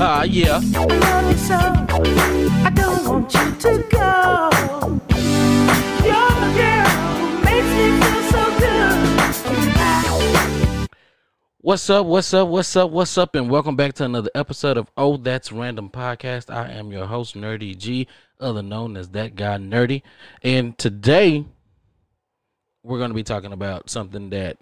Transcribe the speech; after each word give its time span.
Ah, 0.00 0.24
yeah. 0.24 0.60
What's 11.60 11.88
up? 11.88 12.06
What's 12.06 12.34
up? 12.34 12.48
What's 12.48 12.76
up? 12.76 12.90
What's 12.90 13.16
up? 13.16 13.34
And 13.34 13.50
welcome 13.50 13.74
back 13.74 13.94
to 13.94 14.04
another 14.04 14.30
episode 14.34 14.76
of 14.76 14.90
Oh 14.98 15.16
That's 15.16 15.50
Random 15.50 15.88
Podcast. 15.88 16.54
I 16.54 16.72
am 16.72 16.92
your 16.92 17.06
host, 17.06 17.34
Nerdy 17.34 17.74
G, 17.74 18.06
other 18.38 18.62
known 18.62 18.98
as 18.98 19.08
that 19.10 19.34
guy 19.34 19.56
Nerdy. 19.56 20.02
And 20.42 20.76
today 20.76 21.46
we're 22.88 22.98
going 22.98 23.10
to 23.10 23.14
be 23.14 23.22
talking 23.22 23.52
about 23.52 23.90
something 23.90 24.30
that 24.30 24.56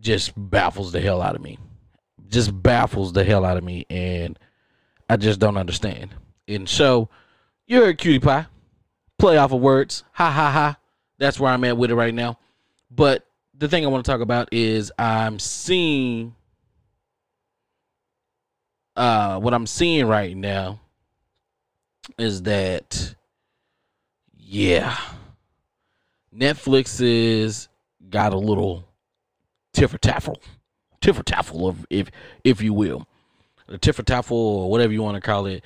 just 0.00 0.32
baffles 0.36 0.90
the 0.90 1.00
hell 1.00 1.20
out 1.20 1.36
of 1.36 1.42
me. 1.42 1.58
Just 2.28 2.62
baffles 2.62 3.12
the 3.12 3.24
hell 3.24 3.44
out 3.44 3.58
of 3.58 3.62
me, 3.62 3.86
and 3.90 4.38
I 5.08 5.16
just 5.16 5.38
don't 5.38 5.58
understand. 5.58 6.14
And 6.48 6.68
so, 6.68 7.08
you're 7.66 7.88
a 7.88 7.94
cutie 7.94 8.18
pie. 8.18 8.46
Play 9.18 9.36
off 9.36 9.52
of 9.52 9.60
words. 9.60 10.02
Ha 10.12 10.30
ha 10.30 10.50
ha. 10.50 10.78
That's 11.18 11.38
where 11.38 11.52
I'm 11.52 11.64
at 11.64 11.76
with 11.76 11.90
it 11.90 11.94
right 11.94 12.14
now. 12.14 12.38
But 12.90 13.26
the 13.56 13.68
thing 13.68 13.84
I 13.84 13.88
want 13.88 14.04
to 14.04 14.10
talk 14.10 14.20
about 14.20 14.48
is 14.52 14.90
I'm 14.98 15.38
seeing 15.38 16.34
uh 18.94 19.38
what 19.38 19.52
I'm 19.52 19.66
seeing 19.66 20.06
right 20.06 20.34
now 20.36 20.80
is 22.18 22.42
that 22.42 23.14
yeah 24.36 24.98
Netflix 26.36 27.00
is 27.00 27.68
got 28.10 28.32
a 28.32 28.38
little 28.38 28.84
tiffer 29.72 29.98
taffle 29.98 30.40
tiffer 31.00 31.22
of 31.66 31.86
if 31.90 32.10
if 32.44 32.62
you 32.62 32.72
will 32.72 33.06
the 33.68 33.78
tiffer 33.78 34.02
taffle 34.02 34.36
or 34.36 34.70
whatever 34.70 34.92
you 34.92 35.02
want 35.02 35.14
to 35.14 35.20
call 35.20 35.46
it 35.46 35.62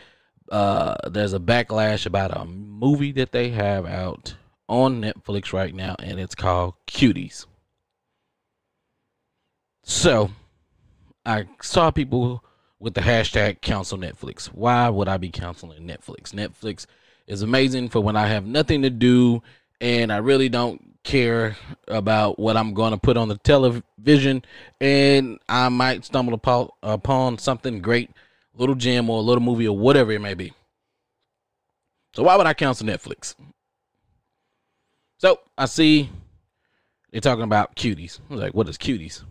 uh 0.51 0.97
there's 1.09 1.33
a 1.33 1.39
backlash 1.39 2.07
about 2.07 2.37
a 2.37 2.45
movie 2.45 3.13
that 3.13 3.33
they 3.33 3.51
have 3.51 3.87
out 3.87 4.35
on 4.69 5.01
Netflix 5.01 5.53
right 5.53 5.75
now 5.75 5.95
and 5.99 6.19
it's 6.19 6.35
called 6.35 6.75
Cuties 6.87 7.47
so, 9.91 10.31
I 11.27 11.47
saw 11.61 11.91
people 11.91 12.45
with 12.79 12.95
the 12.95 13.01
hashtag 13.01 13.61
cancel 13.61 13.99
Netflix. 13.99 14.47
Why 14.47 14.89
would 14.89 15.09
I 15.09 15.17
be 15.17 15.31
canceling 15.31 15.87
Netflix? 15.87 16.33
Netflix 16.33 16.87
is 17.27 17.43
amazing 17.43 17.89
for 17.89 18.01
when 18.01 18.17
I 18.17 18.29
have 18.29 18.47
nothing 18.47 18.83
to 18.83 18.91
do 18.91 19.43
and 19.81 20.13
I 20.13 20.19
really 20.19 20.49
don't 20.49 20.91
care 21.03 21.57
about 21.89 22.39
what 22.39 22.57
I'm 22.57 22.75
going 22.75 22.93
to 22.93 22.99
put 22.99 23.17
on 23.17 23.29
the 23.29 23.39
television 23.39 24.45
and 24.81 25.39
I 25.49 25.69
might 25.69 26.05
stumble 26.05 26.35
upon, 26.35 26.69
upon 26.83 27.39
something 27.39 27.81
great, 27.81 28.11
little 28.55 28.75
gem 28.75 29.09
or 29.09 29.19
a 29.19 29.23
little 29.23 29.43
movie 29.43 29.67
or 29.67 29.77
whatever 29.77 30.13
it 30.13 30.21
may 30.21 30.35
be. 30.35 30.53
So 32.15 32.23
why 32.23 32.37
would 32.37 32.47
I 32.47 32.55
cancel 32.55 32.87
Netflix? 32.87 33.35
So 35.19 35.41
I 35.57 35.67
see 35.67 36.11
they're 37.11 37.21
talking 37.21 37.45
about 37.45 37.77
cuties. 37.77 38.21
I 38.29 38.35
was 38.35 38.43
like, 38.43 38.55
what 38.55 38.69
is 38.69 38.77
cuties? 38.77 39.23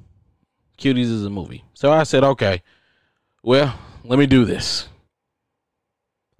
Cuties 0.77 1.11
is 1.11 1.25
a 1.25 1.30
movie. 1.30 1.64
So 1.73 1.92
I 1.92 2.03
said, 2.03 2.23
okay, 2.23 2.64
well, 3.44 3.77
let 4.03 4.17
me 4.17 4.25
do 4.25 4.45
this. 4.45 4.88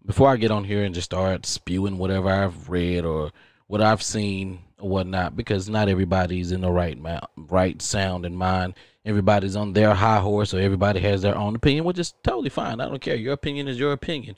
Before 0.06 0.30
I 0.30 0.38
get 0.38 0.52
on 0.52 0.64
here 0.64 0.84
and 0.84 0.96
just 0.96 1.06
start 1.06 1.46
spewing 1.46 1.98
whatever 1.98 2.30
I've 2.30 2.70
read 2.70 3.06
or 3.06 3.32
what 3.70 3.82
I've 3.82 4.02
seen 4.02 4.64
or 4.80 4.90
whatnot, 4.90 5.38
because 5.38 5.70
not 5.70 5.90
everybody's 5.90 6.52
in 6.52 6.62
the 6.62 6.72
right 6.72 7.00
ma- 7.00 7.20
right 7.38 7.80
sound 7.80 8.26
and 8.26 8.36
mind. 8.36 8.74
Everybody's 9.06 9.56
on 9.56 9.74
their 9.74 9.94
high 9.94 10.20
horse, 10.20 10.56
or 10.56 10.60
everybody 10.60 11.00
has 11.02 11.22
their 11.22 11.38
own 11.38 11.56
opinion, 11.56 11.86
which 11.86 12.00
is 12.00 12.16
totally 12.24 12.50
fine. 12.50 12.82
I 12.82 12.86
don't 12.86 13.00
care. 13.00 13.16
Your 13.16 13.34
opinion 13.34 13.68
is 13.68 13.78
your 13.78 13.92
opinion. 13.92 14.38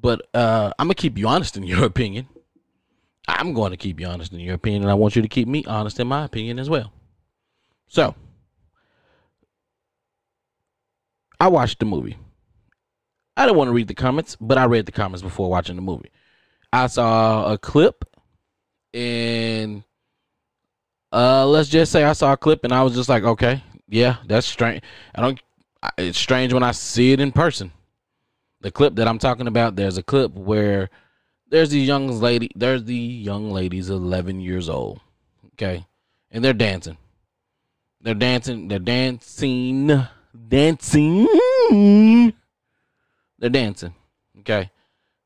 But 0.00 0.22
uh, 0.32 0.72
I'm 0.78 0.86
gonna 0.86 0.94
keep 0.94 1.18
you 1.18 1.26
honest 1.26 1.56
in 1.56 1.64
your 1.64 1.84
opinion. 1.84 2.28
I'm 3.26 3.52
going 3.52 3.70
to 3.70 3.76
keep 3.76 3.98
you 3.98 4.06
honest 4.06 4.32
in 4.32 4.40
your 4.40 4.54
opinion, 4.54 4.82
and 4.82 4.90
I 4.90 4.94
want 4.94 5.16
you 5.16 5.22
to 5.22 5.28
keep 5.28 5.48
me 5.48 5.64
honest 5.64 5.98
in 5.98 6.06
my 6.06 6.24
opinion 6.24 6.58
as 6.58 6.70
well. 6.70 6.92
So, 7.88 8.14
I 11.40 11.48
watched 11.48 11.78
the 11.78 11.84
movie. 11.84 12.16
I 13.36 13.46
didn't 13.46 13.58
want 13.58 13.68
to 13.68 13.74
read 13.74 13.88
the 13.88 13.94
comments, 13.94 14.36
but 14.40 14.58
I 14.58 14.64
read 14.64 14.86
the 14.86 14.92
comments 14.92 15.22
before 15.22 15.50
watching 15.50 15.76
the 15.76 15.82
movie. 15.82 16.10
I 16.72 16.86
saw 16.86 17.52
a 17.52 17.58
clip, 17.58 18.04
and 18.94 19.82
uh, 21.12 21.46
let's 21.46 21.68
just 21.68 21.92
say 21.92 22.04
I 22.04 22.12
saw 22.12 22.32
a 22.32 22.36
clip, 22.36 22.64
and 22.64 22.72
I 22.72 22.82
was 22.82 22.94
just 22.94 23.08
like, 23.08 23.24
okay, 23.24 23.62
yeah, 23.88 24.16
that's 24.26 24.46
strange. 24.46 24.82
I 25.14 25.20
don't. 25.20 25.40
It's 25.98 26.18
strange 26.18 26.52
when 26.52 26.62
I 26.62 26.72
see 26.72 27.12
it 27.12 27.20
in 27.20 27.32
person. 27.32 27.72
The 28.60 28.70
clip 28.70 28.94
that 28.96 29.08
I'm 29.08 29.18
talking 29.18 29.48
about, 29.48 29.74
there's 29.74 29.98
a 29.98 30.02
clip 30.02 30.32
where 30.34 30.88
there's 31.48 31.70
these 31.70 31.88
young 31.88 32.08
lady, 32.08 32.50
there's 32.54 32.84
the 32.84 32.94
young 32.94 33.50
ladies, 33.50 33.90
11 33.90 34.40
years 34.40 34.68
old, 34.68 35.00
okay, 35.54 35.84
and 36.30 36.44
they're 36.44 36.52
dancing. 36.52 36.96
They're 38.00 38.14
dancing. 38.14 38.68
They're 38.68 38.78
dancing 38.78 40.06
dancing. 40.48 42.32
They're 43.38 43.50
dancing. 43.50 43.94
Okay. 44.40 44.70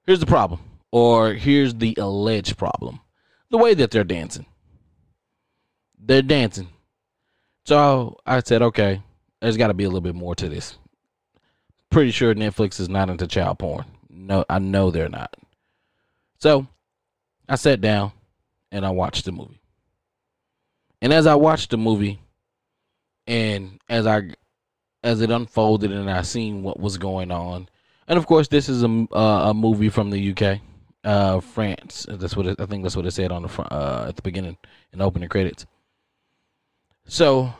Here's 0.06 0.20
the 0.20 0.26
problem, 0.26 0.60
or 0.92 1.32
here's 1.32 1.74
the 1.74 1.96
alleged 1.98 2.56
problem 2.56 3.00
the 3.50 3.58
way 3.58 3.74
that 3.74 3.90
they're 3.90 4.04
dancing. 4.04 4.46
They're 5.98 6.22
dancing. 6.22 6.68
So 7.64 8.18
I 8.26 8.40
said, 8.40 8.62
okay, 8.62 9.02
there's 9.40 9.56
got 9.56 9.68
to 9.68 9.74
be 9.74 9.84
a 9.84 9.88
little 9.88 10.00
bit 10.00 10.14
more 10.14 10.34
to 10.36 10.48
this. 10.48 10.78
Pretty 11.90 12.10
sure 12.10 12.34
Netflix 12.34 12.80
is 12.80 12.88
not 12.88 13.10
into 13.10 13.26
child 13.26 13.58
porn. 13.58 13.84
No, 14.08 14.44
I 14.48 14.58
know 14.58 14.90
they're 14.90 15.08
not. 15.08 15.34
So 16.38 16.66
I 17.48 17.56
sat 17.56 17.80
down 17.80 18.12
and 18.70 18.84
I 18.84 18.90
watched 18.90 19.24
the 19.24 19.32
movie. 19.32 19.60
And 21.00 21.12
as 21.12 21.26
I 21.26 21.34
watched 21.34 21.70
the 21.70 21.76
movie, 21.76 22.20
and 23.26 23.80
as 23.88 24.06
I 24.06 24.30
as 25.02 25.20
it 25.20 25.30
unfolded 25.30 25.92
and 25.92 26.10
I 26.10 26.22
seen 26.22 26.62
what 26.62 26.80
was 26.80 26.98
going 26.98 27.30
on. 27.30 27.68
And 28.08 28.18
of 28.18 28.26
course, 28.26 28.48
this 28.48 28.68
is 28.68 28.82
a 28.82 29.06
uh, 29.12 29.50
a 29.50 29.54
movie 29.54 29.88
from 29.88 30.10
the 30.10 30.32
UK, 30.32 30.60
uh, 31.06 31.40
France. 31.40 32.04
That's 32.08 32.36
what 32.36 32.46
it, 32.46 32.60
I 32.60 32.66
think. 32.66 32.82
That's 32.82 32.96
what 32.96 33.06
it 33.06 33.12
said 33.12 33.32
on 33.32 33.42
the 33.42 33.48
front 33.48 33.72
uh, 33.72 34.06
at 34.08 34.16
the 34.16 34.22
beginning 34.22 34.58
in 34.92 35.00
opening 35.00 35.28
credits. 35.28 35.64
So 37.06 37.54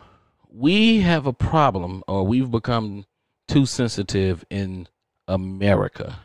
we 0.51 1.01
have 1.01 1.27
a 1.27 1.33
problem, 1.33 2.03
or 2.09 2.27
we've 2.27 2.51
become 2.51 3.07
too 3.47 3.65
sensitive 3.65 4.45
in 4.51 4.89
America, 5.29 6.21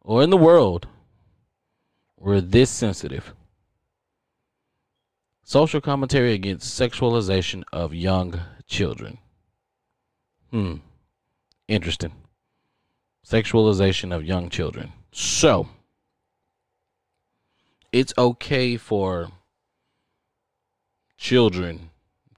or 0.00 0.22
in 0.22 0.30
the 0.30 0.36
world. 0.36 0.86
We're 2.16 2.40
this 2.40 2.70
sensitive. 2.70 3.34
Social 5.44 5.80
commentary 5.80 6.34
against 6.34 6.78
sexualization 6.78 7.62
of 7.72 7.94
young 7.94 8.40
children. 8.66 9.18
Hmm. 10.50 10.76
Interesting. 11.68 12.12
Sexualization 13.26 14.14
of 14.14 14.24
young 14.24 14.50
children. 14.50 14.92
So, 15.12 15.68
it's 17.92 18.12
okay 18.16 18.76
for 18.76 19.28
children 21.16 21.90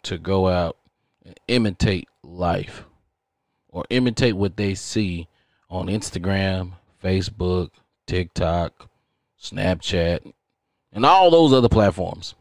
to 0.03 0.19
go 0.19 0.49
out 0.49 0.77
and 1.25 1.39
imitate 1.49 2.09
life 2.23 2.85
or 3.69 3.85
imitate 3.91 4.37
what 4.37 4.57
they 4.57 4.75
see 4.75 5.29
on 5.69 5.87
Instagram, 5.87 6.73
Facebook, 7.03 7.71
TikTok, 8.07 8.89
Snapchat, 9.41 10.33
and 10.93 11.07
all 11.07 11.31
those 11.31 11.53
other 11.53 11.69
platforms. 11.69 12.35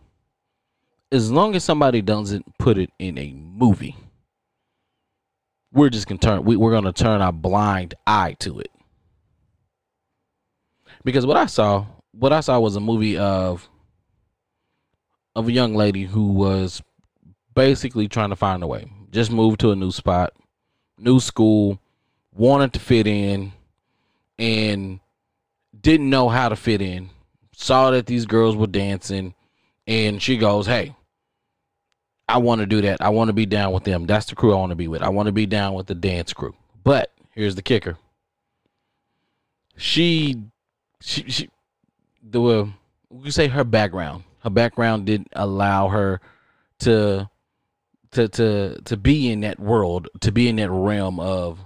As 1.11 1.31
long 1.31 1.55
as 1.55 1.63
somebody 1.63 2.01
doesn't 2.01 2.57
put 2.57 2.77
it 2.77 2.91
in 2.99 3.17
a 3.17 3.33
movie 3.33 3.95
we're 5.71 5.89
just 5.89 6.07
gonna 6.07 6.19
turn 6.19 6.43
we, 6.43 6.55
we're 6.55 6.71
gonna 6.71 6.93
turn 6.93 7.21
our 7.21 7.31
blind 7.31 7.93
eye 8.07 8.35
to 8.39 8.59
it 8.59 8.71
because 11.03 11.25
what 11.25 11.37
i 11.37 11.45
saw 11.45 11.85
what 12.19 12.33
i 12.33 12.39
saw 12.39 12.59
was 12.59 12.75
a 12.75 12.79
movie 12.79 13.17
of 13.17 13.69
of 15.35 15.47
a 15.47 15.51
young 15.51 15.73
lady 15.73 16.05
who 16.05 16.27
was 16.27 16.81
basically 17.55 18.07
trying 18.07 18.29
to 18.29 18.35
find 18.35 18.61
a 18.61 18.67
way 18.67 18.85
just 19.11 19.31
moved 19.31 19.59
to 19.59 19.71
a 19.71 19.75
new 19.75 19.91
spot 19.91 20.33
new 20.97 21.19
school 21.19 21.79
wanted 22.33 22.73
to 22.73 22.79
fit 22.79 23.07
in 23.07 23.51
and 24.37 24.99
didn't 25.79 26.09
know 26.09 26.29
how 26.29 26.49
to 26.49 26.55
fit 26.55 26.81
in 26.81 27.09
saw 27.53 27.91
that 27.91 28.05
these 28.05 28.25
girls 28.25 28.55
were 28.55 28.67
dancing 28.67 29.33
and 29.87 30.21
she 30.21 30.37
goes 30.37 30.65
hey 30.65 30.95
I 32.29 32.37
want 32.37 32.59
to 32.59 32.67
do 32.67 32.81
that. 32.81 33.01
I 33.01 33.09
want 33.09 33.29
to 33.29 33.33
be 33.33 33.47
down 33.47 33.73
with 33.73 33.85
them. 33.85 34.05
That's 34.05 34.27
the 34.27 34.35
crew 34.35 34.53
I 34.53 34.57
want 34.57 34.69
to 34.69 34.75
be 34.75 34.87
with. 34.87 35.01
I 35.01 35.09
want 35.09 35.25
to 35.25 35.31
be 35.31 35.47
down 35.47 35.73
with 35.73 35.87
the 35.87 35.95
dance 35.95 36.31
crew. 36.31 36.53
But 36.83 37.11
here's 37.31 37.55
the 37.55 37.63
kicker. 37.63 37.97
She, 39.75 40.35
she, 41.01 41.23
she, 41.23 41.49
the 42.29 42.69
you 43.23 43.31
say 43.31 43.47
her 43.47 43.63
background. 43.63 44.23
Her 44.43 44.49
background 44.49 45.05
didn't 45.05 45.29
allow 45.33 45.89
her 45.89 46.21
to 46.79 47.29
to 48.11 48.27
to 48.27 48.81
to 48.81 48.97
be 48.97 49.31
in 49.31 49.41
that 49.41 49.59
world, 49.59 50.07
to 50.21 50.31
be 50.31 50.47
in 50.47 50.55
that 50.57 50.69
realm 50.69 51.19
of 51.19 51.59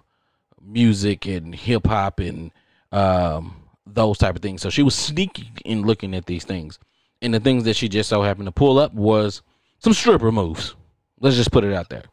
music 0.62 1.26
and 1.26 1.54
hip 1.54 1.88
hop 1.88 2.20
and 2.20 2.52
um, 2.92 3.56
those 3.86 4.18
type 4.18 4.36
of 4.36 4.42
things. 4.42 4.62
So 4.62 4.70
she 4.70 4.84
was 4.84 4.96
sneaky 4.96 5.52
in 5.66 5.84
looking 5.84 6.16
at 6.16 6.26
these 6.26 6.46
things, 6.46 6.80
and 7.22 7.34
the 7.34 7.40
things 7.40 7.64
that 7.66 7.76
she 7.76 7.90
just 7.90 8.10
so 8.10 8.22
happened 8.22 8.48
to 8.48 8.52
pull 8.52 8.80
up 8.80 8.94
was 8.94 9.42
some 9.80 9.94
stripper 9.94 10.32
moves. 10.32 10.76
Let's 11.20 11.36
just 11.36 11.52
put 11.52 11.64
it 11.64 11.74
out 11.74 11.90
there. 11.90 12.04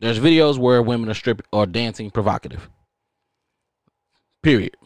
There's 0.00 0.18
videos 0.18 0.58
where 0.58 0.82
women 0.82 1.08
are 1.08 1.14
stripping 1.14 1.46
or 1.52 1.64
dancing 1.64 2.10
provocative. 2.10 2.68
Period. 4.42 4.76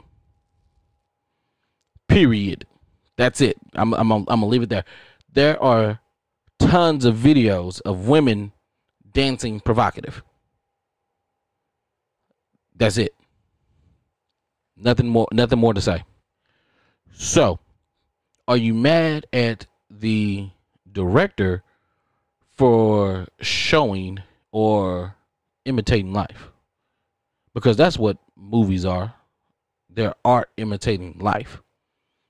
Period. 2.07 2.67
That's 3.17 3.41
it. 3.41 3.57
I'm 3.75 3.95
I'm 3.95 4.13
I'm 4.13 4.25
gonna 4.25 4.47
leave 4.47 4.63
it 4.63 4.69
there. 4.69 4.85
There 5.33 5.63
are 5.63 6.01
tons 6.59 7.05
of 7.05 7.17
videos 7.17 7.81
of 7.83 8.09
women 8.09 8.53
dancing 9.13 9.61
provocative. 9.61 10.23
That's 12.75 12.99
it. 12.99 13.15
Nothing 14.77 15.09
more 15.09 15.29
nothing 15.33 15.59
more 15.59 15.73
to 15.73 15.81
say. 15.81 16.05
So, 17.13 17.59
are 18.47 18.59
you 18.59 18.75
mad 18.75 19.27
at 19.33 19.67
the 19.91 20.51
director 20.93 21.63
for 22.57 23.27
showing 23.41 24.23
or 24.53 25.17
imitating 25.65 26.13
life? 26.13 26.51
Because 27.55 27.79
that's 27.79 27.99
what 27.99 28.19
movies 28.37 28.85
are. 28.85 29.15
They're 29.89 30.15
art 30.23 30.51
imitating 30.59 31.17
life. 31.19 31.63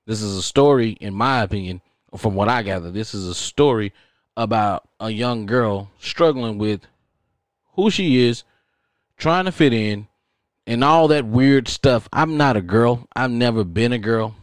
This 0.07 0.23
is 0.23 0.37
a 0.37 0.43
story, 0.43 0.91
in 1.01 1.15
my 1.15 1.43
opinion, 1.43 1.83
from 2.17 2.35
what 2.35 2.49
I 2.49 2.63
gather, 2.63 2.91
this 2.91 3.13
is 3.13 3.27
a 3.27 3.35
story 3.35 3.93
about 4.37 4.89
a 5.01 5.11
young 5.11 5.47
girl 5.47 5.91
struggling 5.99 6.59
with 6.59 6.83
who 7.75 7.91
she 7.91 8.25
is, 8.25 8.45
trying 9.17 9.47
to 9.47 9.53
fit 9.53 9.73
in, 9.73 10.07
and 10.67 10.85
all 10.85 11.09
that 11.09 11.27
weird 11.27 11.69
stuff. 11.69 12.09
I'm 12.13 12.37
not 12.37 12.57
a 12.57 12.63
girl. 12.63 13.07
I've 13.15 13.31
never 13.31 13.65
been 13.65 13.93
a 13.93 13.99
girl. 13.99 14.37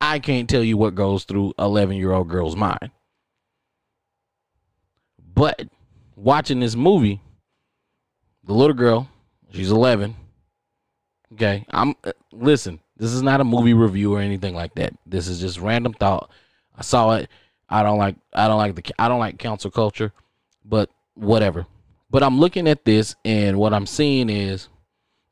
I 0.00 0.18
can't 0.18 0.48
tell 0.48 0.62
you 0.62 0.76
what 0.76 0.94
goes 0.94 1.24
through 1.24 1.54
11 1.58 1.96
year 1.96 2.12
old 2.12 2.28
girl's 2.28 2.56
mind. 2.56 2.90
But 5.34 5.68
watching 6.16 6.60
this 6.60 6.74
movie, 6.74 7.20
the 8.44 8.54
little 8.54 8.74
girl, 8.74 9.08
she's 9.52 9.70
11. 9.70 10.16
Okay, 11.34 11.64
I'm 11.70 11.94
uh, 12.04 12.12
listen. 12.32 12.80
This 12.96 13.12
is 13.12 13.22
not 13.22 13.40
a 13.40 13.44
movie 13.44 13.74
review 13.74 14.14
or 14.14 14.20
anything 14.20 14.54
like 14.54 14.74
that. 14.76 14.94
This 15.06 15.28
is 15.28 15.40
just 15.40 15.60
random 15.60 15.92
thought. 15.92 16.30
I 16.76 16.82
saw 16.82 17.12
it. 17.12 17.28
I 17.68 17.82
don't 17.82 17.98
like. 17.98 18.16
I 18.32 18.48
don't 18.48 18.58
like 18.58 18.74
the. 18.74 18.94
I 18.98 19.08
don't 19.08 19.18
like 19.18 19.38
cancel 19.38 19.70
culture, 19.70 20.12
but 20.64 20.90
whatever. 21.14 21.66
But 22.10 22.22
I'm 22.22 22.38
looking 22.38 22.68
at 22.68 22.84
this, 22.84 23.16
and 23.24 23.58
what 23.58 23.74
I'm 23.74 23.86
seeing 23.86 24.30
is 24.30 24.68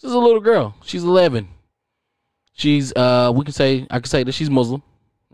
this 0.01 0.11
is 0.11 0.15
a 0.15 0.19
little 0.19 0.41
girl. 0.41 0.75
She's 0.85 1.05
11. 1.05 1.49
She's 2.53 2.93
uh, 2.95 3.33
we 3.35 3.45
can 3.45 3.53
say 3.53 3.87
I 3.91 4.01
can 4.01 4.05
say 4.09 4.25
that 4.25 4.33
she's 4.33 4.51
Muslim. 4.51 4.83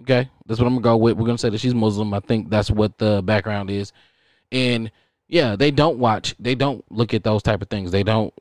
Okay, 0.02 0.30
that's 0.46 0.60
what 0.60 0.66
I'm 0.66 0.74
gonna 0.74 0.82
go 0.82 0.96
with. 0.96 1.16
We're 1.16 1.26
gonna 1.26 1.38
say 1.38 1.50
that 1.50 1.60
she's 1.60 1.74
Muslim. 1.74 2.14
I 2.14 2.20
think 2.20 2.50
that's 2.50 2.70
what 2.70 2.96
the 2.98 3.22
background 3.22 3.70
is, 3.70 3.92
and 4.50 4.90
yeah, 5.28 5.56
they 5.56 5.70
don't 5.70 5.98
watch. 5.98 6.34
They 6.38 6.54
don't 6.54 6.84
look 6.90 7.12
at 7.12 7.24
those 7.24 7.42
type 7.42 7.60
of 7.62 7.68
things. 7.68 7.90
They 7.90 8.02
don't. 8.02 8.32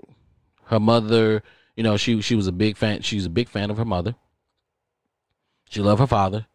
Her 0.65 0.80
mother, 0.80 1.44
you 1.80 1.84
know, 1.84 1.96
she 1.96 2.20
she 2.20 2.36
was 2.36 2.46
a 2.46 2.52
big 2.52 2.76
fan. 2.76 3.04
She's 3.04 3.26
a 3.26 3.30
big 3.30 3.48
fan 3.48 3.72
of 3.72 3.78
her 3.78 3.86
mother. 3.86 4.14
She 5.70 5.80
loved 5.80 6.02
her 6.02 6.08
father, 6.08 6.46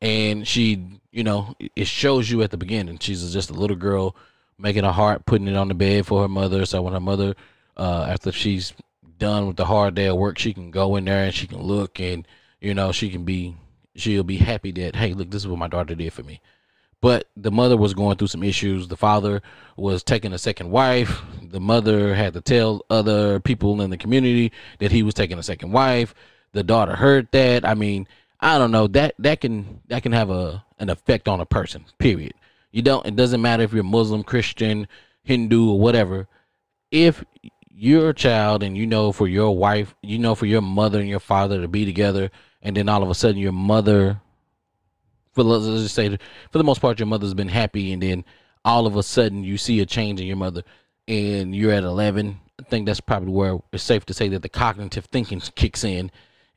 and 0.00 0.48
she, 0.48 0.98
you 1.10 1.22
know, 1.22 1.54
it 1.76 1.86
shows 1.86 2.30
you 2.30 2.40
at 2.40 2.52
the 2.52 2.56
beginning. 2.56 2.96
She's 2.98 3.34
just 3.34 3.50
a 3.50 3.52
little 3.52 3.76
girl 3.76 4.16
making 4.56 4.84
a 4.84 4.92
heart, 4.92 5.26
putting 5.26 5.46
it 5.46 5.56
on 5.56 5.68
the 5.68 5.74
bed 5.74 6.06
for 6.06 6.22
her 6.22 6.28
mother. 6.28 6.64
So 6.64 6.80
when 6.80 6.94
her 6.94 7.00
mother, 7.00 7.34
uh, 7.76 8.06
after 8.08 8.32
she's 8.32 8.72
done 9.18 9.46
with 9.46 9.56
the 9.56 9.66
hard 9.66 9.94
day 9.94 10.06
of 10.06 10.16
work, 10.16 10.38
she 10.38 10.54
can 10.54 10.70
go 10.70 10.96
in 10.96 11.04
there 11.04 11.22
and 11.22 11.34
she 11.34 11.46
can 11.46 11.60
look 11.60 12.00
and 12.00 12.26
you 12.58 12.72
know 12.72 12.92
she 12.92 13.10
can 13.10 13.26
be 13.26 13.54
she'll 13.94 14.24
be 14.24 14.38
happy 14.38 14.72
that 14.72 14.96
hey 14.96 15.12
look 15.12 15.30
this 15.30 15.42
is 15.42 15.48
what 15.48 15.58
my 15.58 15.68
daughter 15.68 15.94
did 15.94 16.14
for 16.14 16.22
me. 16.22 16.40
But 17.02 17.28
the 17.36 17.50
mother 17.50 17.76
was 17.76 17.92
going 17.92 18.16
through 18.16 18.28
some 18.28 18.44
issues. 18.44 18.88
The 18.88 18.96
father 18.96 19.42
was 19.76 20.02
taking 20.02 20.32
a 20.32 20.38
second 20.38 20.70
wife. 20.70 21.20
The 21.42 21.60
mother 21.60 22.14
had 22.14 22.32
to 22.34 22.40
tell 22.40 22.86
other 22.88 23.40
people 23.40 23.82
in 23.82 23.90
the 23.90 23.98
community 23.98 24.52
that 24.78 24.92
he 24.92 25.02
was 25.02 25.12
taking 25.12 25.38
a 25.38 25.42
second 25.42 25.72
wife. 25.72 26.14
The 26.52 26.62
daughter 26.62 26.94
heard 26.94 27.28
that. 27.32 27.66
I 27.66 27.74
mean, 27.74 28.06
I 28.40 28.56
don't 28.56 28.70
know. 28.70 28.86
That 28.86 29.14
that 29.18 29.40
can 29.40 29.82
that 29.88 30.04
can 30.04 30.12
have 30.12 30.30
a 30.30 30.64
an 30.78 30.90
effect 30.90 31.28
on 31.28 31.40
a 31.40 31.46
person. 31.46 31.84
Period. 31.98 32.34
You 32.70 32.82
don't. 32.82 33.04
It 33.04 33.16
doesn't 33.16 33.42
matter 33.42 33.64
if 33.64 33.72
you're 33.72 33.82
Muslim, 33.82 34.22
Christian, 34.22 34.86
Hindu, 35.24 35.70
or 35.70 35.80
whatever. 35.80 36.28
If 36.92 37.24
you're 37.68 38.10
a 38.10 38.14
child 38.14 38.62
and 38.62 38.76
you 38.76 38.86
know 38.86 39.10
for 39.10 39.26
your 39.26 39.56
wife, 39.56 39.94
you 40.02 40.18
know 40.18 40.36
for 40.36 40.46
your 40.46 40.62
mother 40.62 41.00
and 41.00 41.08
your 41.08 41.20
father 41.20 41.60
to 41.60 41.68
be 41.68 41.84
together, 41.84 42.30
and 42.62 42.76
then 42.76 42.88
all 42.88 43.02
of 43.02 43.10
a 43.10 43.14
sudden 43.14 43.40
your 43.40 43.52
mother, 43.52 44.20
for 45.32 45.42
let's 45.42 45.66
just 45.82 45.94
say, 45.94 46.08
for 46.50 46.58
the 46.58 46.64
most 46.64 46.80
part, 46.80 46.98
your 46.98 47.06
mother's 47.06 47.34
been 47.34 47.48
happy, 47.48 47.92
and 47.92 48.02
then 48.02 48.24
all 48.64 48.86
of 48.86 48.96
a 48.96 49.02
sudden 49.02 49.44
you 49.44 49.58
see 49.58 49.80
a 49.80 49.86
change 49.86 50.20
in 50.20 50.26
your 50.26 50.36
mother, 50.36 50.62
and 51.08 51.54
you're 51.54 51.72
at 51.72 51.84
11. 51.84 52.40
I 52.60 52.62
think 52.64 52.86
that's 52.86 53.00
probably 53.00 53.32
where 53.32 53.58
it's 53.72 53.82
safe 53.82 54.06
to 54.06 54.14
say 54.14 54.28
that 54.28 54.42
the 54.42 54.48
cognitive 54.48 55.06
thinking 55.06 55.40
kicks 55.40 55.84
in, 55.84 56.10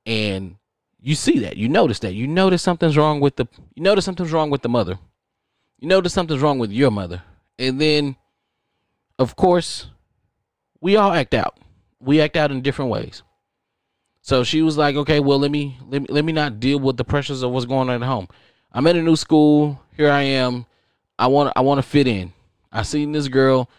and 0.06 0.58
you 1.00 1.16
see 1.16 1.40
that, 1.40 1.58
you 1.58 1.70
notice 1.70 2.00
that, 2.00 2.14
you 2.14 2.28
notice 2.28 2.62
something's 2.62 2.98
wrong 2.98 3.20
with 3.20 3.38
the, 3.38 3.48
you 3.76 3.84
notice 3.84 4.06
something's 4.06 4.32
wrong 4.32 4.50
with 4.50 4.62
the 4.62 4.70
mother, 4.70 5.00
you 5.80 5.88
notice 5.88 6.14
something's 6.14 6.42
wrong 6.42 6.60
with 6.60 6.72
your 6.72 6.92
mother, 6.92 7.24
and 7.58 7.80
then, 7.82 8.16
of 9.18 9.36
course 9.36 9.88
we 10.86 10.96
all 10.96 11.14
act 11.14 11.34
out. 11.34 11.58
We 12.00 12.22
act 12.22 12.36
out 12.38 12.52
in 12.52 12.62
different 12.62 12.92
ways. 12.92 13.24
So 14.22 14.44
she 14.44 14.62
was 14.62 14.78
like, 14.78 14.96
okay, 14.96 15.20
well, 15.20 15.40
let 15.40 15.50
me 15.50 15.80
let 15.90 16.04
me 16.04 16.08
let 16.12 16.24
me 16.24 16.32
not 16.32 16.60
deal 16.60 16.80
with 16.80 16.98
the 16.98 17.04
pressures 17.04 17.42
of 17.42 17.50
what's 17.50 17.66
going 17.66 17.90
on 17.90 18.04
at 18.04 18.08
home. 18.08 18.28
I'm 18.76 18.86
in 18.88 18.98
a 18.98 19.02
new 19.02 19.16
school. 19.16 19.82
Here 19.96 20.12
I 20.12 20.24
am. 20.24 20.66
I 21.18 21.28
want 21.28 21.54
I 21.56 21.62
want 21.62 21.78
to 21.78 21.82
fit 21.82 22.08
in. 22.08 22.34
I 22.74 22.82
seen 22.82 23.14
this 23.14 23.30
girl 23.30 23.70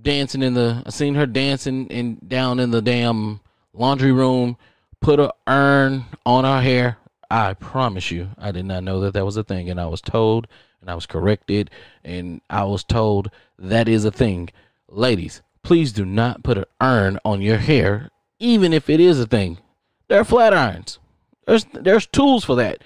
dancing 0.00 0.44
in 0.44 0.54
the 0.54 0.84
I 0.86 0.90
seen 0.90 1.16
her 1.16 1.26
dancing 1.26 1.88
in 1.88 2.20
down 2.26 2.60
in 2.60 2.70
the 2.70 2.80
damn 2.80 3.40
laundry 3.72 4.12
room, 4.12 4.58
put 5.00 5.18
a 5.18 5.34
urn 5.48 6.04
on 6.24 6.44
her 6.44 6.60
hair. 6.62 6.98
I 7.28 7.54
promise 7.54 8.12
you, 8.12 8.28
I 8.38 8.52
did 8.52 8.66
not 8.66 8.84
know 8.84 9.00
that 9.00 9.14
that 9.14 9.24
was 9.24 9.36
a 9.36 9.42
thing 9.42 9.68
and 9.68 9.80
I 9.80 9.86
was 9.86 10.00
told 10.00 10.46
and 10.80 10.88
I 10.88 10.94
was 10.94 11.06
corrected 11.06 11.72
and 12.04 12.40
I 12.48 12.62
was 12.62 12.84
told 12.84 13.32
that 13.58 13.88
is 13.88 14.04
a 14.04 14.12
thing. 14.12 14.50
Ladies, 14.88 15.42
please 15.64 15.90
do 15.92 16.04
not 16.04 16.44
put 16.44 16.58
an 16.58 16.66
urn 16.80 17.18
on 17.24 17.42
your 17.42 17.58
hair, 17.58 18.10
even 18.38 18.72
if 18.72 18.88
it 18.88 19.00
is 19.00 19.18
a 19.18 19.26
thing. 19.26 19.58
There 20.06 20.20
are 20.20 20.24
flat 20.24 20.54
irons. 20.54 21.00
There's 21.44 21.64
there's 21.72 22.06
tools 22.06 22.44
for 22.44 22.54
that. 22.54 22.82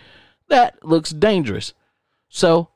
That 0.51 0.85
looks 0.85 1.11
dangerous. 1.11 1.73
So 2.29 2.69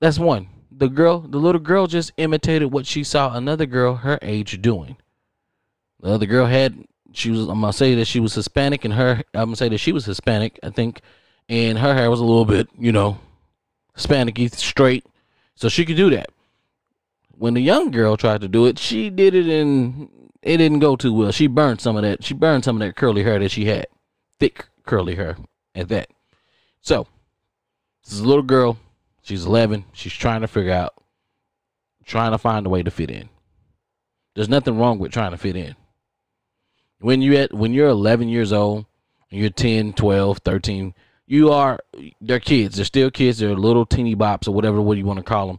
that's 0.00 0.18
one. 0.18 0.48
The 0.70 0.88
girl, 0.88 1.20
the 1.20 1.38
little 1.38 1.60
girl 1.60 1.88
just 1.88 2.12
imitated 2.16 2.72
what 2.72 2.86
she 2.86 3.02
saw 3.02 3.34
another 3.34 3.66
girl 3.66 3.96
her 3.96 4.18
age 4.22 4.62
doing. 4.62 4.96
The 6.00 6.10
other 6.10 6.26
girl 6.26 6.46
had 6.46 6.84
she 7.12 7.30
was 7.30 7.40
I'm 7.40 7.60
gonna 7.60 7.72
say 7.72 7.96
that 7.96 8.04
she 8.06 8.20
was 8.20 8.34
Hispanic 8.34 8.84
and 8.84 8.94
her 8.94 9.22
I'm 9.34 9.46
gonna 9.46 9.56
say 9.56 9.68
that 9.68 9.78
she 9.78 9.92
was 9.92 10.06
Hispanic, 10.06 10.60
I 10.62 10.70
think, 10.70 11.00
and 11.48 11.76
her 11.78 11.94
hair 11.94 12.10
was 12.10 12.20
a 12.20 12.24
little 12.24 12.44
bit, 12.44 12.68
you 12.78 12.92
know, 12.92 13.18
Hispanic 13.94 14.38
straight. 14.54 15.04
So 15.56 15.68
she 15.68 15.84
could 15.84 15.96
do 15.96 16.10
that 16.10 16.30
when 17.32 17.54
the 17.54 17.60
young 17.60 17.90
girl 17.90 18.16
tried 18.16 18.40
to 18.42 18.48
do 18.48 18.66
it, 18.66 18.78
she 18.78 19.10
did 19.10 19.34
it 19.34 19.46
and 19.46 20.08
it 20.42 20.58
didn't 20.58 20.78
go 20.78 20.94
too 20.94 21.12
well. 21.12 21.32
She 21.32 21.48
burned 21.48 21.80
some 21.80 21.96
of 21.96 22.02
that. 22.02 22.22
She 22.24 22.34
burned 22.34 22.64
some 22.64 22.80
of 22.80 22.86
that 22.86 22.94
curly 22.94 23.24
hair 23.24 23.38
that 23.40 23.50
she 23.50 23.64
had, 23.64 23.86
thick 24.38 24.66
curly 24.84 25.16
hair 25.16 25.36
at 25.74 25.88
that. 25.88 26.08
So 26.80 27.06
this 28.04 28.14
is 28.14 28.20
a 28.20 28.26
little 28.26 28.42
girl. 28.42 28.78
She's 29.22 29.44
11. 29.44 29.84
She's 29.92 30.12
trying 30.12 30.40
to 30.40 30.48
figure 30.48 30.72
out, 30.72 30.94
trying 32.04 32.32
to 32.32 32.38
find 32.38 32.66
a 32.66 32.70
way 32.70 32.82
to 32.82 32.90
fit 32.90 33.10
in. 33.10 33.28
There's 34.34 34.48
nothing 34.48 34.78
wrong 34.78 34.98
with 34.98 35.12
trying 35.12 35.32
to 35.32 35.36
fit 35.36 35.56
in. 35.56 35.74
When 37.00 37.22
you 37.22 37.36
at 37.36 37.52
when 37.52 37.72
you're 37.72 37.88
11 37.88 38.28
years 38.28 38.52
old, 38.52 38.86
you're 39.30 39.50
10, 39.50 39.92
12, 39.92 40.38
13, 40.38 40.94
you 41.26 41.52
are 41.52 41.78
they're 42.20 42.40
kids. 42.40 42.76
They're 42.76 42.84
still 42.84 43.10
kids. 43.10 43.38
They're 43.38 43.54
little 43.54 43.86
teeny 43.86 44.16
bops 44.16 44.48
or 44.48 44.52
whatever 44.52 44.80
what 44.80 44.98
you 44.98 45.04
want 45.04 45.18
to 45.18 45.24
call 45.24 45.46
them 45.46 45.58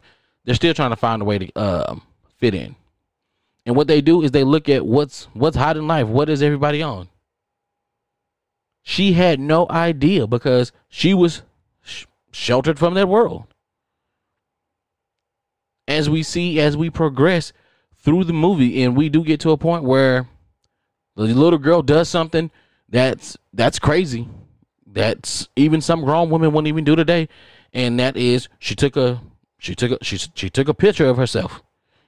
they're 0.49 0.55
still 0.55 0.73
trying 0.73 0.89
to 0.89 0.95
find 0.95 1.21
a 1.21 1.25
way 1.25 1.37
to 1.37 1.51
uh, 1.55 1.95
fit 2.37 2.55
in. 2.55 2.75
And 3.67 3.75
what 3.75 3.87
they 3.87 4.01
do 4.01 4.23
is 4.23 4.31
they 4.31 4.43
look 4.43 4.67
at 4.67 4.83
what's 4.83 5.25
what's 5.33 5.55
hot 5.55 5.77
in 5.77 5.85
life. 5.87 6.07
What 6.07 6.27
is 6.27 6.41
everybody 6.41 6.81
on? 6.81 7.07
She 8.89 9.13
had 9.13 9.39
no 9.39 9.67
idea 9.69 10.25
because 10.25 10.71
she 10.87 11.13
was 11.13 11.43
sh- 11.83 12.05
sheltered 12.31 12.79
from 12.79 12.95
that 12.95 13.07
world. 13.07 13.45
As 15.87 16.09
we 16.09 16.23
see, 16.23 16.59
as 16.59 16.75
we 16.75 16.89
progress 16.89 17.53
through 17.97 18.23
the 18.23 18.33
movie, 18.33 18.81
and 18.81 18.97
we 18.97 19.07
do 19.07 19.23
get 19.23 19.39
to 19.41 19.51
a 19.51 19.57
point 19.57 19.83
where 19.83 20.27
the 21.15 21.25
little 21.25 21.59
girl 21.59 21.83
does 21.83 22.09
something 22.09 22.49
that's 22.89 23.37
that's 23.53 23.77
crazy. 23.77 24.27
That's 24.87 25.47
even 25.55 25.81
some 25.81 26.03
grown 26.03 26.31
women 26.31 26.51
wouldn't 26.51 26.67
even 26.67 26.83
do 26.83 26.95
today, 26.95 27.29
and 27.71 27.99
that 27.99 28.17
is 28.17 28.49
she 28.57 28.73
took 28.73 28.97
a 28.97 29.21
She 29.59 29.75
took 29.75 29.91
a, 29.91 30.03
she 30.03 30.17
she 30.33 30.49
took 30.49 30.67
a 30.67 30.73
picture 30.73 31.05
of 31.07 31.17
herself 31.17 31.61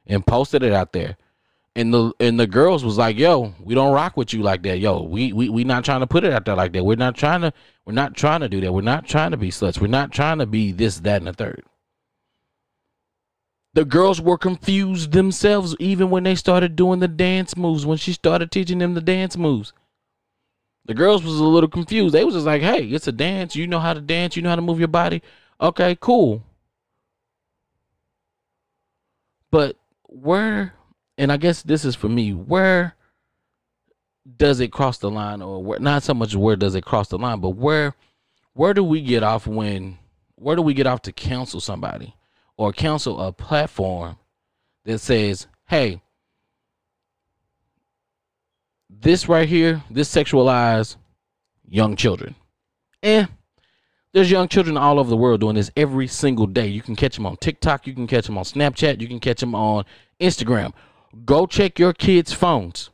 and 0.07 0.25
posted 0.25 0.63
it 0.63 0.73
out 0.73 0.93
there. 0.93 1.15
And 1.75 1.93
the 1.93 2.11
and 2.19 2.37
the 2.37 2.47
girls 2.47 2.83
was 2.83 2.97
like, 2.97 3.17
"Yo, 3.17 3.53
we 3.63 3.75
don't 3.75 3.93
rock 3.93 4.17
with 4.17 4.33
you 4.33 4.41
like 4.41 4.61
that. 4.63 4.79
Yo, 4.79 5.03
we 5.03 5.31
we 5.31 5.47
we 5.47 5.63
not 5.63 5.85
trying 5.85 6.01
to 6.01 6.07
put 6.07 6.25
it 6.25 6.33
out 6.33 6.43
there 6.43 6.55
like 6.55 6.73
that. 6.73 6.83
We're 6.83 6.97
not 6.97 7.15
trying 7.15 7.41
to 7.41 7.53
we're 7.85 7.93
not 7.93 8.15
trying 8.15 8.41
to 8.41 8.49
do 8.49 8.59
that. 8.61 8.73
We're 8.73 8.81
not 8.81 9.07
trying 9.07 9.31
to 9.31 9.37
be 9.37 9.51
sluts. 9.51 9.79
We're 9.79 9.87
not 9.87 10.11
trying 10.11 10.39
to 10.39 10.45
be 10.45 10.73
this, 10.73 10.99
that, 10.99 11.17
and 11.17 11.27
the 11.27 11.33
third. 11.33 11.63
The 13.73 13.85
girls 13.85 14.19
were 14.19 14.37
confused 14.37 15.13
themselves 15.13 15.75
even 15.79 16.09
when 16.09 16.23
they 16.23 16.35
started 16.35 16.75
doing 16.75 16.99
the 16.99 17.07
dance 17.07 17.55
moves. 17.55 17.85
When 17.85 17.97
she 17.97 18.11
started 18.11 18.51
teaching 18.51 18.79
them 18.79 18.93
the 18.93 19.01
dance 19.01 19.37
moves, 19.37 19.71
the 20.85 20.93
girls 20.93 21.23
was 21.23 21.39
a 21.39 21.45
little 21.45 21.69
confused. 21.69 22.13
They 22.13 22.25
was 22.25 22.35
just 22.35 22.45
like, 22.45 22.61
"Hey, 22.61 22.83
it's 22.83 23.07
a 23.07 23.13
dance. 23.13 23.55
You 23.55 23.65
know 23.65 23.79
how 23.79 23.93
to 23.93 24.01
dance. 24.01 24.35
You 24.35 24.41
know 24.41 24.49
how 24.49 24.57
to 24.57 24.61
move 24.61 24.79
your 24.79 24.89
body. 24.89 25.21
Okay, 25.61 25.97
cool." 26.01 26.43
But 29.51 29.77
where, 30.03 30.73
and 31.21 31.31
I 31.31 31.37
guess 31.37 31.61
this 31.61 31.85
is 31.85 31.93
for 31.93 32.09
me, 32.09 32.33
where 32.33 32.95
does 34.37 34.59
it 34.59 34.71
cross 34.71 34.97
the 34.97 35.11
line, 35.11 35.43
or 35.43 35.63
where? 35.63 35.79
Not 35.79 36.01
so 36.01 36.15
much 36.15 36.35
where 36.35 36.55
does 36.55 36.73
it 36.73 36.83
cross 36.83 37.09
the 37.09 37.19
line, 37.19 37.39
but 37.39 37.51
where, 37.51 37.93
where 38.53 38.73
do 38.73 38.83
we 38.83 39.01
get 39.01 39.21
off 39.21 39.45
when? 39.45 39.99
Where 40.33 40.55
do 40.55 40.63
we 40.63 40.73
get 40.73 40.87
off 40.87 41.03
to 41.03 41.11
counsel 41.11 41.59
somebody, 41.59 42.15
or 42.57 42.73
counsel 42.73 43.21
a 43.21 43.31
platform 43.31 44.17
that 44.85 44.97
says, 44.97 45.45
"Hey, 45.67 46.01
this 48.89 49.29
right 49.29 49.47
here, 49.47 49.83
this 49.91 50.11
sexualized 50.11 50.95
young 51.69 51.95
children. 51.95 52.33
Eh, 53.03 53.27
there's 54.11 54.31
young 54.31 54.47
children 54.47 54.75
all 54.75 54.99
over 54.99 55.09
the 55.11 55.15
world 55.15 55.41
doing 55.41 55.55
this 55.55 55.69
every 55.77 56.07
single 56.07 56.47
day. 56.47 56.65
You 56.65 56.81
can 56.81 56.95
catch 56.95 57.15
them 57.15 57.27
on 57.27 57.37
TikTok, 57.37 57.85
you 57.85 57.93
can 57.93 58.07
catch 58.07 58.25
them 58.25 58.39
on 58.39 58.43
Snapchat, 58.43 59.01
you 59.01 59.07
can 59.07 59.19
catch 59.19 59.39
them 59.39 59.53
on 59.53 59.85
Instagram. 60.19 60.73
Go 61.25 61.45
check 61.45 61.77
your 61.79 61.93
kids' 61.93 62.33
phones. 62.33 62.89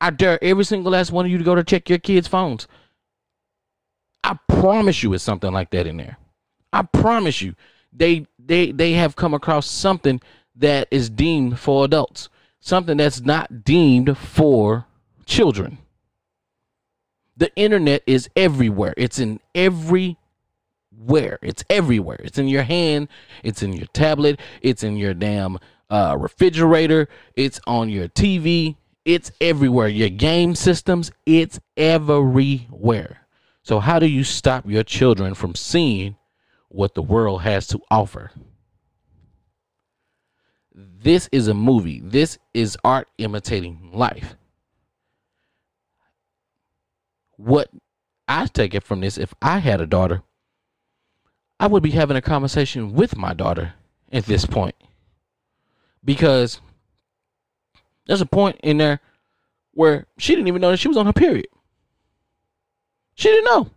I 0.00 0.10
dare 0.10 0.42
every 0.42 0.64
single 0.64 0.92
last 0.92 1.12
one 1.12 1.24
of 1.24 1.30
you 1.30 1.38
to 1.38 1.44
go 1.44 1.54
to 1.54 1.64
check 1.64 1.88
your 1.88 1.98
kids' 1.98 2.28
phones. 2.28 2.66
I 4.24 4.38
promise 4.48 5.02
you 5.02 5.12
it's 5.14 5.24
something 5.24 5.52
like 5.52 5.70
that 5.70 5.86
in 5.86 5.96
there. 5.96 6.18
I 6.72 6.82
promise 6.82 7.42
you. 7.42 7.54
They 7.92 8.26
they 8.38 8.72
they 8.72 8.92
have 8.92 9.16
come 9.16 9.34
across 9.34 9.66
something 9.68 10.20
that 10.56 10.88
is 10.90 11.10
deemed 11.10 11.58
for 11.58 11.84
adults. 11.84 12.28
Something 12.60 12.96
that's 12.96 13.20
not 13.20 13.64
deemed 13.64 14.16
for 14.16 14.86
children. 15.26 15.78
The 17.36 17.54
internet 17.56 18.02
is 18.06 18.30
everywhere. 18.36 18.94
It's 18.96 19.18
in 19.18 19.40
everywhere. 19.54 20.16
It's 21.42 21.64
everywhere. 21.68 22.20
It's 22.22 22.38
in 22.38 22.48
your 22.48 22.62
hand. 22.62 23.08
It's 23.42 23.62
in 23.62 23.72
your 23.72 23.88
tablet. 23.88 24.38
It's 24.60 24.82
in 24.84 24.96
your 24.96 25.14
damn 25.14 25.58
uh, 25.92 26.16
refrigerator. 26.18 27.06
It's 27.36 27.60
on 27.66 27.90
your 27.90 28.08
TV. 28.08 28.76
It's 29.04 29.30
everywhere. 29.40 29.88
Your 29.88 30.08
game 30.08 30.54
systems. 30.54 31.12
It's 31.26 31.60
everywhere. 31.76 33.26
So, 33.62 33.78
how 33.78 33.98
do 33.98 34.06
you 34.06 34.24
stop 34.24 34.68
your 34.68 34.82
children 34.82 35.34
from 35.34 35.54
seeing 35.54 36.16
what 36.68 36.94
the 36.94 37.02
world 37.02 37.42
has 37.42 37.66
to 37.68 37.80
offer? 37.90 38.32
This 40.74 41.28
is 41.30 41.46
a 41.46 41.54
movie. 41.54 42.00
This 42.02 42.38
is 42.54 42.78
art 42.82 43.08
imitating 43.18 43.90
life. 43.92 44.34
What 47.36 47.68
I 48.26 48.46
take 48.46 48.74
it 48.74 48.82
from 48.82 49.00
this, 49.00 49.18
if 49.18 49.34
I 49.42 49.58
had 49.58 49.80
a 49.80 49.86
daughter, 49.86 50.22
I 51.60 51.66
would 51.66 51.82
be 51.82 51.90
having 51.90 52.16
a 52.16 52.22
conversation 52.22 52.94
with 52.94 53.16
my 53.16 53.34
daughter 53.34 53.74
at 54.10 54.24
this 54.24 54.46
point. 54.46 54.76
Because 56.04 56.60
there's 58.06 58.20
a 58.20 58.26
point 58.26 58.58
in 58.62 58.78
there 58.78 59.00
where 59.72 60.06
she 60.18 60.34
didn't 60.34 60.48
even 60.48 60.60
know 60.60 60.70
that 60.70 60.78
she 60.78 60.88
was 60.88 60.96
on 60.96 61.06
her 61.06 61.12
period. 61.12 61.46
She 63.14 63.28
didn't 63.28 63.44
know. 63.44 63.70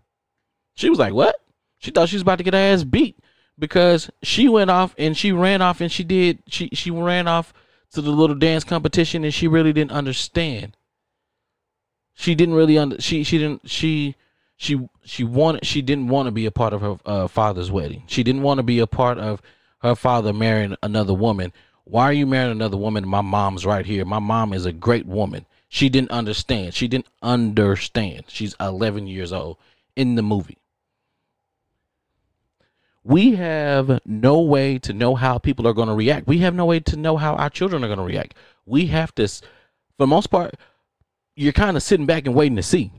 She 0.75 0.89
was 0.89 0.99
like, 0.99 1.13
What? 1.13 1.35
She 1.77 1.91
thought 1.91 2.09
she 2.09 2.15
was 2.15 2.23
about 2.23 2.37
to 2.39 2.43
get 2.43 2.53
her 2.53 2.59
ass 2.59 2.83
beat 2.83 3.17
because 3.57 4.09
she 4.23 4.49
went 4.49 4.71
off 4.71 4.95
and 4.97 5.15
she 5.15 5.31
ran 5.31 5.61
off 5.61 5.81
and 5.81 5.91
she 5.91 6.03
did 6.03 6.41
she 6.47 6.69
she 6.73 6.91
ran 6.91 7.27
off 7.27 7.53
to 7.91 8.01
the 8.01 8.11
little 8.11 8.35
dance 8.35 8.63
competition 8.63 9.23
and 9.23 9.33
she 9.33 9.47
really 9.47 9.73
didn't 9.73 9.91
understand. 9.91 10.75
She 12.13 12.35
didn't 12.35 12.55
really 12.55 12.77
under 12.77 12.99
she 12.99 13.23
she 13.23 13.37
didn't 13.37 13.69
she 13.69 14.15
she 14.57 14.87
she 15.03 15.23
wanted 15.23 15.65
she 15.65 15.81
didn't 15.81 16.07
want 16.07 16.27
to 16.27 16.31
be 16.31 16.45
a 16.45 16.51
part 16.51 16.73
of 16.73 16.81
her 16.81 16.97
uh, 17.05 17.27
father's 17.27 17.71
wedding. 17.71 18.03
She 18.07 18.23
didn't 18.23 18.41
want 18.41 18.57
to 18.59 18.63
be 18.63 18.79
a 18.79 18.87
part 18.87 19.17
of 19.17 19.41
her 19.79 19.95
father 19.95 20.33
marrying 20.33 20.75
another 20.81 21.13
woman. 21.13 21.53
Why 21.85 22.05
are 22.05 22.13
you 22.13 22.25
marrying 22.25 22.51
another 22.51 22.77
woman? 22.77 23.07
My 23.07 23.21
mom's 23.21 23.65
right 23.65 23.85
here. 23.85 24.05
My 24.05 24.19
mom 24.19 24.53
is 24.53 24.65
a 24.65 24.71
great 24.71 25.05
woman. 25.05 25.45
She 25.69 25.87
didn't 25.87 26.11
understand. 26.11 26.73
She 26.73 26.87
didn't 26.87 27.07
understand. 27.21 28.25
She's 28.27 28.55
11 28.59 29.07
years 29.07 29.31
old 29.31 29.57
in 29.95 30.15
the 30.15 30.23
movie. 30.23 30.57
We 33.03 33.35
have 33.35 33.99
no 34.03 34.41
way 34.41 34.79
to 34.79 34.93
know 34.93 35.13
how 35.13 35.37
people 35.37 35.67
are 35.67 35.73
going 35.73 35.89
to 35.89 35.93
react. 35.93 36.25
We 36.25 36.39
have 36.39 36.55
no 36.55 36.65
way 36.65 36.79
to 36.79 36.97
know 36.97 37.17
how 37.17 37.35
our 37.35 37.51
children 37.51 37.83
are 37.83 37.87
going 37.87 37.99
to 37.99 38.03
react. 38.03 38.33
We 38.65 38.87
have 38.87 39.13
to, 39.15 39.27
for 39.27 39.43
the 39.99 40.07
most 40.07 40.31
part, 40.31 40.55
you're 41.35 41.53
kind 41.53 41.77
of 41.77 41.83
sitting 41.83 42.07
back 42.07 42.25
and 42.25 42.33
waiting 42.33 42.55
to 42.55 42.63
see. 42.63 42.91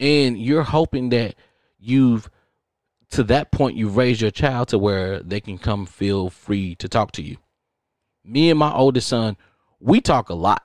And 0.00 0.38
you're 0.38 0.62
hoping 0.62 1.10
that 1.10 1.34
you've, 1.78 2.30
to 3.10 3.22
that 3.24 3.50
point, 3.50 3.76
you've 3.76 3.98
raised 3.98 4.22
your 4.22 4.30
child 4.30 4.68
to 4.68 4.78
where 4.78 5.20
they 5.20 5.40
can 5.40 5.58
come 5.58 5.84
feel 5.84 6.30
free 6.30 6.74
to 6.76 6.88
talk 6.88 7.12
to 7.12 7.22
you. 7.22 7.36
Me 8.24 8.50
and 8.50 8.58
my 8.58 8.72
oldest 8.72 9.08
son, 9.08 9.36
we 9.80 10.00
talk 10.00 10.28
a 10.28 10.34
lot. 10.34 10.62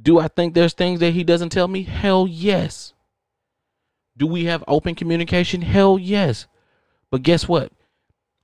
Do 0.00 0.18
I 0.18 0.28
think 0.28 0.54
there's 0.54 0.72
things 0.72 1.00
that 1.00 1.12
he 1.12 1.24
doesn't 1.24 1.50
tell 1.50 1.68
me? 1.68 1.82
Hell 1.82 2.26
yes. 2.28 2.92
Do 4.16 4.26
we 4.26 4.44
have 4.44 4.64
open 4.66 4.94
communication? 4.94 5.62
Hell 5.62 5.98
yes. 5.98 6.46
But 7.10 7.22
guess 7.22 7.48
what? 7.48 7.72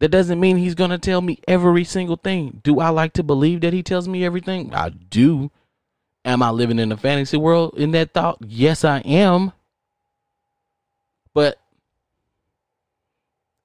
That 0.01 0.11
doesn't 0.11 0.41
mean 0.41 0.57
he's 0.57 0.75
going 0.75 0.91
to 0.91 0.99
tell 0.99 1.21
me 1.21 1.39
every 1.47 1.85
single 1.85 2.17
thing. 2.17 2.61
Do 2.65 2.81
I 2.81 2.89
like 2.89 3.13
to 3.15 3.23
believe 3.23 3.61
that 3.61 3.73
he 3.73 3.83
tells 3.83 4.09
me 4.09 4.25
everything? 4.25 4.75
I 4.75 4.89
do. 4.89 5.51
Am 6.25 6.43
I 6.43 6.51
living 6.51 6.79
in 6.79 6.93
a 6.93 6.97
fantasy 6.97 7.37
world 7.37 7.75
in 7.77 7.93
that 7.93 8.13
thought? 8.13 8.39
Yes, 8.41 8.85
I 8.85 8.99
am. 9.01 9.53
But 11.35 11.59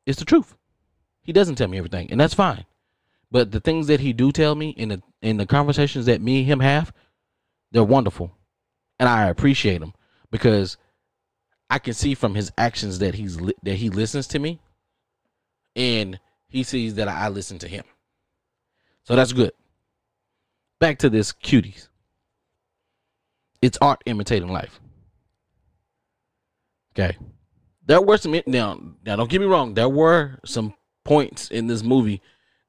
it's 0.05 0.19
the 0.19 0.25
truth. 0.25 0.55
He 1.23 1.33
doesn't 1.33 1.55
tell 1.55 1.67
me 1.67 1.77
everything, 1.77 2.11
and 2.11 2.19
that's 2.19 2.33
fine. 2.33 2.65
But 3.29 3.51
the 3.51 3.59
things 3.59 3.87
that 3.87 3.99
he 3.99 4.13
do 4.13 4.31
tell 4.31 4.55
me 4.55 4.69
in 4.69 4.89
the 4.89 5.01
in 5.21 5.37
the 5.37 5.45
conversations 5.45 6.05
that 6.05 6.21
me 6.21 6.39
and 6.39 6.47
him 6.47 6.59
have, 6.61 6.93
they're 7.71 7.83
wonderful, 7.83 8.31
and 8.99 9.09
I 9.09 9.27
appreciate 9.27 9.79
them 9.79 9.93
because 10.31 10.77
I 11.69 11.79
can 11.79 11.93
see 11.93 12.13
from 12.13 12.35
his 12.35 12.51
actions 12.57 12.99
that 12.99 13.15
he's 13.15 13.39
li- 13.41 13.55
that 13.63 13.75
he 13.75 13.89
listens 13.89 14.27
to 14.27 14.39
me, 14.39 14.61
and 15.75 16.19
he 16.47 16.63
sees 16.63 16.95
that 16.95 17.09
I 17.09 17.27
listen 17.27 17.59
to 17.59 17.67
him. 17.67 17.83
So 19.03 19.15
that's 19.15 19.33
good. 19.33 19.51
Back 20.79 20.99
to 20.99 21.09
this 21.09 21.33
cuties. 21.33 21.89
It's 23.61 23.77
art 23.81 24.01
imitating 24.05 24.49
life. 24.49 24.79
Okay. 26.93 27.17
There 27.85 28.01
were 28.01 28.17
some 28.17 28.39
now 28.45 28.79
now 29.05 29.15
don't 29.17 29.29
get 29.29 29.41
me 29.41 29.47
wrong, 29.47 29.73
there 29.73 29.89
were 29.89 30.39
some 30.45 30.73
points 31.03 31.49
in 31.51 31.67
this 31.67 31.83
movie 31.83 32.21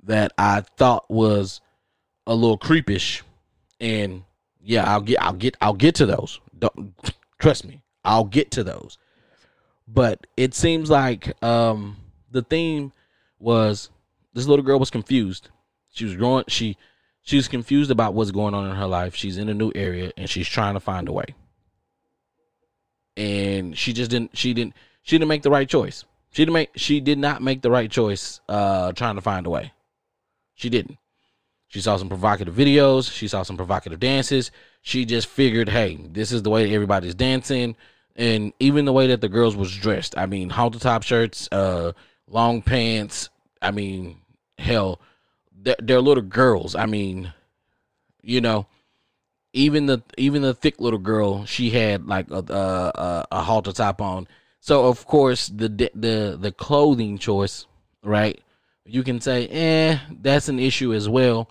that 0.04 0.32
I 0.38 0.62
thought 0.76 1.10
was 1.10 1.60
a 2.26 2.34
little 2.34 2.58
creepish. 2.58 3.22
And 3.80 4.24
yeah, 4.62 4.84
I'll 4.90 5.00
get 5.00 5.20
I'll 5.22 5.32
get 5.32 5.56
I'll 5.60 5.74
get 5.74 5.94
to 5.96 6.06
those. 6.06 6.40
Don't 6.58 6.94
trust 7.38 7.66
me. 7.66 7.82
I'll 8.04 8.24
get 8.24 8.50
to 8.52 8.64
those. 8.64 8.98
But 9.86 10.26
it 10.36 10.54
seems 10.54 10.90
like 10.90 11.42
um 11.42 11.96
the 12.30 12.42
theme 12.42 12.92
was 13.38 13.90
this 14.34 14.46
little 14.46 14.64
girl 14.64 14.78
was 14.78 14.90
confused. 14.90 15.48
She 15.92 16.04
was 16.04 16.16
growing 16.16 16.44
she 16.48 16.76
she 17.22 17.36
was 17.36 17.48
confused 17.48 17.90
about 17.90 18.14
what's 18.14 18.30
going 18.30 18.54
on 18.54 18.68
in 18.68 18.76
her 18.76 18.86
life. 18.86 19.14
She's 19.14 19.38
in 19.38 19.48
a 19.48 19.54
new 19.54 19.72
area 19.74 20.12
and 20.16 20.28
she's 20.28 20.48
trying 20.48 20.74
to 20.74 20.80
find 20.80 21.08
a 21.08 21.12
way. 21.12 21.34
And 23.16 23.76
she 23.76 23.92
just 23.92 24.10
didn't 24.10 24.36
she 24.36 24.54
didn't 24.54 24.74
she 25.02 25.16
didn't 25.16 25.28
make 25.28 25.42
the 25.42 25.50
right 25.50 25.68
choice. 25.68 26.04
She 26.30 26.42
didn't 26.42 26.54
make 26.54 26.70
she 26.76 27.00
did 27.00 27.18
not 27.18 27.42
make 27.42 27.62
the 27.62 27.70
right 27.70 27.90
choice 27.90 28.40
uh 28.48 28.92
trying 28.92 29.14
to 29.14 29.22
find 29.22 29.46
a 29.46 29.50
way. 29.50 29.72
She 30.58 30.68
didn't. 30.68 30.98
She 31.68 31.80
saw 31.80 31.96
some 31.96 32.08
provocative 32.08 32.54
videos, 32.54 33.12
she 33.12 33.28
saw 33.28 33.44
some 33.44 33.56
provocative 33.56 34.00
dances. 34.00 34.50
She 34.82 35.04
just 35.04 35.28
figured, 35.28 35.68
hey, 35.68 35.96
this 36.10 36.32
is 36.32 36.42
the 36.42 36.50
way 36.50 36.74
everybody's 36.74 37.14
dancing. 37.14 37.76
And 38.16 38.52
even 38.58 38.84
the 38.84 38.92
way 38.92 39.06
that 39.06 39.20
the 39.20 39.28
girls 39.28 39.54
was 39.54 39.74
dressed. 39.76 40.18
I 40.18 40.26
mean, 40.26 40.50
halter 40.50 40.80
top 40.80 41.04
shirts, 41.04 41.48
uh, 41.52 41.92
long 42.26 42.62
pants. 42.62 43.28
I 43.62 43.70
mean, 43.70 44.16
hell, 44.58 45.00
they're, 45.56 45.76
they're 45.78 46.00
little 46.00 46.24
girls. 46.24 46.74
I 46.74 46.86
mean, 46.86 47.32
you 48.22 48.40
know, 48.40 48.66
even 49.52 49.86
the 49.86 50.02
even 50.16 50.42
the 50.42 50.54
thick 50.54 50.80
little 50.80 50.98
girl, 50.98 51.44
she 51.44 51.70
had 51.70 52.06
like 52.06 52.30
a 52.30 52.42
a, 52.48 53.26
a 53.30 53.42
halter 53.42 53.72
top 53.72 54.02
on. 54.02 54.26
So 54.60 54.86
of 54.86 55.06
course 55.06 55.48
the 55.48 55.68
the 55.94 56.36
the 56.40 56.52
clothing 56.52 57.18
choice, 57.18 57.66
right? 58.02 58.40
You 58.88 59.02
can 59.02 59.20
say, 59.20 59.46
eh, 59.48 59.98
that's 60.22 60.48
an 60.48 60.58
issue 60.58 60.94
as 60.94 61.08
well. 61.08 61.50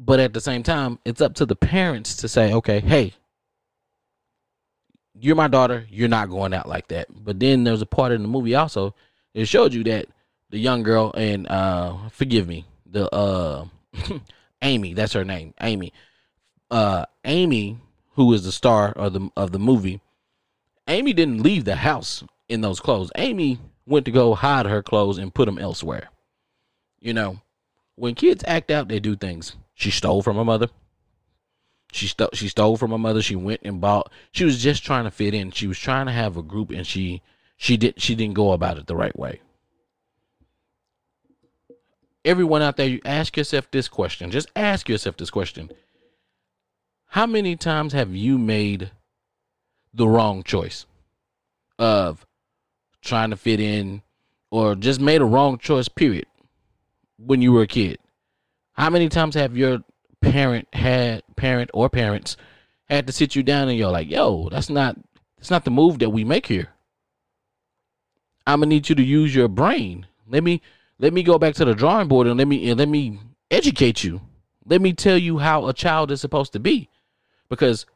But 0.00 0.20
at 0.20 0.32
the 0.32 0.40
same 0.40 0.62
time, 0.62 0.98
it's 1.04 1.20
up 1.20 1.34
to 1.34 1.46
the 1.46 1.56
parents 1.56 2.16
to 2.16 2.28
say, 2.28 2.52
okay, 2.52 2.80
hey, 2.80 3.14
you're 5.18 5.36
my 5.36 5.48
daughter, 5.48 5.86
you're 5.88 6.08
not 6.08 6.28
going 6.28 6.52
out 6.52 6.68
like 6.68 6.88
that. 6.88 7.06
But 7.10 7.38
then 7.38 7.64
there's 7.64 7.82
a 7.82 7.86
part 7.86 8.12
in 8.12 8.22
the 8.22 8.28
movie 8.28 8.54
also 8.54 8.94
it 9.34 9.46
showed 9.46 9.74
you 9.74 9.84
that 9.84 10.06
the 10.50 10.58
young 10.58 10.82
girl 10.82 11.12
and 11.16 11.46
uh 11.48 12.08
forgive 12.08 12.46
me, 12.46 12.64
the 12.86 13.12
uh 13.14 13.66
Amy, 14.62 14.94
that's 14.94 15.12
her 15.12 15.24
name, 15.24 15.52
Amy. 15.60 15.92
Uh 16.70 17.04
Amy, 17.24 17.78
who 18.12 18.32
is 18.32 18.44
the 18.44 18.52
star 18.52 18.92
of 18.92 19.12
the 19.12 19.28
of 19.36 19.50
the 19.52 19.58
movie, 19.58 20.00
Amy 20.88 21.12
didn't 21.12 21.42
leave 21.42 21.64
the 21.64 21.76
house 21.76 22.22
in 22.48 22.60
those 22.60 22.80
clothes. 22.80 23.10
Amy 23.16 23.58
went 23.86 24.04
to 24.06 24.12
go 24.12 24.34
hide 24.34 24.66
her 24.66 24.82
clothes 24.82 25.18
and 25.18 25.34
put 25.34 25.46
them 25.46 25.58
elsewhere. 25.58 26.08
You 27.04 27.12
know, 27.12 27.42
when 27.96 28.14
kids 28.14 28.42
act 28.46 28.70
out, 28.70 28.88
they 28.88 28.98
do 28.98 29.14
things. 29.14 29.56
She 29.74 29.90
stole 29.90 30.22
from 30.22 30.38
her 30.38 30.44
mother. 30.44 30.68
She 31.92 32.06
stole 32.06 32.30
she 32.32 32.48
stole 32.48 32.78
from 32.78 32.92
her 32.92 32.98
mother. 32.98 33.20
She 33.20 33.36
went 33.36 33.60
and 33.62 33.78
bought. 33.78 34.10
She 34.32 34.46
was 34.46 34.60
just 34.60 34.82
trying 34.82 35.04
to 35.04 35.10
fit 35.10 35.34
in. 35.34 35.50
She 35.50 35.66
was 35.66 35.78
trying 35.78 36.06
to 36.06 36.12
have 36.12 36.38
a 36.38 36.42
group, 36.42 36.70
and 36.70 36.86
she 36.86 37.20
she 37.58 37.76
did 37.76 38.00
she 38.00 38.14
didn't 38.14 38.34
go 38.34 38.52
about 38.52 38.78
it 38.78 38.86
the 38.86 38.96
right 38.96 39.16
way. 39.18 39.40
Everyone 42.24 42.62
out 42.62 42.78
there, 42.78 42.88
you 42.88 43.02
ask 43.04 43.36
yourself 43.36 43.70
this 43.70 43.86
question. 43.86 44.30
Just 44.30 44.48
ask 44.56 44.88
yourself 44.88 45.18
this 45.18 45.30
question. 45.30 45.70
How 47.08 47.26
many 47.26 47.54
times 47.54 47.92
have 47.92 48.14
you 48.14 48.38
made 48.38 48.92
the 49.92 50.08
wrong 50.08 50.42
choice 50.42 50.86
of 51.78 52.24
trying 53.02 53.28
to 53.28 53.36
fit 53.36 53.60
in 53.60 54.00
or 54.50 54.74
just 54.74 55.02
made 55.02 55.20
a 55.20 55.26
wrong 55.26 55.58
choice 55.58 55.88
period 55.88 56.24
when 57.24 57.42
you 57.42 57.52
were 57.52 57.62
a 57.62 57.66
kid? 57.66 57.98
How 58.72 58.90
many 58.90 59.08
times 59.08 59.34
have 59.34 59.56
your 59.56 59.80
parent 60.20 60.68
had 60.72 61.22
parent 61.36 61.70
or 61.74 61.88
parents 61.88 62.36
had 62.88 63.06
to 63.06 63.12
sit 63.12 63.34
you 63.34 63.42
down 63.42 63.68
and 63.68 63.78
you're 63.78 63.90
like, 63.90 64.10
"Yo, 64.10 64.48
that's 64.50 64.70
not 64.70 64.96
that's 65.36 65.50
not 65.50 65.64
the 65.64 65.70
move 65.70 65.98
that 65.98 66.10
we 66.10 66.24
make 66.24 66.46
here." 66.46 66.68
I'm 68.46 68.60
gonna 68.60 68.68
need 68.68 68.88
you 68.88 68.94
to 68.94 69.02
use 69.02 69.34
your 69.34 69.48
brain. 69.48 70.06
Let 70.28 70.44
me 70.44 70.60
let 70.98 71.12
me 71.12 71.22
go 71.22 71.38
back 71.38 71.54
to 71.56 71.64
the 71.64 71.74
drawing 71.74 72.08
board 72.08 72.26
and 72.26 72.38
let 72.38 72.48
me 72.48 72.68
and 72.68 72.78
let 72.78 72.88
me 72.88 73.20
educate 73.50 74.04
you. 74.04 74.20
Let 74.66 74.80
me 74.80 74.92
tell 74.92 75.18
you 75.18 75.38
how 75.38 75.66
a 75.66 75.72
child 75.72 76.10
is 76.10 76.20
supposed 76.20 76.52
to 76.52 76.60
be. 76.60 76.88
Because 77.48 77.86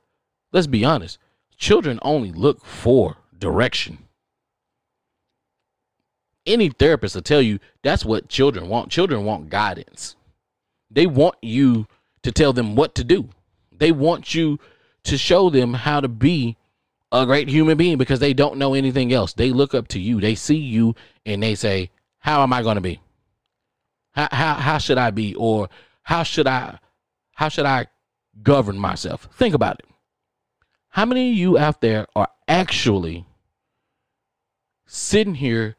let's 0.53 0.67
be 0.67 0.85
honest, 0.85 1.19
children 1.57 1.99
only 2.03 2.33
look 2.33 2.65
for 2.65 3.17
direction. 3.37 4.08
Any 6.49 6.71
therapist 6.71 7.15
will 7.15 7.23
tell 7.23 7.43
you 7.43 7.59
that's 7.83 8.07
what 8.07 8.29
children 8.29 8.69
want. 8.69 8.91
Children 8.91 9.25
want 9.25 9.51
guidance. 9.51 10.17
They 10.91 11.07
want 11.07 11.37
you 11.43 11.87
to 12.23 12.33
tell 12.33 12.55
them 12.55 12.75
what 12.75 12.95
to 12.95 13.05
do. 13.05 13.29
They 13.71 13.93
want 13.93 14.35
you 14.35 14.59
to 15.05 15.19
show 15.19 15.51
them 15.51 15.75
how 15.75 16.01
to 16.01 16.09
be 16.09 16.57
a 17.13 17.27
great 17.27 17.49
human 17.49 17.77
being 17.77 17.99
because 17.99 18.21
they 18.21 18.33
don't 18.33 18.57
know 18.57 18.73
anything 18.73 19.13
else. 19.13 19.35
They 19.35 19.51
look 19.51 19.75
up 19.75 19.89
to 19.89 20.01
you. 20.01 20.21
They 20.21 20.35
see 20.35 20.57
you 20.57 20.95
and 21.27 21.43
they 21.43 21.55
say, 21.55 21.91
"How 22.19 22.43
am 22.43 22.53
I 22.55 22.63
going 22.63 22.77
to 22.77 22.81
be? 22.81 23.01
How 24.13 24.29
how 24.31 24.55
how 24.55 24.79
should 24.79 24.99
I 24.99 25.11
be 25.11 25.35
or 25.35 25.69
how 26.03 26.23
should 26.23 26.47
I 26.47 26.79
how 27.35 27.49
should 27.51 27.67
I 27.67 27.89
govern 28.43 28.79
myself?" 28.79 29.29
Think 29.33 29.55
about 29.55 29.81
it. 29.81 29.87
How 30.89 31.05
many 31.05 31.31
of 31.31 31.37
you 31.37 31.59
out 31.59 31.83
there 31.83 32.07
are 32.17 32.29
actually 32.49 33.27
sitting 34.87 35.35
here 35.35 35.77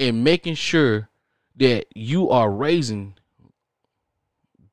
and 0.00 0.24
making 0.24 0.54
sure 0.54 1.08
that 1.56 1.86
you 1.94 2.30
are 2.30 2.50
raising 2.50 3.14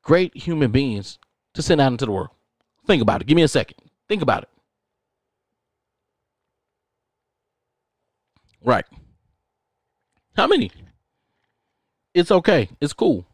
great 0.02 0.36
human 0.36 0.72
beings 0.72 1.20
to 1.54 1.62
send 1.62 1.82
out 1.82 1.92
into 1.92 2.06
the 2.06 2.12
world? 2.12 2.30
Think 2.88 3.02
about 3.02 3.22
it. 3.22 3.28
Give 3.28 3.36
me 3.36 3.44
a 3.44 3.48
second. 3.48 3.78
Think 4.08 4.22
about 4.22 4.44
it. 4.44 4.50
Right. 8.64 8.86
How 10.36 10.48
many? 10.48 10.72
It's 12.14 12.32
okay. 12.32 12.70
It's 12.80 12.94
cool. 12.94 13.28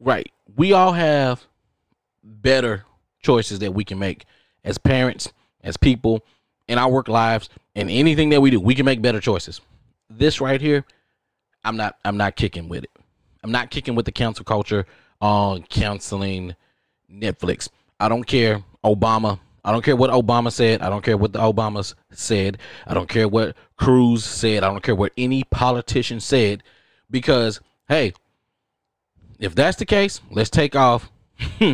Right. 0.00 0.30
We 0.56 0.72
all 0.72 0.92
have 0.92 1.46
better 2.22 2.84
choices 3.22 3.60
that 3.60 3.72
we 3.72 3.84
can 3.84 3.98
make 3.98 4.24
as 4.64 4.76
parents, 4.78 5.32
as 5.62 5.76
people, 5.76 6.24
in 6.68 6.78
our 6.78 6.90
work 6.90 7.08
lives, 7.08 7.48
and 7.74 7.90
anything 7.90 8.30
that 8.30 8.40
we 8.40 8.50
do. 8.50 8.60
We 8.60 8.74
can 8.74 8.84
make 8.84 9.02
better 9.02 9.20
choices. 9.20 9.60
This 10.10 10.40
right 10.40 10.60
here, 10.60 10.84
I'm 11.64 11.76
not 11.76 11.96
I'm 12.04 12.16
not 12.16 12.36
kicking 12.36 12.68
with 12.68 12.84
it. 12.84 12.90
I'm 13.42 13.52
not 13.52 13.70
kicking 13.70 13.94
with 13.94 14.06
the 14.06 14.12
cancel 14.12 14.44
culture 14.44 14.86
on 15.20 15.62
canceling 15.62 16.54
Netflix. 17.10 17.68
I 18.00 18.08
don't 18.08 18.24
care. 18.24 18.62
Obama 18.84 19.40
I 19.66 19.72
don't 19.72 19.84
care 19.84 19.96
what 19.96 20.10
Obama 20.10 20.52
said. 20.52 20.80
I 20.80 20.88
don't 20.88 21.02
care 21.02 21.16
what 21.16 21.32
the 21.32 21.40
Obamas 21.40 21.94
said. 22.12 22.58
I 22.86 22.94
don't 22.94 23.08
care 23.08 23.26
what 23.26 23.56
Cruz 23.76 24.24
said. 24.24 24.62
I 24.62 24.68
don't 24.68 24.82
care 24.82 24.94
what 24.94 25.12
any 25.18 25.42
politician 25.42 26.20
said. 26.20 26.62
Because, 27.10 27.60
hey, 27.88 28.12
if 29.40 29.56
that's 29.56 29.76
the 29.76 29.84
case, 29.84 30.20
let's 30.30 30.50
take 30.50 30.76
off. 30.76 31.10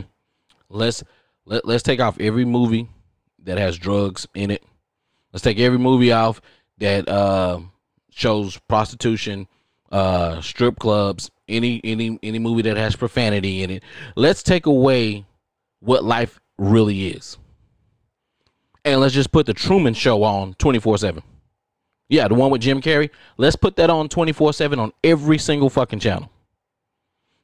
let's 0.70 1.04
let, 1.44 1.66
let's 1.66 1.82
take 1.82 2.00
off 2.00 2.18
every 2.18 2.46
movie 2.46 2.88
that 3.44 3.58
has 3.58 3.76
drugs 3.76 4.26
in 4.34 4.50
it. 4.50 4.64
Let's 5.32 5.42
take 5.42 5.58
every 5.58 5.78
movie 5.78 6.12
off 6.12 6.40
that 6.78 7.08
uh, 7.08 7.60
shows 8.10 8.58
prostitution, 8.68 9.48
uh, 9.90 10.40
strip 10.40 10.78
clubs, 10.78 11.30
any 11.48 11.80
any 11.84 12.18
any 12.22 12.38
movie 12.38 12.62
that 12.62 12.76
has 12.76 12.96
profanity 12.96 13.62
in 13.62 13.70
it. 13.70 13.82
Let's 14.16 14.42
take 14.42 14.66
away 14.66 15.26
what 15.80 16.04
life 16.04 16.40
really 16.58 17.08
is 17.08 17.38
and 18.84 19.00
let's 19.00 19.14
just 19.14 19.32
put 19.32 19.46
the 19.46 19.54
Truman 19.54 19.94
Show 19.94 20.22
on 20.22 20.54
24 20.54 20.98
7. 20.98 21.22
Yeah, 22.08 22.28
the 22.28 22.34
one 22.34 22.50
with 22.50 22.60
Jim 22.60 22.80
Carrey. 22.80 23.10
Let's 23.38 23.56
put 23.56 23.76
that 23.76 23.90
on 23.90 24.08
24 24.08 24.52
7 24.52 24.78
on 24.78 24.92
every 25.02 25.38
single 25.38 25.70
fucking 25.70 26.00
channel. 26.00 26.30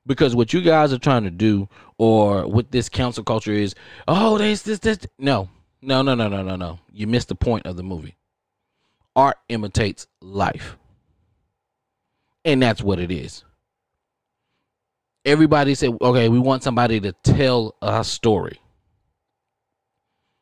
Because 0.06 0.34
what 0.34 0.52
you 0.52 0.62
guys 0.62 0.92
are 0.92 0.98
trying 0.98 1.24
to 1.24 1.30
do, 1.30 1.68
or 1.98 2.46
what 2.46 2.70
this 2.70 2.88
cancel 2.88 3.24
culture 3.24 3.52
is, 3.52 3.74
oh, 4.06 4.38
this, 4.38 4.62
this, 4.62 4.78
this. 4.78 4.98
No, 5.18 5.50
no, 5.80 6.02
no, 6.02 6.14
no, 6.14 6.28
no, 6.28 6.42
no, 6.42 6.56
no. 6.56 6.78
You 6.92 7.06
missed 7.06 7.28
the 7.28 7.34
point 7.34 7.66
of 7.66 7.76
the 7.76 7.82
movie. 7.82 8.16
Art 9.14 9.38
imitates 9.48 10.06
life. 10.20 10.76
And 12.44 12.62
that's 12.62 12.82
what 12.82 13.00
it 13.00 13.10
is. 13.10 13.44
Everybody 15.24 15.74
said, 15.74 15.96
okay, 16.00 16.28
we 16.28 16.38
want 16.38 16.62
somebody 16.62 17.00
to 17.00 17.12
tell 17.12 17.74
a 17.82 18.02
story. 18.04 18.60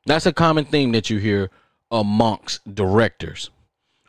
That's 0.07 0.27
a 0.27 0.33
common 0.33 0.65
theme 0.65 0.93
that 0.93 1.11
you 1.11 1.19
hear 1.19 1.51
amongst 1.91 2.75
directors. 2.75 3.51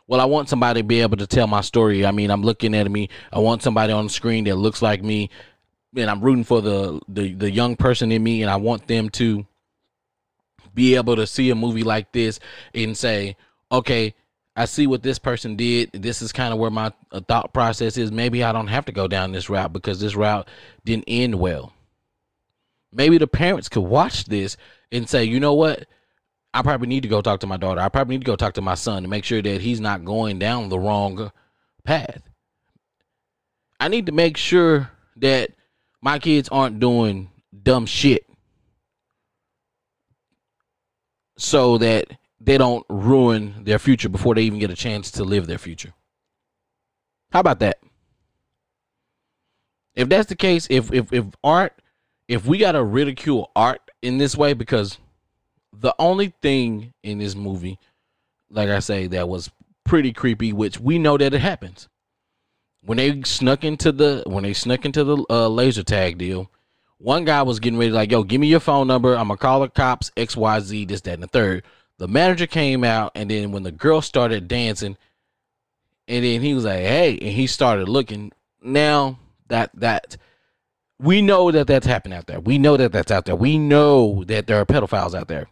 Well, 0.06 0.20
I 0.20 0.24
want 0.24 0.48
somebody 0.48 0.80
to 0.80 0.86
be 0.86 1.00
able 1.00 1.18
to 1.18 1.26
tell 1.26 1.46
my 1.46 1.60
story. 1.60 2.06
I 2.06 2.12
mean, 2.12 2.30
I'm 2.30 2.42
looking 2.42 2.74
at 2.74 2.90
me. 2.90 3.08
I 3.32 3.40
want 3.40 3.62
somebody 3.62 3.92
on 3.92 4.04
the 4.04 4.10
screen 4.10 4.44
that 4.44 4.56
looks 4.56 4.80
like 4.80 5.02
me, 5.02 5.28
and 5.94 6.08
I'm 6.08 6.20
rooting 6.20 6.44
for 6.44 6.62
the 6.62 7.00
the, 7.08 7.34
the 7.34 7.50
young 7.50 7.76
person 7.76 8.10
in 8.10 8.22
me, 8.22 8.42
and 8.42 8.50
I 8.50 8.56
want 8.56 8.86
them 8.86 9.10
to 9.10 9.46
be 10.78 10.94
able 10.94 11.16
to 11.16 11.26
see 11.26 11.50
a 11.50 11.56
movie 11.56 11.82
like 11.82 12.12
this 12.12 12.38
and 12.72 12.96
say, 12.96 13.36
okay, 13.72 14.14
I 14.54 14.64
see 14.64 14.86
what 14.86 15.02
this 15.02 15.18
person 15.18 15.56
did. 15.56 15.90
This 15.92 16.22
is 16.22 16.32
kind 16.32 16.52
of 16.52 16.60
where 16.60 16.70
my 16.70 16.92
uh, 17.10 17.20
thought 17.20 17.52
process 17.52 17.96
is. 17.98 18.12
Maybe 18.12 18.44
I 18.44 18.52
don't 18.52 18.68
have 18.68 18.86
to 18.86 18.92
go 18.92 19.08
down 19.08 19.32
this 19.32 19.50
route 19.50 19.72
because 19.72 20.00
this 20.00 20.14
route 20.14 20.48
didn't 20.84 21.04
end 21.08 21.34
well. 21.34 21.72
Maybe 22.92 23.18
the 23.18 23.26
parents 23.26 23.68
could 23.68 23.82
watch 23.82 24.26
this 24.26 24.56
and 24.92 25.08
say, 25.08 25.24
you 25.24 25.40
know 25.40 25.52
what? 25.52 25.84
I 26.54 26.62
probably 26.62 26.86
need 26.86 27.02
to 27.02 27.08
go 27.08 27.20
talk 27.20 27.40
to 27.40 27.46
my 27.48 27.56
daughter. 27.56 27.80
I 27.80 27.88
probably 27.88 28.14
need 28.14 28.24
to 28.24 28.30
go 28.30 28.36
talk 28.36 28.54
to 28.54 28.62
my 28.62 28.74
son 28.74 29.02
to 29.02 29.08
make 29.08 29.24
sure 29.24 29.42
that 29.42 29.60
he's 29.60 29.80
not 29.80 30.04
going 30.04 30.38
down 30.38 30.68
the 30.68 30.78
wrong 30.78 31.32
path. 31.84 32.22
I 33.80 33.88
need 33.88 34.06
to 34.06 34.12
make 34.12 34.36
sure 34.36 34.90
that 35.16 35.50
my 36.00 36.20
kids 36.20 36.48
aren't 36.50 36.78
doing 36.78 37.30
dumb 37.64 37.84
shit 37.86 38.28
so 41.38 41.78
that 41.78 42.08
they 42.40 42.58
don't 42.58 42.84
ruin 42.90 43.54
their 43.64 43.78
future 43.78 44.08
before 44.08 44.34
they 44.34 44.42
even 44.42 44.58
get 44.58 44.70
a 44.70 44.76
chance 44.76 45.10
to 45.12 45.24
live 45.24 45.46
their 45.46 45.56
future. 45.56 45.94
How 47.32 47.40
about 47.40 47.60
that? 47.60 47.78
If 49.94 50.08
that's 50.08 50.28
the 50.28 50.36
case, 50.36 50.66
if 50.68 50.92
if 50.92 51.12
if 51.12 51.24
art, 51.42 51.80
if 52.26 52.44
we 52.44 52.58
gotta 52.58 52.82
ridicule 52.82 53.50
art 53.56 53.80
in 54.02 54.18
this 54.18 54.36
way 54.36 54.52
because 54.52 54.98
the 55.72 55.94
only 55.98 56.34
thing 56.42 56.92
in 57.02 57.18
this 57.18 57.34
movie, 57.34 57.78
like 58.50 58.68
I 58.68 58.80
say, 58.80 59.06
that 59.08 59.28
was 59.28 59.50
pretty 59.84 60.12
creepy, 60.12 60.52
which 60.52 60.80
we 60.80 60.98
know 60.98 61.16
that 61.16 61.34
it 61.34 61.40
happens. 61.40 61.88
When 62.82 62.98
they 62.98 63.22
snuck 63.22 63.64
into 63.64 63.92
the 63.92 64.22
when 64.26 64.44
they 64.44 64.52
snuck 64.52 64.84
into 64.84 65.04
the 65.04 65.24
uh, 65.30 65.48
laser 65.48 65.82
tag 65.82 66.18
deal, 66.18 66.50
one 66.98 67.24
guy 67.24 67.42
was 67.42 67.60
getting 67.60 67.78
ready 67.78 67.92
like, 67.92 68.10
"Yo, 68.10 68.22
give 68.24 68.40
me 68.40 68.48
your 68.48 68.60
phone 68.60 68.86
number. 68.86 69.14
I'm 69.16 69.28
gonna 69.28 69.38
call 69.38 69.60
the 69.60 69.68
cops. 69.68 70.10
X, 70.16 70.36
Y, 70.36 70.60
Z. 70.60 70.84
This, 70.86 71.00
that, 71.02 71.14
and 71.14 71.22
the 71.22 71.28
third. 71.28 71.64
The 71.98 72.08
manager 72.08 72.46
came 72.46 72.84
out, 72.84 73.12
and 73.14 73.30
then 73.30 73.52
when 73.52 73.62
the 73.64 73.72
girl 73.72 74.00
started 74.00 74.48
dancing, 74.48 74.96
And 76.10 76.24
then 76.24 76.40
he 76.40 76.54
was 76.54 76.64
like, 76.64 76.80
"Hey," 76.80 77.18
and 77.18 77.30
he 77.30 77.46
started 77.46 77.88
looking. 77.88 78.32
Now 78.62 79.18
that 79.48 79.70
that 79.74 80.16
we 80.98 81.22
know 81.22 81.50
that 81.50 81.66
that's 81.66 81.86
happened 81.86 82.14
out 82.14 82.26
there. 82.26 82.40
We 82.40 82.58
know 82.58 82.76
that 82.76 82.92
that's 82.92 83.10
out 83.12 83.26
there. 83.26 83.36
We 83.36 83.58
know 83.58 84.24
that 84.24 84.46
there 84.46 84.58
are 84.58 84.66
pedophiles 84.66 85.14
out 85.14 85.28
there. 85.28 85.48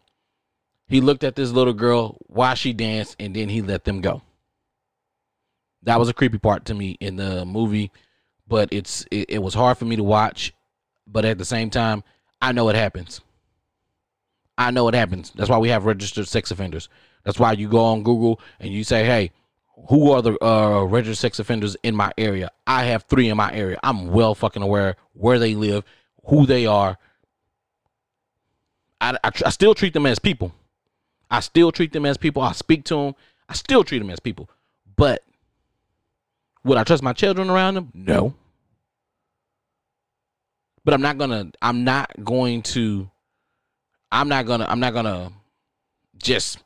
He 0.88 1.00
looked 1.00 1.24
at 1.24 1.36
this 1.36 1.50
little 1.52 1.72
girl 1.74 2.16
while 2.26 2.54
she 2.54 2.72
danced, 2.72 3.16
and 3.18 3.36
then 3.36 3.48
he 3.48 3.60
let 3.62 3.84
them 3.84 4.00
go. 4.00 4.22
That 5.82 5.98
was 5.98 6.08
a 6.08 6.14
creepy 6.14 6.38
part 6.38 6.64
to 6.66 6.74
me 6.74 6.96
in 7.00 7.16
the 7.16 7.44
movie, 7.44 7.92
but 8.48 8.68
it's 8.72 9.04
it, 9.10 9.30
it 9.30 9.38
was 9.42 9.54
hard 9.54 9.78
for 9.78 9.84
me 9.84 9.96
to 9.96 10.02
watch. 10.04 10.52
But 11.06 11.24
at 11.24 11.38
the 11.38 11.44
same 11.44 11.70
time, 11.70 12.02
I 12.40 12.52
know 12.52 12.68
it 12.68 12.76
happens. 12.76 13.20
I 14.58 14.70
know 14.70 14.88
it 14.88 14.94
happens. 14.94 15.32
That's 15.34 15.50
why 15.50 15.58
we 15.58 15.68
have 15.68 15.84
registered 15.84 16.26
sex 16.28 16.50
offenders. 16.50 16.88
That's 17.24 17.38
why 17.38 17.52
you 17.52 17.68
go 17.68 17.84
on 17.84 18.02
Google 18.02 18.40
and 18.60 18.72
you 18.72 18.84
say, 18.84 19.04
"Hey, 19.04 19.32
who 19.88 20.12
are 20.12 20.22
the 20.22 20.42
uh, 20.44 20.84
registered 20.84 21.18
sex 21.18 21.38
offenders 21.38 21.76
in 21.82 21.94
my 21.94 22.12
area?" 22.16 22.50
I 22.66 22.84
have 22.84 23.04
three 23.04 23.28
in 23.28 23.36
my 23.36 23.52
area. 23.52 23.78
I'm 23.82 24.08
well 24.08 24.34
fucking 24.34 24.62
aware 24.62 24.96
where 25.12 25.38
they 25.38 25.54
live, 25.54 25.84
who 26.24 26.46
they 26.46 26.66
are. 26.66 26.96
I, 29.00 29.18
I, 29.22 29.30
I 29.44 29.50
still 29.50 29.74
treat 29.74 29.92
them 29.92 30.06
as 30.06 30.18
people. 30.18 30.52
I 31.30 31.40
still 31.40 31.72
treat 31.72 31.92
them 31.92 32.06
as 32.06 32.16
people. 32.16 32.42
I 32.42 32.52
speak 32.52 32.84
to 32.84 32.94
them. 32.96 33.14
I 33.48 33.54
still 33.54 33.84
treat 33.84 33.98
them 33.98 34.10
as 34.10 34.20
people. 34.20 34.48
But 34.96 35.22
would 36.64 36.78
I 36.78 36.84
trust 36.84 37.02
my 37.02 37.12
children 37.12 37.50
around 37.50 37.74
them? 37.74 37.90
No. 37.94 38.34
But 40.86 40.94
I'm 40.94 41.02
not 41.02 41.18
gonna. 41.18 41.50
I'm 41.60 41.82
not 41.82 42.12
going 42.22 42.62
to. 42.62 43.10
I'm 44.12 44.28
not 44.28 44.46
gonna. 44.46 44.66
I'm 44.68 44.78
not 44.78 44.94
gonna 44.94 45.32
just. 46.16 46.62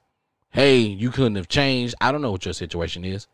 Hey, 0.51 0.81
you 0.81 1.11
couldn't 1.11 1.37
have 1.37 1.49
changed. 1.49 1.95
I 2.03 2.13
don't 2.13 2.21
know 2.21 2.31
what 2.31 2.45
your 2.45 2.53
situation 2.53 3.03
is. 3.03 3.27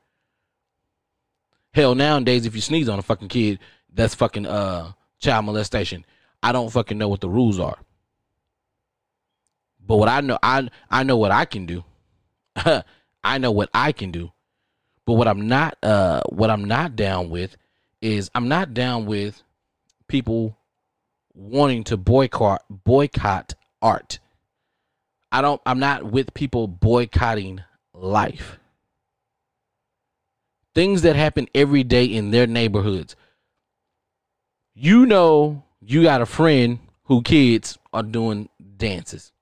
Hell, 1.74 1.96
nowadays, 1.96 2.46
if 2.46 2.54
you 2.54 2.60
sneeze 2.60 2.88
on 2.88 3.00
a 3.00 3.02
fucking 3.02 3.26
kid, 3.26 3.58
that's 3.92 4.14
fucking 4.14 4.46
uh 4.46 4.92
child 5.18 5.46
molestation. 5.46 6.04
I 6.40 6.52
don't 6.52 6.70
fucking 6.70 6.96
know 6.96 7.08
what 7.08 7.20
the 7.20 7.28
rules 7.28 7.58
are. 7.58 7.78
But 9.84 9.96
what 9.96 10.08
I 10.08 10.20
know, 10.20 10.38
I 10.40 10.68
I 10.88 11.02
know 11.02 11.16
what 11.16 11.32
I 11.32 11.46
can 11.46 11.66
do. 11.66 11.82
I 13.24 13.38
know 13.38 13.50
what 13.50 13.70
I 13.74 13.90
can 13.90 14.12
do. 14.12 14.30
But 15.04 15.14
what 15.14 15.26
I'm 15.26 15.48
not 15.48 15.78
uh 15.82 16.22
what 16.28 16.48
I'm 16.48 16.64
not 16.64 16.94
down 16.94 17.28
with 17.28 17.56
is 18.00 18.30
I'm 18.36 18.46
not 18.46 18.72
down 18.72 19.06
with 19.06 19.42
people 20.06 20.56
wanting 21.36 21.84
to 21.84 21.96
boycott 21.96 22.64
boycott 22.70 23.54
art. 23.82 24.18
I 25.30 25.42
don't 25.42 25.60
I'm 25.66 25.78
not 25.78 26.04
with 26.04 26.34
people 26.34 26.66
boycotting 26.66 27.62
life. 27.94 28.58
Things 30.74 31.02
that 31.02 31.16
happen 31.16 31.48
every 31.54 31.84
day 31.84 32.04
in 32.04 32.30
their 32.30 32.46
neighborhoods. 32.46 33.16
You 34.74 35.06
know 35.06 35.62
you 35.80 36.02
got 36.02 36.22
a 36.22 36.26
friend 36.26 36.78
who 37.04 37.22
kids 37.22 37.78
are 37.92 38.02
doing 38.02 38.48
dances. 38.76 39.32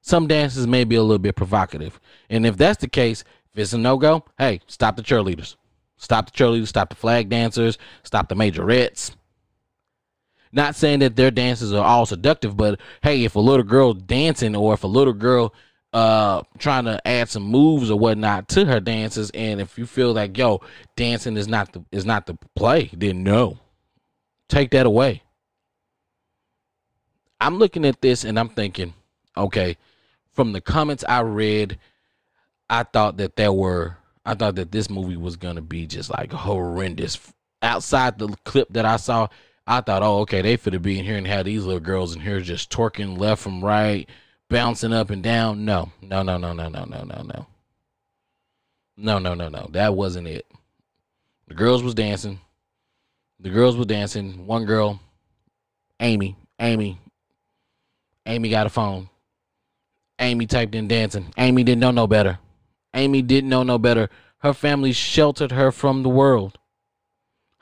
Some 0.00 0.26
dances 0.26 0.66
may 0.66 0.84
be 0.84 0.96
a 0.96 1.02
little 1.02 1.18
bit 1.18 1.36
provocative. 1.36 2.00
And 2.28 2.46
if 2.46 2.56
that's 2.56 2.80
the 2.80 2.88
case, 2.88 3.24
if 3.52 3.58
it's 3.58 3.72
a 3.72 3.78
no 3.78 3.96
go, 3.96 4.24
hey, 4.38 4.60
stop 4.66 4.96
the 4.96 5.02
cheerleaders. 5.02 5.56
Stop 5.96 6.26
the 6.26 6.32
cheerleaders, 6.32 6.68
stop 6.68 6.88
the 6.88 6.96
flag 6.96 7.28
dancers, 7.28 7.78
stop 8.02 8.28
the 8.28 8.34
majorettes. 8.34 9.12
Not 10.52 10.76
saying 10.76 10.98
that 11.00 11.16
their 11.16 11.30
dances 11.30 11.72
are 11.72 11.84
all 11.84 12.04
seductive, 12.04 12.56
but 12.56 12.78
hey, 13.02 13.24
if 13.24 13.36
a 13.36 13.40
little 13.40 13.64
girl 13.64 13.94
dancing 13.94 14.54
or 14.54 14.74
if 14.74 14.84
a 14.84 14.88
little 14.88 15.14
girl 15.14 15.54
uh 15.92 16.42
trying 16.58 16.84
to 16.86 17.06
add 17.06 17.28
some 17.28 17.42
moves 17.42 17.90
or 17.90 17.98
whatnot 17.98 18.48
to 18.48 18.64
her 18.66 18.80
dances, 18.80 19.30
and 19.30 19.60
if 19.60 19.78
you 19.78 19.86
feel 19.86 20.12
like 20.12 20.36
yo, 20.36 20.60
dancing 20.96 21.36
is 21.36 21.48
not 21.48 21.72
the 21.72 21.84
is 21.90 22.04
not 22.04 22.26
the 22.26 22.36
play, 22.54 22.90
then 22.92 23.22
no. 23.22 23.58
Take 24.48 24.70
that 24.72 24.84
away. 24.84 25.22
I'm 27.40 27.58
looking 27.58 27.84
at 27.86 28.00
this 28.02 28.22
and 28.24 28.38
I'm 28.38 28.50
thinking, 28.50 28.94
okay, 29.36 29.76
from 30.32 30.52
the 30.52 30.60
comments 30.60 31.04
I 31.08 31.20
read, 31.20 31.78
I 32.68 32.84
thought 32.84 33.16
that 33.16 33.36
there 33.36 33.52
were 33.52 33.96
I 34.24 34.34
thought 34.34 34.54
that 34.56 34.70
this 34.70 34.88
movie 34.88 35.16
was 35.16 35.36
gonna 35.36 35.62
be 35.62 35.86
just 35.86 36.10
like 36.10 36.32
horrendous. 36.32 37.18
Outside 37.62 38.18
the 38.18 38.28
clip 38.44 38.68
that 38.70 38.84
I 38.84 38.96
saw, 38.96 39.28
I 39.66 39.80
thought, 39.80 40.02
oh, 40.02 40.20
okay, 40.20 40.42
they 40.42 40.56
fit 40.56 40.72
to 40.72 40.80
be 40.80 40.98
in 40.98 41.04
here 41.04 41.16
and 41.16 41.26
have 41.26 41.44
these 41.44 41.64
little 41.64 41.80
girls 41.80 42.14
in 42.14 42.20
here 42.20 42.40
just 42.40 42.70
twerking 42.70 43.18
left 43.18 43.42
from 43.42 43.64
right, 43.64 44.08
bouncing 44.50 44.92
up 44.92 45.10
and 45.10 45.22
down. 45.22 45.64
No, 45.64 45.92
no, 46.00 46.22
no, 46.22 46.36
no, 46.36 46.52
no, 46.52 46.68
no, 46.68 46.84
no, 46.84 47.04
no, 47.04 47.22
no. 47.22 47.46
No, 48.96 49.18
no, 49.18 49.34
no, 49.34 49.48
no. 49.48 49.68
That 49.70 49.94
wasn't 49.94 50.28
it. 50.28 50.46
The 51.48 51.54
girls 51.54 51.82
was 51.82 51.94
dancing. 51.94 52.40
The 53.40 53.50
girls 53.50 53.76
were 53.76 53.84
dancing. 53.84 54.46
One 54.46 54.64
girl, 54.64 55.00
Amy, 56.00 56.36
Amy, 56.60 56.98
Amy 58.26 58.48
got 58.48 58.66
a 58.66 58.70
phone. 58.70 59.08
Amy 60.18 60.46
typed 60.46 60.74
in 60.74 60.88
dancing. 60.88 61.32
Amy 61.36 61.64
didn't 61.64 61.80
know 61.80 61.90
no 61.90 62.06
better. 62.06 62.38
Amy 62.94 63.22
didn't 63.22 63.50
know 63.50 63.62
no 63.62 63.78
better. 63.78 64.08
Her 64.38 64.52
family 64.52 64.92
sheltered 64.92 65.52
her 65.52 65.72
from 65.72 66.02
the 66.02 66.08
world. 66.08 66.58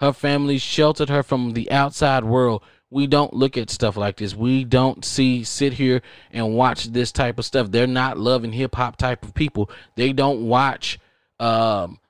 Her 0.01 0.15
family 0.15 0.57
sheltered 0.57 1.11
her 1.11 1.23
from 1.23 1.53
the 1.53 1.71
outside 1.71 2.25
world. 2.25 2.63
We 2.89 3.07
don't 3.07 3.35
look 3.35 3.59
at 3.59 3.69
stuff 3.69 3.99
like 3.99 4.17
this. 4.17 4.35
We 4.35 4.65
don't 4.65 5.05
see, 5.05 5.45
sit 5.45 5.75
here 5.75 6.01
and 6.33 6.55
watch 6.55 6.87
this 6.87 7.13
type 7.13 7.39
of 7.39 7.45
stuff. 7.45 7.71
They're 7.71 7.87
not 7.87 8.19
loving 8.19 8.53
hip 8.53 8.75
hop 8.75 8.97
type 8.97 9.23
of 9.23 9.35
people. 9.35 9.71
They 9.97 10.15
don't 10.15 10.49
watch, 10.49 10.99
um, 11.39 12.01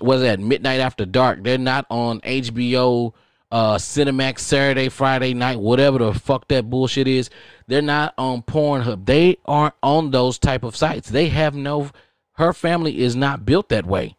was 0.00 0.20
that 0.22 0.38
Midnight 0.38 0.78
After 0.78 1.04
Dark? 1.04 1.42
They're 1.42 1.58
not 1.58 1.84
on 1.90 2.20
HBO, 2.20 3.12
uh, 3.50 3.74
Cinemax 3.74 4.38
Saturday, 4.38 4.88
Friday 4.88 5.34
night, 5.34 5.58
whatever 5.58 5.98
the 5.98 6.14
fuck 6.14 6.46
that 6.48 6.70
bullshit 6.70 7.08
is. 7.08 7.28
They're 7.66 7.82
not 7.82 8.14
on 8.16 8.42
Pornhub. 8.42 9.04
They 9.04 9.38
aren't 9.44 9.74
on 9.82 10.12
those 10.12 10.38
type 10.38 10.62
of 10.62 10.76
sites. 10.76 11.10
They 11.10 11.28
have 11.28 11.56
no. 11.56 11.90
Her 12.34 12.52
family 12.52 13.00
is 13.00 13.16
not 13.16 13.44
built 13.44 13.68
that 13.70 13.84
way. 13.84 14.16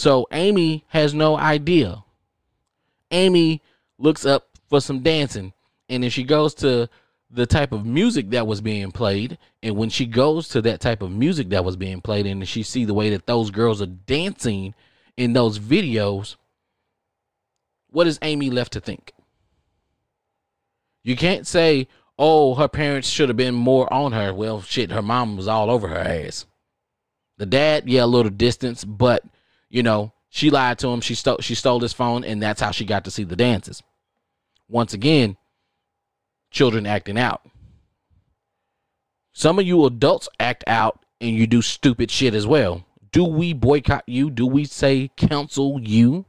So 0.00 0.26
Amy 0.32 0.86
has 0.88 1.12
no 1.12 1.36
idea. 1.36 2.04
Amy 3.10 3.60
looks 3.98 4.24
up 4.24 4.48
for 4.70 4.80
some 4.80 5.00
dancing, 5.00 5.52
and 5.90 6.02
then 6.02 6.08
she 6.08 6.24
goes 6.24 6.54
to 6.54 6.88
the 7.30 7.44
type 7.44 7.70
of 7.70 7.84
music 7.84 8.30
that 8.30 8.46
was 8.46 8.62
being 8.62 8.92
played. 8.92 9.36
And 9.62 9.76
when 9.76 9.90
she 9.90 10.06
goes 10.06 10.48
to 10.48 10.62
that 10.62 10.80
type 10.80 11.02
of 11.02 11.10
music 11.10 11.50
that 11.50 11.66
was 11.66 11.76
being 11.76 12.00
played, 12.00 12.24
and 12.24 12.48
she 12.48 12.62
see 12.62 12.86
the 12.86 12.94
way 12.94 13.10
that 13.10 13.26
those 13.26 13.50
girls 13.50 13.82
are 13.82 13.86
dancing 13.86 14.74
in 15.18 15.34
those 15.34 15.58
videos, 15.58 16.36
what 17.90 18.06
is 18.06 18.18
Amy 18.22 18.48
left 18.48 18.72
to 18.72 18.80
think? 18.80 19.12
You 21.04 21.14
can't 21.14 21.46
say, 21.46 21.88
"Oh, 22.18 22.54
her 22.54 22.68
parents 22.68 23.06
should 23.06 23.28
have 23.28 23.36
been 23.36 23.54
more 23.54 23.92
on 23.92 24.12
her." 24.12 24.32
Well, 24.32 24.62
shit, 24.62 24.92
her 24.92 25.02
mom 25.02 25.36
was 25.36 25.46
all 25.46 25.70
over 25.70 25.88
her 25.88 25.98
ass. 25.98 26.46
The 27.36 27.44
dad, 27.44 27.86
yeah, 27.86 28.04
a 28.04 28.06
little 28.06 28.30
distance, 28.30 28.82
but 28.82 29.24
you 29.70 29.82
know, 29.82 30.12
she 30.28 30.50
lied 30.50 30.78
to 30.80 30.88
him. 30.88 31.00
She 31.00 31.14
stole 31.14 31.38
she 31.38 31.54
stole 31.54 31.80
his 31.80 31.92
phone, 31.92 32.24
and 32.24 32.42
that's 32.42 32.60
how 32.60 32.72
she 32.72 32.84
got 32.84 33.04
to 33.04 33.10
see 33.10 33.24
the 33.24 33.36
dances. 33.36 33.82
Once 34.68 34.92
again, 34.92 35.36
children 36.50 36.86
acting 36.86 37.18
out. 37.18 37.42
Some 39.32 39.58
of 39.58 39.66
you 39.66 39.84
adults 39.86 40.28
act 40.38 40.64
out 40.66 41.04
and 41.20 41.36
you 41.36 41.46
do 41.46 41.62
stupid 41.62 42.10
shit 42.10 42.34
as 42.34 42.46
well. 42.46 42.84
Do 43.12 43.24
we 43.24 43.52
boycott 43.52 44.04
you? 44.06 44.30
Do 44.30 44.46
we 44.46 44.64
say 44.64 45.10
counsel 45.16 45.80
you? 45.80 46.26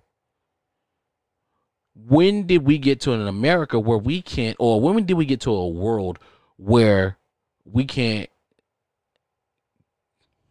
When 1.93 2.47
did 2.47 2.65
we 2.65 2.77
get 2.77 3.01
to 3.01 3.13
an 3.13 3.27
America 3.27 3.79
where 3.79 3.97
we 3.97 4.21
can't, 4.21 4.55
or 4.59 4.81
when 4.81 5.05
did 5.05 5.13
we 5.13 5.25
get 5.25 5.41
to 5.41 5.51
a 5.51 5.67
world 5.67 6.19
where 6.57 7.17
we 7.65 7.85
can't 7.85 8.29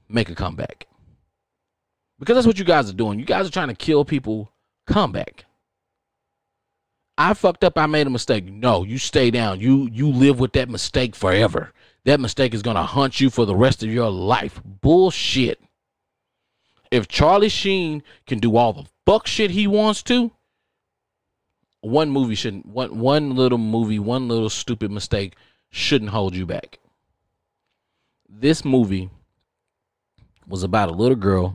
make 0.09 0.29
a 0.29 0.35
comeback? 0.35 0.87
Because 2.21 2.37
that's 2.37 2.47
what 2.47 2.59
you 2.59 2.67
guys 2.67 2.89
are 2.89 2.95
doing. 2.95 3.19
You 3.19 3.25
guys 3.25 3.49
are 3.49 3.51
trying 3.51 3.69
to 3.69 3.75
kill 3.75 4.05
people 4.05 4.53
comeback. 4.87 5.47
I 7.17 7.35
fucked 7.35 7.65
up, 7.65 7.77
I 7.77 7.87
made 7.87 8.07
a 8.07 8.11
mistake. 8.11 8.45
No, 8.45 8.85
you 8.85 8.99
stay 8.99 9.31
down. 9.31 9.59
You 9.61 9.89
you 9.91 10.09
live 10.09 10.39
with 10.39 10.53
that 10.53 10.69
mistake 10.69 11.17
forever. 11.17 11.73
That 12.05 12.21
mistake 12.21 12.55
is 12.55 12.63
gonna 12.63 12.85
haunt 12.85 13.21
you 13.21 13.31
for 13.31 13.47
the 13.47 13.57
rest 13.57 13.83
of 13.83 13.91
your 13.91 14.11
life. 14.11 14.61
Bullshit. 14.65 15.61
If 16.91 17.09
Charlie 17.09 17.49
Sheen 17.49 18.03
can 18.27 18.39
do 18.39 18.57
all 18.57 18.73
the 18.73 18.87
fuck 19.07 19.27
shit 19.27 19.51
he 19.51 19.67
wants 19.67 20.03
to, 20.05 20.33
one 21.81 22.11
movie 22.11 22.35
shouldn't 22.35 22.67
one 22.67 22.99
one 22.99 23.35
little 23.35 23.59
movie, 23.59 23.99
one 23.99 24.29
little 24.29 24.51
stupid 24.51 24.91
mistake 24.91 25.37
shouldn't 25.71 26.11
hold 26.11 26.35
you 26.35 26.45
back. 26.45 26.79
This 28.29 28.65
movie 28.65 29.11
was 30.47 30.63
about 30.63 30.91
a 30.91 30.93
little 30.93 31.17
girl 31.17 31.55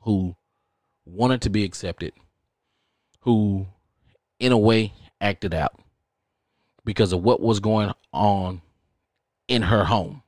who 0.00 0.34
wanted 1.04 1.42
to 1.42 1.50
be 1.50 1.64
accepted, 1.64 2.12
who 3.20 3.66
in 4.38 4.52
a 4.52 4.58
way 4.58 4.92
acted 5.20 5.54
out 5.54 5.78
because 6.84 7.12
of 7.12 7.22
what 7.22 7.40
was 7.40 7.60
going 7.60 7.92
on 8.12 8.62
in 9.48 9.62
her 9.62 9.84
home. 9.84 10.22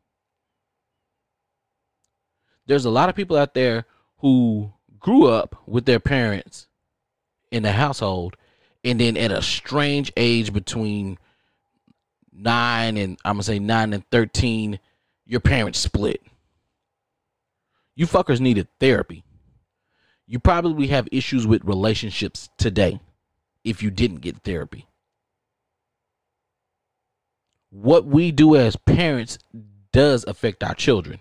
There's 2.66 2.85
a 2.85 2.90
lot 2.90 3.08
of 3.08 3.16
people 3.16 3.37
out 3.37 3.54
there 3.54 3.87
who 4.18 4.72
grew 4.98 5.28
up 5.28 5.56
with 5.66 5.85
their 5.85 6.00
parents 6.00 6.68
in 7.50 7.62
the 7.62 7.72
household 7.72 8.37
and 8.85 9.00
then 9.00 9.16
at 9.16 9.32
a 9.32 9.42
strange 9.42 10.12
age 10.16 10.52
between 10.52 11.18
9 12.32 12.96
and 12.96 13.18
I'm 13.24 13.35
going 13.35 13.40
to 13.40 13.44
say 13.44 13.58
9 13.58 13.92
and 13.92 14.11
13 14.11 14.78
your 15.26 15.40
parents 15.40 15.78
split. 15.78 16.22
You 17.94 18.06
fuckers 18.06 18.40
needed 18.40 18.68
therapy. 18.80 19.24
You 20.32 20.38
probably 20.38 20.86
have 20.86 21.08
issues 21.12 21.46
with 21.46 21.62
relationships 21.62 22.48
today 22.56 23.00
if 23.64 23.82
you 23.82 23.90
didn't 23.90 24.22
get 24.22 24.38
therapy. 24.38 24.86
What 27.68 28.06
we 28.06 28.32
do 28.32 28.56
as 28.56 28.74
parents 28.74 29.38
does 29.92 30.24
affect 30.24 30.64
our 30.64 30.74
children. 30.74 31.20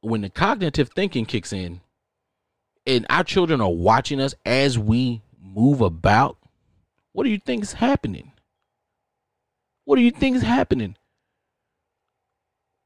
When 0.00 0.22
the 0.22 0.28
cognitive 0.28 0.88
thinking 0.88 1.24
kicks 1.24 1.52
in, 1.52 1.82
and 2.84 3.06
our 3.08 3.22
children 3.22 3.60
are 3.60 3.70
watching 3.70 4.20
us 4.20 4.34
as 4.44 4.76
we 4.76 5.22
move 5.40 5.82
about, 5.82 6.36
what 7.12 7.22
do 7.22 7.30
you 7.30 7.38
think 7.38 7.62
is 7.62 7.74
happening? 7.74 8.32
What 9.84 9.94
do 9.94 10.02
you 10.02 10.10
think 10.10 10.34
is 10.34 10.42
happening? 10.42 10.96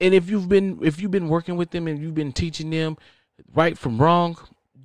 And 0.01 0.13
if 0.13 0.29
you've 0.29 0.51
been 0.51 0.81
if 0.83 1.01
you've 1.01 1.11
been 1.11 1.31
working 1.31 1.57
with 1.57 1.71
them 1.71 1.89
and 1.89 1.99
you've 1.99 2.15
been 2.15 2.33
teaching 2.33 2.69
them 2.69 2.99
right 3.55 3.77
from 3.77 3.99
wrong, 3.99 4.37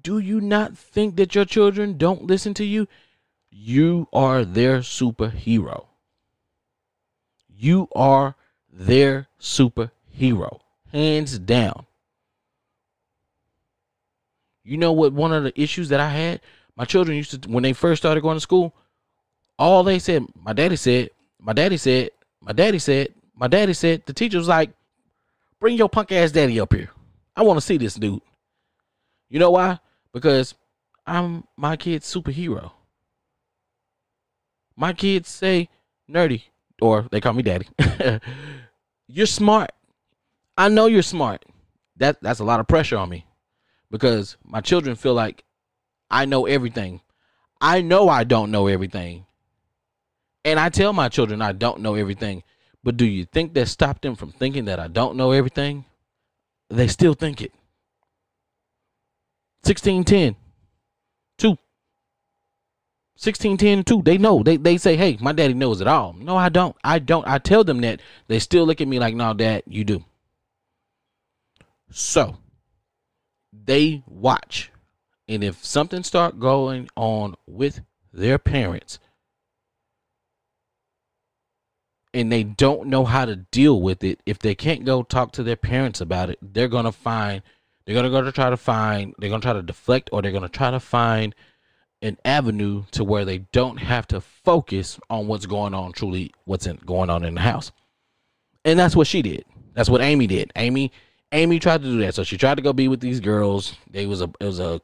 do 0.01 0.19
you 0.19 0.39
not 0.41 0.77
think 0.77 1.15
that 1.17 1.35
your 1.35 1.45
children 1.45 1.97
don't 1.97 2.23
listen 2.23 2.53
to 2.55 2.65
you? 2.65 2.87
You 3.51 4.07
are 4.13 4.45
their 4.45 4.79
superhero. 4.79 5.87
You 7.49 7.89
are 7.93 8.35
their 8.71 9.27
superhero, 9.39 10.59
hands 10.91 11.37
down. 11.39 11.85
You 14.63 14.77
know 14.77 14.93
what? 14.93 15.13
One 15.13 15.33
of 15.33 15.43
the 15.43 15.59
issues 15.59 15.89
that 15.89 15.99
I 15.99 16.09
had, 16.09 16.41
my 16.75 16.85
children 16.85 17.17
used 17.17 17.43
to, 17.43 17.49
when 17.49 17.63
they 17.63 17.73
first 17.73 18.01
started 18.01 18.21
going 18.21 18.37
to 18.37 18.41
school, 18.41 18.73
all 19.57 19.83
they 19.83 19.99
said, 19.99 20.25
my 20.41 20.53
daddy 20.53 20.75
said, 20.75 21.09
my 21.39 21.53
daddy 21.53 21.75
said, 21.75 22.11
my 22.39 22.53
daddy 22.53 22.79
said, 22.79 23.13
my 23.35 23.47
daddy 23.47 23.73
said, 23.73 24.03
the 24.05 24.13
teacher 24.13 24.37
was 24.37 24.47
like, 24.47 24.71
bring 25.59 25.75
your 25.75 25.89
punk 25.89 26.11
ass 26.11 26.31
daddy 26.31 26.59
up 26.59 26.73
here. 26.73 26.91
I 27.35 27.41
want 27.41 27.57
to 27.57 27.65
see 27.65 27.77
this 27.77 27.95
dude. 27.95 28.21
You 29.29 29.39
know 29.39 29.51
why? 29.51 29.79
Because 30.13 30.55
I'm 31.05 31.45
my 31.55 31.77
kid's 31.77 32.11
superhero. 32.11 32.71
My 34.75 34.93
kids 34.93 35.29
say 35.29 35.69
nerdy, 36.09 36.43
or 36.81 37.07
they 37.11 37.21
call 37.21 37.33
me 37.33 37.43
daddy. 37.43 37.67
you're 39.07 39.25
smart. 39.25 39.71
I 40.57 40.69
know 40.69 40.87
you're 40.87 41.01
smart. 41.01 41.45
That 41.97 42.21
that's 42.21 42.39
a 42.39 42.45
lot 42.45 42.59
of 42.59 42.67
pressure 42.67 42.97
on 42.97 43.09
me 43.09 43.25
because 43.91 44.37
my 44.43 44.61
children 44.61 44.95
feel 44.95 45.13
like 45.13 45.43
I 46.09 46.25
know 46.25 46.45
everything. 46.45 47.01
I 47.61 47.81
know 47.81 48.09
I 48.09 48.23
don't 48.23 48.51
know 48.51 48.67
everything. 48.67 49.25
And 50.45 50.59
I 50.59 50.69
tell 50.69 50.93
my 50.93 51.09
children 51.09 51.41
I 51.41 51.51
don't 51.51 51.81
know 51.81 51.95
everything. 51.95 52.43
But 52.83 52.95
do 52.97 53.05
you 53.05 53.25
think 53.25 53.53
that 53.53 53.67
stopped 53.67 54.01
them 54.01 54.15
from 54.15 54.31
thinking 54.31 54.65
that 54.65 54.79
I 54.79 54.87
don't 54.87 55.17
know 55.17 55.31
everything? 55.31 55.85
They 56.69 56.87
still 56.87 57.13
think 57.13 57.41
it. 57.41 57.51
1610 59.63 60.35
2 61.37 61.49
1610 61.49 63.83
2 63.83 64.01
they 64.03 64.17
know. 64.17 64.43
They 64.43 64.57
they 64.57 64.77
say 64.77 64.95
hey 64.95 65.17
my 65.19 65.33
daddy 65.33 65.53
knows 65.53 65.81
it 65.81 65.87
all. 65.87 66.13
No 66.13 66.37
i 66.37 66.49
don't. 66.49 66.75
I 66.83 66.99
don't. 66.99 67.27
I 67.27 67.37
tell 67.37 67.63
them 67.63 67.81
that. 67.81 68.01
They 68.27 68.39
still 68.39 68.65
look 68.65 68.81
at 68.81 68.87
me 68.87 68.99
like 68.99 69.15
no 69.15 69.33
dad 69.33 69.63
you 69.67 69.83
do. 69.83 70.03
So 71.91 72.37
they 73.51 74.03
watch. 74.07 74.71
And 75.27 75.43
if 75.43 75.63
something 75.63 76.03
start 76.03 76.39
going 76.39 76.89
on 76.95 77.35
with 77.45 77.81
their 78.13 78.39
parents 78.39 78.99
and 82.13 82.31
they 82.31 82.43
don't 82.43 82.87
know 82.87 83.05
how 83.05 83.25
to 83.25 83.35
deal 83.35 83.81
with 83.81 84.03
it 84.03 84.19
if 84.25 84.39
they 84.39 84.55
can't 84.55 84.85
go 84.85 85.03
talk 85.03 85.31
to 85.31 85.43
their 85.43 85.55
parents 85.55 86.01
about 86.01 86.29
it 86.29 86.39
they're 86.41 86.67
going 86.67 86.85
to 86.85 86.91
find 86.91 87.41
they're 87.89 87.95
gonna 87.95 88.11
go 88.11 88.21
to 88.21 88.31
try 88.31 88.51
to 88.51 88.57
find. 88.57 89.15
They're 89.17 89.31
gonna 89.31 89.41
try 89.41 89.53
to 89.53 89.63
deflect, 89.63 90.11
or 90.13 90.21
they're 90.21 90.31
gonna 90.31 90.47
try 90.47 90.69
to 90.69 90.79
find 90.79 91.33
an 92.03 92.19
avenue 92.23 92.83
to 92.91 93.03
where 93.03 93.25
they 93.25 93.39
don't 93.51 93.77
have 93.77 94.05
to 94.09 94.21
focus 94.21 94.99
on 95.09 95.25
what's 95.25 95.47
going 95.47 95.73
on. 95.73 95.93
Truly, 95.93 96.31
what's 96.45 96.67
in, 96.67 96.75
going 96.85 97.09
on 97.09 97.25
in 97.25 97.33
the 97.33 97.41
house, 97.41 97.71
and 98.63 98.77
that's 98.77 98.95
what 98.95 99.07
she 99.07 99.23
did. 99.23 99.43
That's 99.73 99.89
what 99.89 100.01
Amy 100.01 100.27
did. 100.27 100.51
Amy, 100.55 100.91
Amy 101.31 101.57
tried 101.57 101.81
to 101.81 101.87
do 101.87 101.97
that. 102.01 102.13
So 102.13 102.23
she 102.23 102.37
tried 102.37 102.57
to 102.57 102.61
go 102.61 102.73
be 102.73 102.87
with 102.87 102.99
these 102.99 103.19
girls. 103.19 103.75
They 103.89 104.05
was 104.05 104.21
a, 104.21 104.29
it 104.39 104.45
was 104.45 104.59
a, 104.59 104.79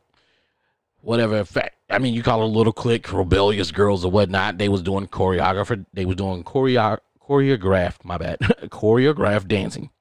whatever. 1.02 1.46
Fact, 1.46 1.76
I 1.92 2.00
mean, 2.00 2.16
you 2.16 2.24
call 2.24 2.42
it 2.42 2.46
a 2.46 2.48
little 2.48 2.74
clique, 2.74 3.14
rebellious 3.14 3.70
girls 3.70 4.04
or 4.04 4.10
whatnot. 4.10 4.58
They 4.58 4.68
was 4.68 4.82
doing 4.82 5.06
choreographer. 5.06 5.86
They 5.94 6.06
was 6.06 6.16
doing 6.16 6.44
choreo 6.44 6.98
choreographed. 7.22 8.04
My 8.04 8.18
bad, 8.18 8.40
choreographed 8.72 9.48
dancing. 9.48 9.92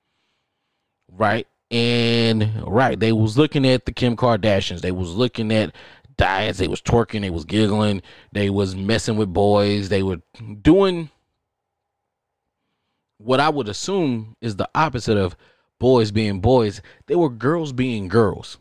Right 1.12 1.46
and 1.70 2.62
right, 2.66 2.98
they 2.98 3.12
was 3.12 3.38
looking 3.38 3.66
at 3.66 3.86
the 3.86 3.92
Kim 3.92 4.16
Kardashians. 4.16 4.80
They 4.80 4.92
was 4.92 5.14
looking 5.14 5.52
at 5.52 5.74
diets. 6.16 6.58
They 6.58 6.68
was 6.68 6.82
twerking. 6.82 7.22
They 7.22 7.30
was 7.30 7.44
giggling. 7.44 8.02
They 8.32 8.50
was 8.50 8.76
messing 8.76 9.16
with 9.16 9.32
boys. 9.32 9.88
They 9.88 10.02
were 10.02 10.20
doing 10.62 11.10
what 13.18 13.40
I 13.40 13.48
would 13.48 13.68
assume 13.68 14.36
is 14.40 14.56
the 14.56 14.68
opposite 14.74 15.16
of 15.16 15.36
boys 15.78 16.10
being 16.10 16.40
boys. 16.40 16.80
They 17.06 17.16
were 17.16 17.30
girls 17.30 17.72
being 17.72 18.08
girls. 18.08 18.58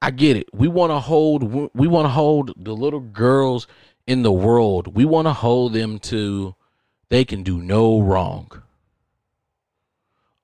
I 0.00 0.10
get 0.10 0.36
it. 0.36 0.48
We 0.52 0.68
want 0.68 0.90
to 0.90 0.98
hold 0.98 1.70
we 1.74 1.86
want 1.86 2.06
to 2.06 2.10
hold 2.10 2.52
the 2.56 2.74
little 2.74 3.00
girls 3.00 3.66
in 4.06 4.22
the 4.22 4.32
world. 4.32 4.94
We 4.94 5.04
want 5.04 5.26
to 5.26 5.32
hold 5.32 5.72
them 5.72 5.98
to 6.00 6.54
they 7.08 7.24
can 7.24 7.42
do 7.42 7.60
no 7.60 8.00
wrong 8.00 8.61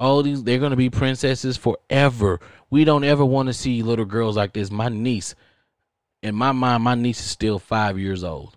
all 0.01 0.23
these 0.23 0.43
they're 0.43 0.59
gonna 0.59 0.77
be 0.77 0.91
princesses 0.91 1.57
forever. 1.57 2.41
We 2.71 2.85
don't 2.85 3.05
ever 3.05 3.25
want 3.25 3.49
to 3.49 3.53
see 3.53 3.83
little 3.83 4.05
girls 4.05 4.37
like 4.37 4.53
this. 4.53 4.71
My 4.71 4.89
niece, 4.89 5.35
in 6.23 6.35
my 6.35 6.53
mind, 6.53 6.83
my 6.83 6.95
niece 6.95 7.21
is 7.21 7.27
still 7.27 7.59
five 7.59 7.99
years 7.99 8.23
old. 8.23 8.57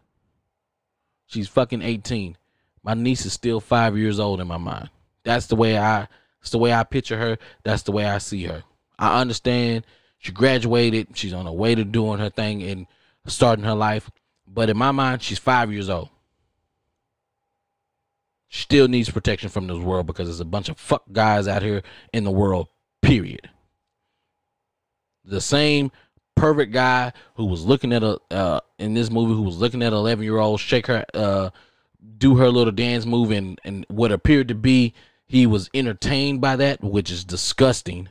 She's 1.28 1.48
fucking 1.48 1.82
18. 1.82 2.38
My 2.84 2.94
niece 2.94 3.26
is 3.26 3.34
still 3.34 3.60
five 3.60 3.98
years 3.98 4.20
old 4.20 4.42
in 4.42 4.48
my 4.48 4.58
mind. 4.58 4.90
That's 5.24 5.48
the 5.48 5.56
way 5.56 5.78
I 5.78 6.08
that's 6.42 6.52
the 6.52 6.58
way 6.58 6.74
I 6.74 6.84
picture 6.84 7.18
her. 7.18 7.38
That's 7.64 7.84
the 7.84 7.92
way 7.92 8.06
I 8.06 8.18
see 8.18 8.44
her. 8.46 8.64
I 9.00 9.22
understand 9.22 9.86
she 10.18 10.32
graduated, 10.32 11.18
she's 11.18 11.34
on 11.34 11.46
her 11.46 11.52
way 11.52 11.74
to 11.74 11.84
doing 11.84 12.20
her 12.20 12.30
thing 12.30 12.62
and 12.64 12.86
starting 13.26 13.66
her 13.66 13.74
life. 13.74 14.12
But 14.46 14.70
in 14.70 14.78
my 14.78 14.92
mind, 14.92 15.24
she's 15.24 15.40
five 15.40 15.72
years 15.72 15.90
old 15.90 16.10
still 18.52 18.90
needs 18.90 19.10
protection 19.10 19.50
from 19.50 19.66
this 19.66 19.78
world 19.78 20.06
because 20.06 20.28
there's 20.28 20.42
a 20.42 20.46
bunch 20.46 20.70
of 20.70 20.78
fuck 20.78 21.04
guys 21.12 21.48
out 21.48 21.64
here 21.64 21.82
in 22.14 22.26
the 22.26 22.32
world, 22.32 22.68
period. 23.02 23.50
The 25.24 25.42
same 25.42 25.92
perfect 26.36 26.74
guy 26.74 27.14
who 27.36 27.46
was 27.46 27.64
looking 27.64 27.94
at 27.94 28.04
a 28.04 28.20
uh, 28.30 28.60
in 28.78 28.94
this 28.94 29.10
movie 29.10 29.34
who 29.34 29.44
was 29.44 29.58
looking 29.58 29.82
at 29.82 29.94
an 29.94 30.00
11 30.00 30.24
year 30.24 30.38
old 30.38 30.60
shake 30.60 30.88
her 30.88 31.06
uh, 31.14 31.50
do 32.18 32.36
her 32.36 32.50
little 32.50 32.72
dance 32.72 33.06
move 33.06 33.32
and 33.32 33.60
and 33.64 33.86
what 33.90 34.12
appeared 34.12 34.50
to 34.50 34.56
be 34.56 34.94
he 35.26 35.48
was 35.48 35.70
entertained 35.74 36.42
by 36.42 36.56
that 36.58 36.84
which 36.84 37.10
is 37.10 37.24
disgusting. 37.24 38.10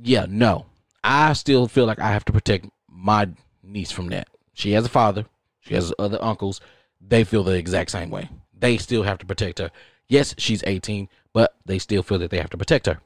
Yeah 0.00 0.26
no. 0.28 0.66
I 1.02 1.32
still 1.32 1.66
feel 1.66 1.86
like 1.86 1.98
i 1.98 2.12
have 2.12 2.24
to 2.26 2.32
protect 2.32 2.66
my 2.88 3.28
niece 3.64 3.90
from 3.90 4.08
that. 4.10 4.28
She 4.52 4.72
has 4.72 4.84
a 4.84 4.90
father. 4.90 5.24
She 5.60 5.74
has 5.74 5.92
other 5.98 6.22
uncles. 6.22 6.60
They 7.00 7.24
feel 7.24 7.42
the 7.42 7.54
exact 7.54 7.90
same 7.90 8.10
way 8.10 8.28
they 8.62 8.78
still 8.78 9.02
have 9.02 9.18
to 9.18 9.26
protect 9.26 9.58
her. 9.58 9.72
Yes, 10.08 10.36
she's 10.38 10.62
18, 10.64 11.08
but 11.32 11.56
they 11.66 11.80
still 11.80 12.04
feel 12.04 12.20
that 12.20 12.30
they 12.30 12.38
have 12.38 12.50
to 12.50 12.56
protect 12.56 12.86
her. 12.86 13.00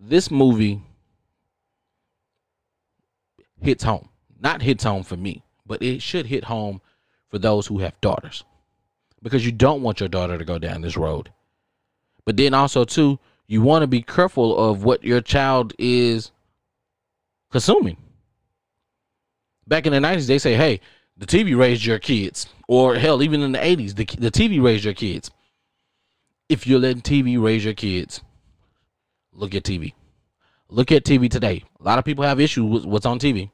This 0.00 0.30
movie 0.30 0.80
hits 3.60 3.84
home. 3.84 4.08
Not 4.40 4.62
hits 4.62 4.84
home 4.84 5.02
for 5.02 5.18
me, 5.18 5.44
but 5.66 5.82
it 5.82 6.00
should 6.00 6.26
hit 6.26 6.44
home 6.44 6.80
for 7.28 7.38
those 7.38 7.66
who 7.66 7.80
have 7.80 8.00
daughters. 8.00 8.44
Because 9.22 9.44
you 9.44 9.52
don't 9.52 9.82
want 9.82 10.00
your 10.00 10.08
daughter 10.08 10.38
to 10.38 10.44
go 10.44 10.58
down 10.58 10.80
this 10.80 10.96
road. 10.96 11.30
But 12.24 12.38
then 12.38 12.54
also 12.54 12.84
too, 12.84 13.18
you 13.46 13.60
want 13.60 13.82
to 13.82 13.86
be 13.86 14.00
careful 14.00 14.56
of 14.56 14.84
what 14.84 15.04
your 15.04 15.20
child 15.20 15.74
is 15.78 16.32
consuming. 17.50 17.98
Back 19.66 19.86
in 19.86 19.92
the 19.92 19.98
90s, 19.98 20.26
they 20.26 20.38
say, 20.38 20.54
hey, 20.54 20.80
the 21.16 21.26
TV 21.26 21.56
raised 21.56 21.84
your 21.84 21.98
kids, 21.98 22.46
or 22.68 22.96
hell, 22.96 23.22
even 23.22 23.42
in 23.42 23.52
the 23.52 23.58
'80s, 23.58 23.94
the 23.94 24.04
the 24.18 24.30
TV 24.30 24.62
raised 24.62 24.84
your 24.84 24.94
kids. 24.94 25.30
If 26.48 26.66
you're 26.66 26.80
letting 26.80 27.02
TV 27.02 27.42
raise 27.42 27.64
your 27.64 27.74
kids, 27.74 28.20
look 29.32 29.54
at 29.54 29.62
TV. 29.62 29.94
Look 30.68 30.90
at 30.90 31.04
TV 31.04 31.30
today. 31.30 31.64
A 31.80 31.82
lot 31.82 31.98
of 31.98 32.04
people 32.04 32.24
have 32.24 32.40
issues 32.40 32.64
with 32.64 32.84
what's 32.84 33.06
on 33.06 33.18
TV. 33.18 33.50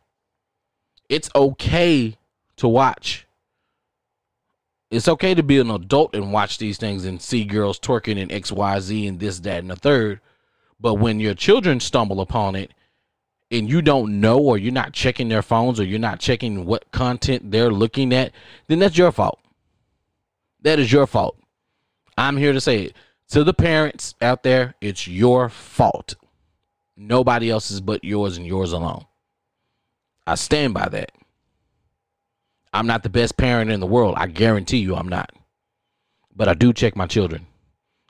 It's 1.09 1.29
okay 1.35 2.17
to 2.57 2.69
watch. 2.69 3.27
It's 4.91 5.09
okay 5.09 5.35
to 5.35 5.43
be 5.43 5.59
an 5.59 5.71
adult 5.71 6.15
and 6.15 6.33
watch 6.33 6.59
these 6.59 6.79
things 6.79 7.05
and 7.05 7.21
see 7.21 7.45
girls 7.45 7.79
twerking 7.79 8.21
and 8.21 8.31
XYZ 8.31 9.09
and 9.09 9.21
this, 9.21 9.39
that, 9.41 9.59
and 9.59 9.71
the 9.71 9.77
third. 9.77 10.21
But 10.81 10.95
when 10.95 11.21
your 11.21 11.35
children 11.35 11.79
stumble 11.79 12.21
upon 12.21 12.57
it 12.57 12.73
and 13.51 13.69
you 13.69 13.83
don't 13.83 14.21
know 14.21 14.39
or 14.39 14.59
you're 14.59 14.73
not 14.73 14.93
checking 14.93 15.29
their 15.29 15.43
phones 15.43 15.81
or 15.81 15.85
you're 15.85 15.99
not 15.99 16.21
checking 16.21 16.65
what 16.67 16.91
content 16.93 17.51
they're 17.51 17.73
looking 17.73 18.13
at, 18.13 18.33
then 18.69 18.79
that's 18.79 18.97
your 18.97 19.13
fault. 19.13 19.41
That 20.63 20.79
is 20.79 20.93
your 20.93 21.07
fault. 21.07 21.37
I'm 22.17 22.37
here 22.37 22.53
to 22.53 22.61
say 22.61 22.85
it 22.85 22.97
to 23.31 23.45
the 23.45 23.55
parents 23.55 24.15
out 24.21 24.43
there, 24.43 24.75
it's 24.81 25.07
your 25.07 25.49
fault. 25.49 26.17
Nobody 26.97 27.49
else's 27.49 27.81
but 27.81 28.05
yours 28.05 28.37
and 28.37 28.47
yours 28.47 28.73
alone. 28.73 29.07
I 30.27 30.35
stand 30.35 30.75
by 30.75 30.89
that. 30.89 31.13
I'm 32.73 32.87
not 32.87 33.03
the 33.03 33.09
best 33.09 33.37
parent 33.37 33.71
in 33.71 33.81
the 33.81 33.87
world. 33.87 34.15
I 34.17 34.27
guarantee 34.27 34.79
you 34.79 34.95
I'm 34.95 35.09
not. 35.09 35.33
But 36.35 36.49
I 36.49 36.55
do 36.55 36.73
check 36.73 36.95
my 36.95 37.07
children. 37.07 37.47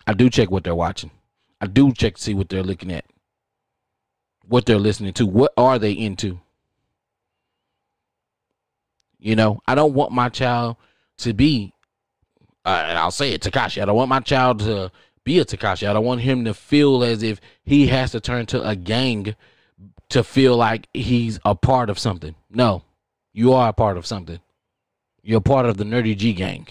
I 0.07 0.13
do 0.13 0.29
check 0.29 0.51
what 0.51 0.65
they're 0.65 0.75
watching. 0.75 1.11
I 1.61 1.67
do 1.67 1.93
check 1.93 2.17
to 2.17 2.23
see 2.23 2.35
what 2.35 2.49
they're 2.49 2.63
looking 2.63 2.93
at. 2.93 3.05
What 4.51 4.67
they're 4.67 4.79
listening 4.79 5.13
to. 5.15 5.27
What 5.27 5.53
are 5.57 5.79
they 5.79 5.93
into? 5.93 6.41
You 9.19 9.37
know, 9.37 9.61
I 9.67 9.75
don't 9.75 9.95
want 9.95 10.13
my 10.13 10.29
child 10.29 10.77
to 11.19 11.33
be 11.33 11.73
uh, 12.65 12.85
and 12.89 12.99
I'll 12.99 13.11
say 13.11 13.33
it, 13.33 13.43
Tekashi. 13.43 13.81
I 13.81 13.85
don't 13.87 13.97
want 13.97 14.09
my 14.09 14.21
child 14.21 14.61
to 14.61 14.93
be 15.25 15.39
a 15.39 15.45
Tekashi. 15.45 15.89
I 15.89 15.93
don't 15.93 16.05
want 16.05 16.21
him 16.21 16.45
to 16.45 16.55
feel 16.55 17.03
as 17.03 17.23
if 17.23 17.41
he 17.65 17.87
has 17.87 18.13
to 18.13 18.21
turn 18.21 18.47
to 18.47 18.67
a 18.67 18.77
gang 18.77 19.35
to 20.11 20.23
feel 20.23 20.57
like 20.57 20.89
he's 20.93 21.39
a 21.45 21.55
part 21.55 21.89
of 21.89 21.99
something. 21.99 22.35
No, 22.51 22.85
you 23.33 23.53
are 23.53 23.71
a 23.71 23.73
part 23.73 23.97
of 23.97 24.07
something. 24.07 24.41
You're 25.23 25.41
part 25.41 25.67
of 25.67 25.77
the 25.77 25.85
Nerdy 25.85 26.17
G 26.17 26.33
gang. 26.33 26.67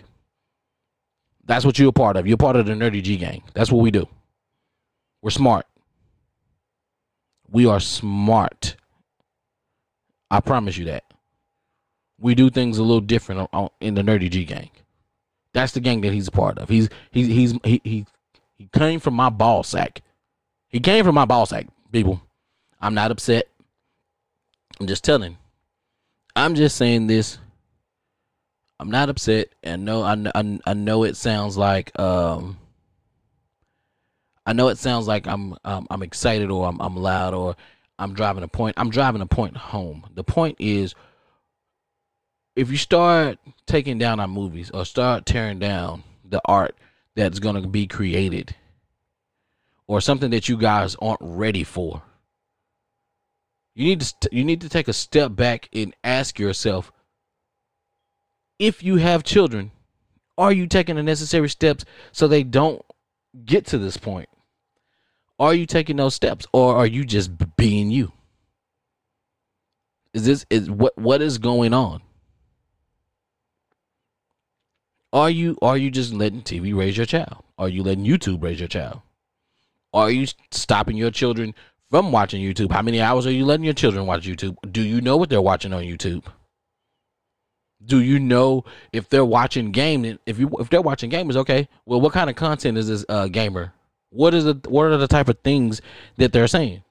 That's 1.45 1.65
what 1.65 1.79
you're 1.79 1.89
a 1.89 1.93
part 1.93 2.17
of. 2.17 2.27
You're 2.27 2.37
part 2.37 2.55
of 2.55 2.65
the 2.65 2.73
Nerdy 2.73 3.01
G 3.01 3.17
gang. 3.17 3.43
That's 3.53 3.71
what 3.71 3.81
we 3.81 3.89
do. 3.89 4.07
We're 5.21 5.31
smart. 5.31 5.65
We 7.51 7.65
are 7.65 7.79
smart. 7.79 8.75
I 10.31 10.39
promise 10.39 10.77
you 10.77 10.85
that. 10.85 11.03
We 12.19 12.35
do 12.35 12.49
things 12.49 12.77
a 12.77 12.83
little 12.83 13.01
different 13.01 13.49
in 13.79 13.95
the 13.95 14.01
Nerdy 14.01 14.29
G 14.29 14.45
gang. 14.45 14.69
That's 15.53 15.71
the 15.71 15.79
gang 15.79 16.01
that 16.01 16.13
he's 16.13 16.27
a 16.27 16.31
part 16.31 16.57
of. 16.59 16.69
He's 16.69 16.89
he's 17.11 17.27
he's 17.27 17.53
he 17.63 17.81
he, 17.83 18.05
he 18.57 18.69
came 18.73 18.99
from 18.99 19.15
my 19.15 19.29
ball 19.29 19.63
sack. 19.63 20.01
He 20.67 20.79
came 20.79 21.03
from 21.03 21.15
my 21.15 21.25
ball 21.25 21.45
sack, 21.45 21.67
people. 21.91 22.21
I'm 22.79 22.93
not 22.93 23.11
upset. 23.11 23.47
I'm 24.79 24.87
just 24.87 25.03
telling. 25.03 25.37
I'm 26.35 26.55
just 26.55 26.77
saying 26.77 27.07
this. 27.07 27.39
I'm 28.79 28.91
not 28.91 29.09
upset, 29.09 29.49
and 29.61 29.83
no, 29.83 30.03
I, 30.03 30.15
I, 30.35 30.59
I 30.65 30.73
know 30.73 31.03
it 31.03 31.17
sounds 31.17 31.57
like 31.57 31.97
um, 31.99 32.57
I 34.49 34.53
know 34.53 34.69
it 34.69 34.79
sounds 34.79 35.07
like 35.07 35.27
I'm 35.27 35.55
um, 35.63 35.85
I'm 35.91 36.01
excited 36.01 36.49
or 36.49 36.67
I'm 36.67 36.81
I'm 36.81 36.95
loud 36.95 37.35
or 37.35 37.55
I'm 37.99 38.15
driving 38.15 38.41
a 38.41 38.47
point. 38.47 38.73
I'm 38.77 38.89
driving 38.89 39.21
a 39.21 39.27
point 39.27 39.55
home. 39.55 40.07
The 40.15 40.23
point 40.23 40.55
is 40.57 40.95
if 42.55 42.71
you 42.71 42.77
start 42.77 43.37
taking 43.67 43.99
down 43.99 44.19
our 44.19 44.27
movies 44.27 44.71
or 44.71 44.85
start 44.85 45.27
tearing 45.27 45.59
down 45.59 46.01
the 46.25 46.41
art 46.45 46.75
that's 47.15 47.37
going 47.37 47.61
to 47.61 47.67
be 47.67 47.85
created 47.85 48.55
or 49.85 50.01
something 50.01 50.31
that 50.31 50.49
you 50.49 50.57
guys 50.57 50.95
aren't 50.99 51.21
ready 51.21 51.63
for 51.63 52.01
you 53.75 53.85
need 53.85 54.01
to 54.01 54.29
you 54.31 54.43
need 54.43 54.61
to 54.61 54.69
take 54.69 54.87
a 54.87 54.93
step 54.93 55.35
back 55.35 55.69
and 55.73 55.95
ask 56.03 56.39
yourself 56.39 56.91
if 58.57 58.81
you 58.81 58.95
have 58.95 59.23
children 59.23 59.69
are 60.39 60.51
you 60.51 60.65
taking 60.65 60.95
the 60.95 61.03
necessary 61.03 61.49
steps 61.49 61.85
so 62.11 62.27
they 62.27 62.41
don't 62.41 62.83
get 63.45 63.67
to 63.67 63.77
this 63.77 63.95
point 63.95 64.27
are 65.39 65.53
you 65.53 65.65
taking 65.65 65.95
those 65.95 66.15
steps 66.15 66.45
or 66.53 66.75
are 66.75 66.87
you 66.87 67.05
just 67.05 67.31
being 67.55 67.89
you 67.91 68.11
is 70.13 70.25
this 70.25 70.45
is 70.49 70.69
what 70.69 70.97
what 70.97 71.21
is 71.21 71.37
going 71.37 71.73
on 71.73 72.01
are 75.11 75.29
you 75.29 75.57
are 75.61 75.77
you 75.77 75.89
just 75.89 76.13
letting 76.13 76.41
TV 76.41 76.75
raise 76.75 76.95
your 76.97 77.05
child? 77.05 77.43
Are 77.57 77.69
you 77.69 77.83
letting 77.83 78.05
YouTube 78.05 78.43
raise 78.43 78.59
your 78.59 78.67
child? 78.67 79.01
Are 79.93 80.11
you 80.11 80.27
stopping 80.51 80.97
your 80.97 81.09
children 81.09 81.55
from 81.89 82.11
watching 82.11 82.41
YouTube? 82.43 82.71
How 82.71 82.83
many 82.83 83.01
hours 83.01 83.25
are 83.25 83.31
you 83.31 83.43
letting 83.45 83.63
your 83.63 83.73
children 83.73 84.05
watch 84.05 84.27
YouTube? 84.27 84.55
Do 84.71 84.81
you 84.81 85.01
know 85.01 85.17
what 85.17 85.29
they're 85.29 85.41
watching 85.41 85.73
on 85.73 85.83
YouTube? 85.83 86.25
Do 87.83 88.01
you 88.01 88.19
know 88.19 88.65
if 88.93 89.09
they're 89.09 89.25
watching 89.25 89.71
game? 89.71 90.19
If 90.25 90.37
you 90.37 90.51
if 90.59 90.69
they're 90.69 90.81
watching 90.81 91.09
gamers, 91.09 91.37
okay. 91.37 91.67
Well, 91.85 92.01
what 92.01 92.13
kind 92.13 92.29
of 92.29 92.35
content 92.35 92.77
is 92.77 92.87
this 92.87 93.03
uh, 93.09 93.29
gamer? 93.29 93.73
What 94.09 94.33
is 94.33 94.45
it? 94.45 94.67
What 94.67 94.85
are 94.85 94.97
the 94.97 95.07
type 95.07 95.29
of 95.29 95.39
things 95.39 95.81
that 96.17 96.33
they're 96.33 96.47
saying? 96.47 96.83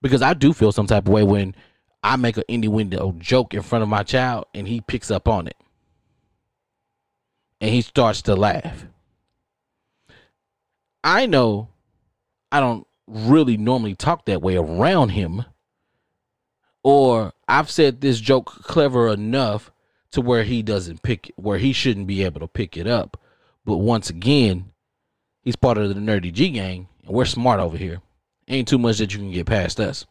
Because 0.00 0.22
I 0.22 0.34
do 0.34 0.52
feel 0.52 0.72
some 0.72 0.86
type 0.86 1.06
of 1.06 1.12
way 1.12 1.22
when 1.22 1.54
I 2.02 2.16
make 2.16 2.36
an 2.36 2.44
indie 2.48 2.68
window 2.68 3.14
joke 3.18 3.54
in 3.54 3.62
front 3.62 3.82
of 3.82 3.88
my 3.88 4.02
child 4.02 4.46
and 4.54 4.66
he 4.66 4.80
picks 4.80 5.10
up 5.10 5.28
on 5.28 5.46
it 5.46 5.56
and 7.60 7.70
he 7.70 7.80
starts 7.80 8.22
to 8.22 8.34
laugh. 8.34 8.86
I 11.04 11.26
know 11.26 11.68
I 12.50 12.58
don't 12.58 12.86
really 13.06 13.56
normally 13.56 13.94
talk 13.94 14.26
that 14.26 14.42
way 14.42 14.56
around 14.56 15.10
him, 15.10 15.44
or 16.82 17.32
I've 17.46 17.70
said 17.70 18.00
this 18.00 18.20
joke 18.20 18.46
clever 18.64 19.08
enough 19.08 19.70
to 20.10 20.20
where 20.20 20.42
he 20.42 20.62
doesn't 20.62 21.02
pick 21.02 21.28
it, 21.28 21.34
where 21.38 21.58
he 21.58 21.72
shouldn't 21.72 22.08
be 22.08 22.24
able 22.24 22.40
to 22.40 22.48
pick 22.48 22.76
it 22.76 22.88
up. 22.88 23.20
But 23.64 23.78
once 23.78 24.10
again, 24.10 24.71
he's 25.42 25.56
part 25.56 25.78
of 25.78 25.88
the 25.88 26.00
nerdy 26.00 26.32
G 26.32 26.48
gang, 26.50 26.88
and 27.04 27.14
we're 27.14 27.24
smart 27.24 27.60
over 27.60 27.76
here. 27.76 28.00
Ain't 28.48 28.68
too 28.68 28.78
much 28.78 28.98
that 28.98 29.12
you 29.12 29.18
can 29.18 29.30
get 29.30 29.46
past 29.46 29.78
us. 29.78 30.06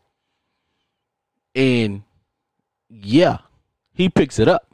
And 1.55 2.03
yeah, 2.89 3.39
he 3.93 4.09
picks 4.09 4.39
it 4.39 4.47
up. 4.47 4.67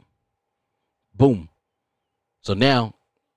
Boom. 1.14 1.48
So 2.42 2.54
now, 2.54 2.94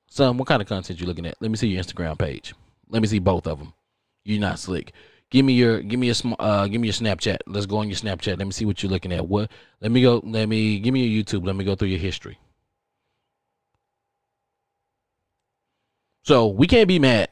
son, 0.08 0.38
what 0.38 0.48
kind 0.48 0.62
of 0.62 0.68
content 0.68 1.00
you 1.00 1.08
looking 1.08 1.26
at? 1.26 1.36
Let 1.42 1.50
me 1.50 1.58
see 1.58 1.68
your 1.68 1.84
Instagram 1.84 2.18
page. 2.18 2.54
Let 2.90 3.02
me 3.02 3.08
see 3.08 3.20
both 3.20 3.48
of 3.48 3.60
them. 3.60 3.74
You're 4.24 4.40
not 4.40 4.60
slick. 4.60 4.94
Give 5.32 5.46
me 5.46 5.54
your 5.54 5.82
give 5.82 6.00
me 6.00 6.10
a 6.10 6.14
uh 6.40 6.68
give 6.68 6.82
me 6.82 6.88
your 6.88 6.94
Snapchat. 6.94 7.38
Let's 7.48 7.66
go 7.66 7.78
on 7.78 7.88
your 7.88 7.96
Snapchat. 7.96 8.38
Let 8.38 8.46
me 8.46 8.52
see 8.52 8.66
what 8.66 8.84
you're 8.84 8.92
looking 8.92 9.14
at. 9.14 9.28
What? 9.28 9.50
Let 9.80 9.92
me 9.92 10.02
go. 10.02 10.22
Let 10.24 10.50
me 10.50 10.80
give 10.80 10.94
me 10.94 11.06
your 11.06 11.24
YouTube. 11.24 11.46
Let 11.46 11.56
me 11.56 11.64
go 11.64 11.76
through 11.76 11.88
your 11.88 12.00
history. 12.00 12.38
So 16.24 16.48
we 16.48 16.68
can't 16.68 16.88
be 16.88 17.00
mad. 17.00 17.30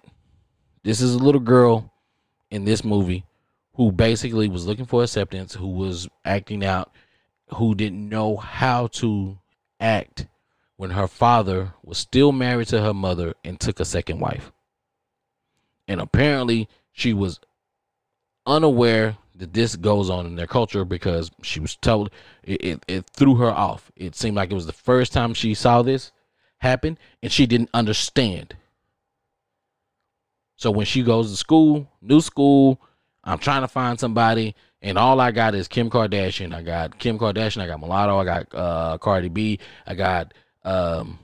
This 0.83 1.01
is 1.01 1.13
a 1.13 1.19
little 1.19 1.41
girl 1.41 1.93
in 2.49 2.65
this 2.65 2.83
movie 2.83 3.25
who 3.75 3.91
basically 3.91 4.49
was 4.49 4.65
looking 4.65 4.85
for 4.85 5.03
acceptance, 5.03 5.53
who 5.53 5.67
was 5.67 6.07
acting 6.25 6.65
out, 6.65 6.91
who 7.55 7.75
didn't 7.75 8.09
know 8.09 8.37
how 8.37 8.87
to 8.87 9.37
act 9.79 10.27
when 10.77 10.91
her 10.91 11.07
father 11.07 11.73
was 11.83 11.97
still 11.97 12.31
married 12.31 12.67
to 12.69 12.81
her 12.81 12.93
mother 12.93 13.33
and 13.43 13.59
took 13.59 13.79
a 13.79 13.85
second 13.85 14.19
wife. 14.19 14.51
And 15.87 16.01
apparently, 16.01 16.67
she 16.91 17.13
was 17.13 17.39
unaware 18.45 19.17
that 19.35 19.53
this 19.53 19.75
goes 19.75 20.09
on 20.09 20.25
in 20.25 20.35
their 20.35 20.47
culture 20.47 20.83
because 20.85 21.31
she 21.41 21.59
was 21.59 21.75
told 21.75 22.09
it, 22.43 22.63
it, 22.63 22.83
it, 22.87 23.09
threw 23.09 23.35
her 23.35 23.49
off. 23.49 23.91
It 23.95 24.15
seemed 24.15 24.35
like 24.35 24.51
it 24.51 24.55
was 24.55 24.65
the 24.65 24.73
first 24.73 25.13
time 25.13 25.33
she 25.33 25.53
saw 25.53 25.81
this 25.81 26.11
happen 26.59 26.97
and 27.23 27.31
she 27.31 27.45
didn't 27.45 27.69
understand. 27.73 28.55
So 30.59 30.71
when 30.71 30.85
she 30.85 31.03
goes 31.03 31.31
to 31.31 31.37
school, 31.37 31.89
new 32.01 32.19
school, 32.19 32.81
I'm 33.23 33.37
trying 33.37 33.61
to 33.61 33.69
find 33.69 33.97
somebody, 33.97 34.55
and 34.81 34.97
all 34.97 35.21
I 35.21 35.31
got 35.31 35.55
is 35.55 35.69
Kim 35.69 35.89
Kardashian. 35.89 36.53
I 36.53 36.61
got 36.61 36.99
Kim 36.99 37.17
Kardashian. 37.17 37.61
I 37.61 37.67
got 37.67 37.79
Mulatto. 37.79 38.17
I 38.17 38.25
got 38.25 38.53
uh, 38.53 38.97
Cardi 38.97 39.29
B. 39.29 39.59
I 39.87 39.95
got 39.95 40.33
um, 40.65 41.17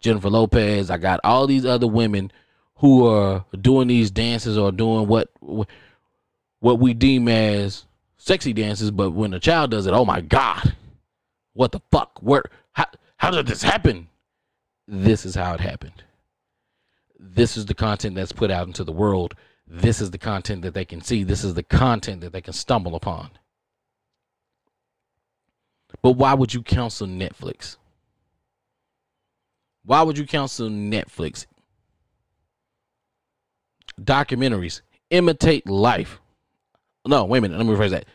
Jennifer 0.00 0.28
Lopez. 0.28 0.90
I 0.90 0.98
got 0.98 1.20
all 1.24 1.46
these 1.46 1.64
other 1.64 1.86
women 1.86 2.30
who 2.76 3.06
are 3.06 3.46
doing 3.58 3.88
these 3.88 4.10
dances 4.10 4.58
or 4.58 4.70
doing 4.70 5.06
what 5.06 5.30
what 6.60 6.78
we 6.78 6.92
deem 6.92 7.28
as 7.28 7.86
sexy 8.18 8.52
dances. 8.52 8.90
But 8.90 9.12
when 9.12 9.32
a 9.32 9.40
child 9.40 9.70
does 9.70 9.86
it, 9.86 9.94
oh 9.94 10.04
my 10.04 10.20
god, 10.20 10.74
what 11.54 11.72
the 11.72 11.80
fuck? 11.90 12.18
Where? 12.20 12.42
How? 12.72 12.84
How 13.16 13.30
did 13.30 13.46
this 13.46 13.62
happen? 13.62 14.08
This 14.86 15.24
is 15.24 15.34
how 15.34 15.54
it 15.54 15.60
happened. 15.60 16.02
This 17.24 17.56
is 17.56 17.66
the 17.66 17.74
content 17.74 18.16
that's 18.16 18.32
put 18.32 18.50
out 18.50 18.66
into 18.66 18.82
the 18.82 18.92
world. 18.92 19.34
This 19.64 20.00
is 20.00 20.10
the 20.10 20.18
content 20.18 20.62
that 20.62 20.74
they 20.74 20.84
can 20.84 21.00
see. 21.00 21.22
This 21.22 21.44
is 21.44 21.54
the 21.54 21.62
content 21.62 22.20
that 22.20 22.32
they 22.32 22.40
can 22.40 22.52
stumble 22.52 22.96
upon. 22.96 23.30
But 26.02 26.12
why 26.12 26.34
would 26.34 26.52
you 26.52 26.62
counsel 26.62 27.06
Netflix? 27.06 27.76
Why 29.84 30.02
would 30.02 30.18
you 30.18 30.26
cancel 30.26 30.68
Netflix? 30.68 31.46
Documentaries 34.00 34.80
imitate 35.10 35.68
life. 35.68 36.20
No, 37.06 37.24
wait 37.24 37.38
a 37.38 37.40
minute. 37.42 37.58
Let 37.58 37.66
me 37.66 37.74
rephrase 37.74 37.90
that. 37.90 38.06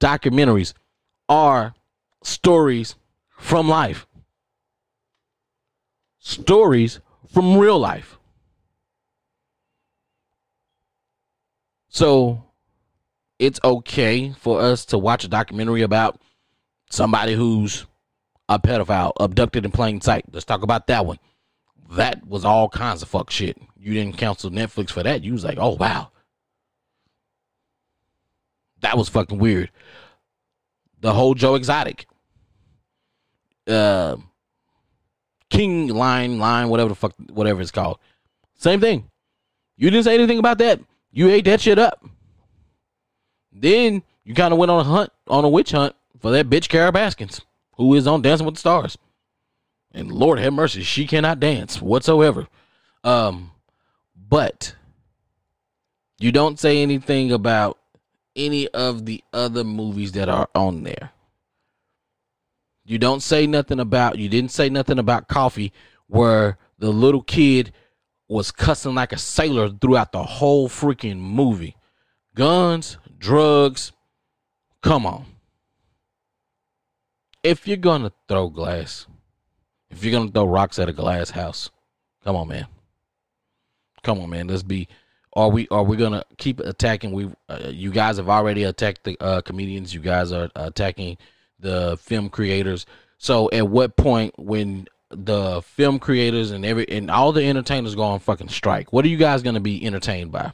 Documentaries 0.00 0.72
are 1.28 1.74
stories 2.22 2.96
from 3.38 3.68
life, 3.68 4.06
stories 6.18 7.00
from 7.32 7.58
real 7.58 7.78
life. 7.78 8.18
So 11.96 12.44
it's 13.38 13.58
okay 13.64 14.30
for 14.32 14.60
us 14.60 14.84
to 14.86 14.98
watch 14.98 15.24
a 15.24 15.28
documentary 15.28 15.80
about 15.80 16.20
somebody 16.90 17.32
who's 17.32 17.86
a 18.50 18.58
pedophile 18.58 19.12
abducted 19.18 19.64
in 19.64 19.70
plain 19.70 20.02
sight. 20.02 20.26
Let's 20.30 20.44
talk 20.44 20.62
about 20.62 20.88
that 20.88 21.06
one. 21.06 21.18
That 21.92 22.26
was 22.26 22.44
all 22.44 22.68
kinds 22.68 23.00
of 23.00 23.08
fuck 23.08 23.30
shit. 23.30 23.56
You 23.78 23.94
didn't 23.94 24.18
cancel 24.18 24.50
Netflix 24.50 24.90
for 24.90 25.02
that. 25.04 25.24
You 25.24 25.32
was 25.32 25.42
like, 25.42 25.56
oh 25.58 25.70
wow. 25.76 26.10
That 28.80 28.98
was 28.98 29.08
fucking 29.08 29.38
weird. 29.38 29.70
The 31.00 31.14
whole 31.14 31.32
Joe 31.32 31.54
Exotic. 31.54 32.06
Uh 33.66 34.16
King 35.48 35.88
Line, 35.88 36.38
Line, 36.38 36.68
whatever 36.68 36.90
the 36.90 36.94
fuck 36.94 37.14
whatever 37.30 37.62
it's 37.62 37.70
called. 37.70 38.00
Same 38.54 38.80
thing. 38.80 39.10
You 39.78 39.88
didn't 39.88 40.04
say 40.04 40.14
anything 40.14 40.38
about 40.38 40.58
that. 40.58 40.80
You 41.16 41.30
ate 41.30 41.46
that 41.46 41.62
shit 41.62 41.78
up. 41.78 42.04
Then 43.50 44.02
you 44.22 44.34
kind 44.34 44.52
of 44.52 44.58
went 44.58 44.70
on 44.70 44.80
a 44.80 44.84
hunt, 44.84 45.10
on 45.28 45.44
a 45.44 45.48
witch 45.48 45.70
hunt 45.70 45.96
for 46.20 46.30
that 46.32 46.50
bitch 46.50 46.68
Carole 46.68 46.92
Baskins, 46.92 47.40
who 47.78 47.94
is 47.94 48.06
on 48.06 48.20
Dancing 48.20 48.44
with 48.44 48.56
the 48.56 48.60
Stars. 48.60 48.98
And 49.92 50.12
Lord 50.12 50.38
have 50.38 50.52
mercy, 50.52 50.82
she 50.82 51.06
cannot 51.06 51.40
dance 51.40 51.80
whatsoever. 51.80 52.48
Um, 53.02 53.52
but 54.14 54.74
you 56.18 56.32
don't 56.32 56.60
say 56.60 56.82
anything 56.82 57.32
about 57.32 57.78
any 58.36 58.68
of 58.68 59.06
the 59.06 59.24
other 59.32 59.64
movies 59.64 60.12
that 60.12 60.28
are 60.28 60.50
on 60.54 60.82
there. 60.82 61.12
You 62.84 62.98
don't 62.98 63.22
say 63.22 63.46
nothing 63.46 63.80
about 63.80 64.18
you 64.18 64.28
didn't 64.28 64.50
say 64.50 64.68
nothing 64.68 64.98
about 64.98 65.28
coffee 65.28 65.72
where 66.08 66.58
the 66.78 66.90
little 66.90 67.22
kid 67.22 67.72
was 68.28 68.50
cussing 68.50 68.94
like 68.94 69.12
a 69.12 69.18
sailor 69.18 69.68
throughout 69.68 70.12
the 70.12 70.22
whole 70.22 70.68
freaking 70.68 71.18
movie. 71.18 71.76
Guns, 72.34 72.98
drugs, 73.18 73.92
come 74.82 75.06
on. 75.06 75.26
If 77.42 77.68
you're 77.68 77.76
gonna 77.76 78.12
throw 78.28 78.48
glass, 78.48 79.06
if 79.90 80.02
you're 80.02 80.12
gonna 80.12 80.30
throw 80.30 80.46
rocks 80.46 80.78
at 80.78 80.88
a 80.88 80.92
glass 80.92 81.30
house, 81.30 81.70
come 82.24 82.36
on, 82.36 82.48
man. 82.48 82.66
Come 84.02 84.20
on, 84.20 84.30
man. 84.30 84.48
Let's 84.48 84.62
be. 84.62 84.88
Are 85.34 85.48
we 85.48 85.68
are 85.68 85.82
we 85.82 85.96
gonna 85.96 86.24
keep 86.38 86.60
attacking? 86.60 87.12
We 87.12 87.30
uh, 87.48 87.68
you 87.70 87.92
guys 87.92 88.16
have 88.16 88.28
already 88.28 88.64
attacked 88.64 89.04
the 89.04 89.16
uh, 89.20 89.40
comedians. 89.42 89.94
You 89.94 90.00
guys 90.00 90.32
are 90.32 90.48
attacking 90.56 91.18
the 91.58 91.96
film 92.00 92.28
creators. 92.30 92.86
So 93.18 93.48
at 93.52 93.68
what 93.68 93.96
point 93.96 94.34
when 94.38 94.88
the 95.10 95.62
film 95.62 95.98
creators 95.98 96.50
and 96.50 96.64
every 96.64 96.88
and 96.88 97.10
all 97.10 97.32
the 97.32 97.46
entertainers 97.46 97.94
go 97.94 98.02
on 98.02 98.18
fucking 98.18 98.48
strike, 98.48 98.92
what 98.92 99.04
are 99.04 99.08
you 99.08 99.16
guys 99.16 99.42
gonna 99.42 99.60
be 99.60 99.84
entertained 99.84 100.32
by? 100.32 100.52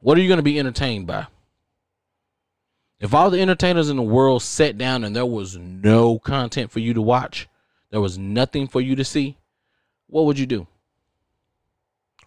What 0.00 0.18
are 0.18 0.20
you 0.20 0.28
gonna 0.28 0.42
be 0.42 0.58
entertained 0.58 1.06
by? 1.06 1.26
If 3.00 3.14
all 3.14 3.30
the 3.30 3.40
entertainers 3.40 3.90
in 3.90 3.96
the 3.96 4.02
world 4.02 4.42
sat 4.42 4.76
down 4.76 5.04
and 5.04 5.14
there 5.14 5.26
was 5.26 5.56
no 5.56 6.18
content 6.18 6.72
for 6.72 6.80
you 6.80 6.94
to 6.94 7.02
watch, 7.02 7.48
there 7.90 8.00
was 8.00 8.18
nothing 8.18 8.66
for 8.66 8.80
you 8.80 8.96
to 8.96 9.04
see, 9.04 9.36
what 10.08 10.24
would 10.24 10.38
you 10.38 10.46
do? 10.46 10.66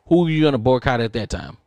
Who 0.08 0.26
are 0.26 0.30
you 0.30 0.44
gonna 0.44 0.58
boycott 0.58 1.02
at 1.02 1.14
that 1.14 1.30
time? 1.30 1.58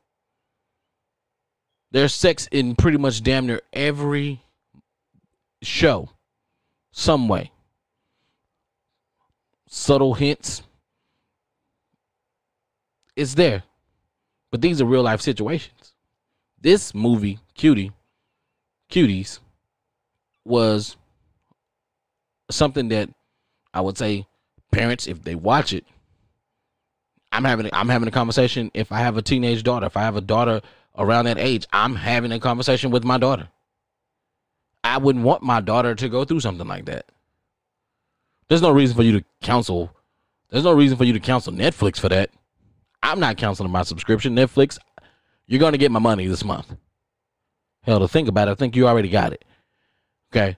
There's 1.91 2.15
sex 2.15 2.49
in 2.51 2.75
pretty 2.75 2.99
much 2.99 3.23
damn 3.23 3.47
near 3.47 3.61
every 3.73 4.43
show, 5.63 6.11
some 6.91 7.29
way. 7.29 7.53
Subtle 9.77 10.15
hints. 10.15 10.63
It's 13.17 13.35
there. 13.35 13.65
But 14.53 14.61
these 14.61 14.81
are 14.81 14.85
real 14.85 15.03
life 15.03 15.21
situations. 15.21 15.95
This 16.61 16.95
movie, 16.95 17.41
Cutie, 17.55 17.91
Cuties, 18.89 19.41
was 20.45 20.97
something 22.53 22.87
that 22.91 23.11
I 23.75 23.81
would 23.81 23.99
say 23.99 24.29
parents, 24.71 25.09
if 25.09 25.25
they 25.25 25.35
watch 25.35 25.73
it, 25.73 25.85
I'm 27.33 27.43
having 27.43 27.69
I'm 27.73 27.89
having 27.89 28.07
a 28.07 28.13
conversation. 28.13 28.71
If 28.75 28.93
I 28.93 29.01
have 29.01 29.17
a 29.17 29.23
teenage 29.23 29.65
daughter, 29.65 29.87
if 29.87 29.97
I 29.97 30.03
have 30.03 30.15
a 30.15 30.21
daughter 30.21 30.61
around 30.97 31.25
that 31.25 31.39
age, 31.39 31.67
I'm 31.73 31.97
having 31.97 32.31
a 32.31 32.39
conversation 32.39 32.93
with 32.93 33.03
my 33.03 33.19
daughter. 33.19 33.49
I 34.85 34.99
wouldn't 34.99 35.25
want 35.25 35.43
my 35.43 35.61
daughter 35.61 35.97
to 35.97 36.09
go 36.09 36.25
through 36.25 36.41
something 36.41 36.69
like 36.69 36.85
that. 36.85 37.07
There's 38.49 38.63
no 38.63 38.71
reason 38.71 38.97
for 38.97 39.03
you 39.03 39.21
to 39.21 39.25
counsel. 39.43 39.95
There's 40.51 40.65
no 40.65 40.73
reason 40.73 40.97
for 40.97 41.05
you 41.05 41.13
to 41.13 41.21
counsel 41.21 41.53
Netflix 41.53 41.99
for 41.99 42.09
that. 42.09 42.31
I'm 43.03 43.21
not 43.21 43.37
canceling 43.37 43.71
my 43.71 43.83
subscription. 43.83 44.35
Netflix, 44.35 44.79
you're 45.47 45.61
going 45.61 45.73
to 45.73 45.79
get 45.79 45.91
my 45.91 45.99
money 45.99 46.27
this 46.27 46.45
month. 46.45 46.75
Hell, 47.83 48.01
to 48.01 48.09
think 48.09 48.29
about 48.29 48.49
it, 48.49 48.53
I 48.53 48.55
think 48.55 48.77
you 48.77 48.89
already 48.89 49.11
got 49.11 49.33
it. 49.33 49.45
Okay. 50.33 50.57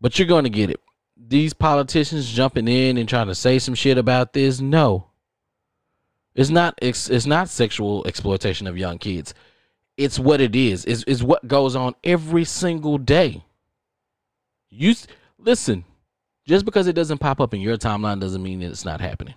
But 0.00 0.18
you're 0.18 0.28
going 0.28 0.44
to 0.44 0.50
get 0.50 0.70
it. 0.70 0.80
These 1.16 1.54
politicians 1.54 2.30
jumping 2.30 2.68
in 2.68 2.96
and 2.96 3.08
trying 3.08 3.28
to 3.28 3.34
say 3.34 3.58
some 3.58 3.74
shit 3.74 3.98
about 3.98 4.32
this, 4.32 4.60
no. 4.60 5.08
It's 6.34 6.50
not 6.50 6.78
it's, 6.80 7.10
it's 7.10 7.26
not 7.26 7.48
sexual 7.48 8.06
exploitation 8.06 8.66
of 8.66 8.78
young 8.78 8.98
kids. 8.98 9.34
It's 9.96 10.18
what 10.18 10.40
it 10.40 10.56
is. 10.56 10.84
It's, 10.84 11.04
it's 11.06 11.22
what 11.22 11.46
goes 11.46 11.76
on 11.76 11.94
every 12.02 12.44
single 12.44 12.96
day. 12.96 13.44
You 14.70 14.94
listen, 15.38 15.84
just 16.46 16.64
because 16.64 16.86
it 16.86 16.94
doesn't 16.94 17.18
pop 17.18 17.40
up 17.40 17.54
in 17.54 17.60
your 17.60 17.76
timeline 17.76 18.20
doesn't 18.20 18.42
mean 18.42 18.60
that 18.60 18.70
it's 18.70 18.84
not 18.84 19.00
happening. 19.00 19.34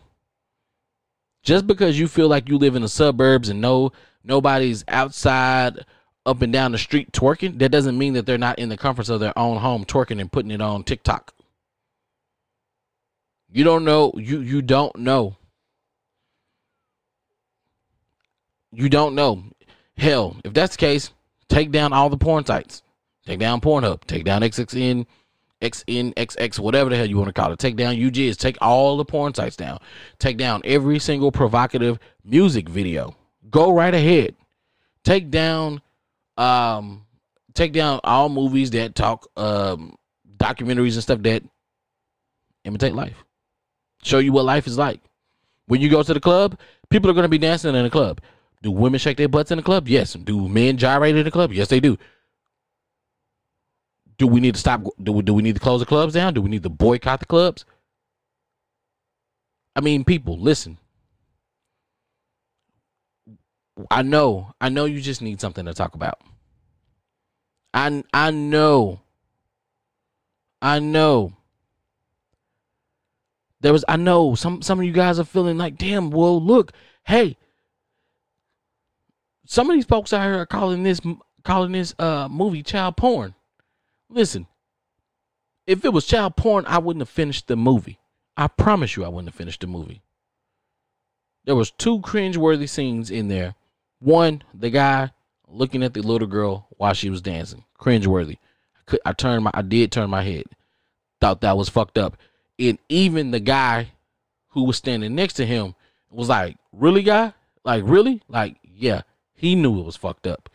Just 1.44 1.68
because 1.68 2.00
you 2.00 2.08
feel 2.08 2.28
like 2.28 2.50
you 2.50 2.58
live 2.58 2.76
in 2.76 2.82
the 2.82 2.90
suburbs 2.90 3.50
and 3.50 3.62
no 3.62 3.92
nobody's 4.24 4.84
outside 4.88 5.86
up 6.26 6.42
and 6.42 6.52
down 6.52 6.72
the 6.72 6.78
street 6.80 7.12
twerking, 7.12 7.60
that 7.60 7.70
doesn't 7.70 7.98
mean 7.98 8.14
that 8.14 8.26
they're 8.26 8.38
not 8.38 8.58
in 8.58 8.70
the 8.70 8.78
comforts 8.78 9.10
of 9.10 9.20
their 9.20 9.38
own 9.38 9.58
home 9.58 9.86
twerking 9.86 10.20
and 10.20 10.32
putting 10.32 10.50
it 10.50 10.62
on 10.62 10.84
TikTok. 10.84 11.34
You 13.52 13.64
don't 13.64 13.86
know, 13.86 14.12
you 14.16 14.40
you 14.42 14.62
don't 14.62 14.96
know. 14.98 15.38
You 18.72 18.90
don't 18.90 19.16
know. 19.16 19.44
Hell, 19.98 20.36
if 20.44 20.54
that's 20.54 20.76
the 20.76 20.80
case, 20.80 21.12
take 21.48 21.72
down 21.72 21.94
all 21.94 22.10
the 22.10 22.18
porn 22.18 22.46
sites. 22.46 22.82
Take 23.26 23.40
down 23.40 23.62
Pornhub. 23.62 24.04
Take 24.06 24.24
down 24.24 24.42
XXN, 24.42 25.06
XNXX, 25.72 26.60
whatever 26.60 26.90
the 26.90 26.96
hell 26.96 27.06
you 27.06 27.18
want 27.18 27.28
to 27.28 27.34
call 27.34 27.52
it. 27.52 27.60
Take 27.60 27.76
down 27.76 27.96
UGs. 27.96 28.38
Take 28.38 28.58
all 28.62 28.98
the 28.98 29.06
porn 29.06 29.34
sites 29.34 29.56
down. 29.56 29.80
Take 30.20 30.38
down 30.38 30.62
every 30.64 31.00
single 31.00 31.32
provocative 31.32 32.00
music 32.24 32.70
video. 32.70 33.16
Go 33.50 33.72
right 33.72 33.94
ahead. 33.94 34.36
Take 35.04 35.30
down, 35.32 35.82
um, 36.38 37.06
take 37.54 37.74
down 37.74 38.00
all 38.04 38.30
movies 38.30 38.72
that 38.72 38.96
talk, 38.96 39.28
um, 39.38 39.96
documentaries 40.38 40.94
and 40.94 41.04
stuff 41.04 41.22
that 41.24 41.44
imitate 42.64 42.94
life. 42.94 43.24
Show 44.04 44.20
you 44.20 44.32
what 44.32 44.46
life 44.46 44.68
is 44.68 44.78
like. 44.78 45.02
When 45.68 45.82
you 45.82 45.90
go 45.90 46.04
to 46.04 46.14
the 46.14 46.20
club, 46.20 46.60
people 46.90 47.10
are 47.10 47.14
going 47.14 47.24
to 47.24 47.30
be 47.30 47.38
dancing 47.38 47.76
in 47.76 47.84
the 47.84 47.90
club. 47.90 48.22
Do 48.62 48.72
women 48.72 49.00
shake 49.00 49.18
their 49.18 49.28
butts 49.28 49.52
in 49.52 49.58
the 49.58 49.64
club? 49.64 49.88
Yes. 49.88 50.14
Do 50.14 50.48
men 50.48 50.78
gyrate 50.78 51.16
in 51.16 51.24
the 51.24 51.32
club? 51.32 51.54
Yes, 51.54 51.68
they 51.68 51.80
do. 51.80 51.98
Do 54.18 54.28
we 54.28 54.40
need 54.40 54.56
to 54.56 54.60
stop? 54.60 54.84
Do 55.02 55.12
we, 55.12 55.24
do 55.24 55.34
we 55.34 55.44
need 55.44 55.56
to 55.56 55.62
close 55.62 55.82
the 55.82 55.86
clubs 55.86 56.14
down? 56.14 56.34
Do 56.34 56.42
we 56.42 56.50
need 56.50 56.64
to 56.64 56.70
boycott 56.70 57.20
the 57.20 57.26
clubs? 57.26 57.66
I 59.76 59.82
mean, 59.82 60.06
people, 60.06 60.40
listen. 60.40 60.78
I 63.92 64.04
know, 64.04 64.54
I 64.62 64.70
know 64.70 64.86
you 64.86 65.02
just 65.02 65.22
need 65.22 65.42
something 65.42 65.66
to 65.66 65.74
talk 65.74 65.96
about. 65.96 66.22
I 67.74 68.04
I 68.14 68.32
know. 68.32 69.02
I 70.62 70.80
know. 70.80 71.34
There 73.60 73.74
was 73.74 73.84
I 73.88 73.98
know 73.98 74.34
some 74.36 74.62
some 74.62 74.80
of 74.80 74.86
you 74.86 74.94
guys 74.94 75.20
are 75.20 75.26
feeling 75.26 75.58
like, 75.58 75.78
damn, 75.78 76.10
well, 76.10 76.42
look, 76.42 76.72
hey, 77.04 77.38
some 79.46 79.70
of 79.70 79.76
these 79.76 79.86
folks 79.86 80.14
out 80.14 80.24
here 80.24 80.40
are 80.40 80.46
calling 80.46 80.84
this 80.84 81.02
calling 81.44 81.74
this 81.74 81.94
uh 82.00 82.30
movie 82.30 82.64
child 82.64 82.96
porn. 82.96 83.35
Listen, 84.10 84.48
if 85.68 85.84
it 85.84 85.94
was 85.94 86.06
child 86.06 86.36
porn, 86.36 86.66
I 86.68 86.78
wouldn't 86.78 87.02
have 87.02 87.10
finished 87.10 87.48
the 87.48 87.56
movie. 87.56 88.00
I 88.38 88.48
promise 88.48 88.96
you, 88.96 89.06
I 89.06 89.08
wouldn't 89.08 89.30
have 89.30 89.36
finished 89.36 89.62
the 89.62 89.68
movie. 89.68 90.02
There 91.46 91.56
was 91.56 91.72
two 91.72 92.02
cringe-worthy 92.02 92.68
scenes 92.68 93.12
in 93.12 93.28
there. 93.28 93.56
One, 94.00 94.44
the 94.54 94.70
guy 94.70 95.12
looking 95.48 95.84
at 95.84 95.94
the 95.94 96.02
little 96.02 96.28
girl 96.28 96.68
while 96.78 96.94
she 96.94 97.10
was 97.10 97.22
dancing, 97.22 97.64
cringe-worthy. 97.78 98.38
I, 98.76 98.80
could, 98.86 99.00
I 99.06 99.14
turned 99.14 99.44
my, 99.44 99.52
I 99.54 99.62
did 99.62 99.92
turn 99.92 100.10
my 100.10 100.24
head. 100.24 100.46
Thought 101.22 101.42
that 101.42 101.58
was 101.58 101.70
fucked 101.70 101.98
up. 101.98 102.18
And 102.60 102.78
even 102.90 103.32
the 103.32 103.40
guy 103.40 103.92
who 104.50 104.64
was 104.64 104.78
standing 104.78 105.16
next 105.16 105.34
to 105.34 105.46
him 105.46 105.76
was 106.10 106.30
like, 106.30 106.58
"Really, 106.72 107.04
guy? 107.04 107.34
Like, 107.64 107.84
really? 107.86 108.22
Like, 108.28 108.58
yeah." 108.64 109.02
He 109.34 109.54
knew 109.56 109.80
it 109.80 109.86
was 109.86 109.98
fucked 109.98 110.28
up. 110.28 110.50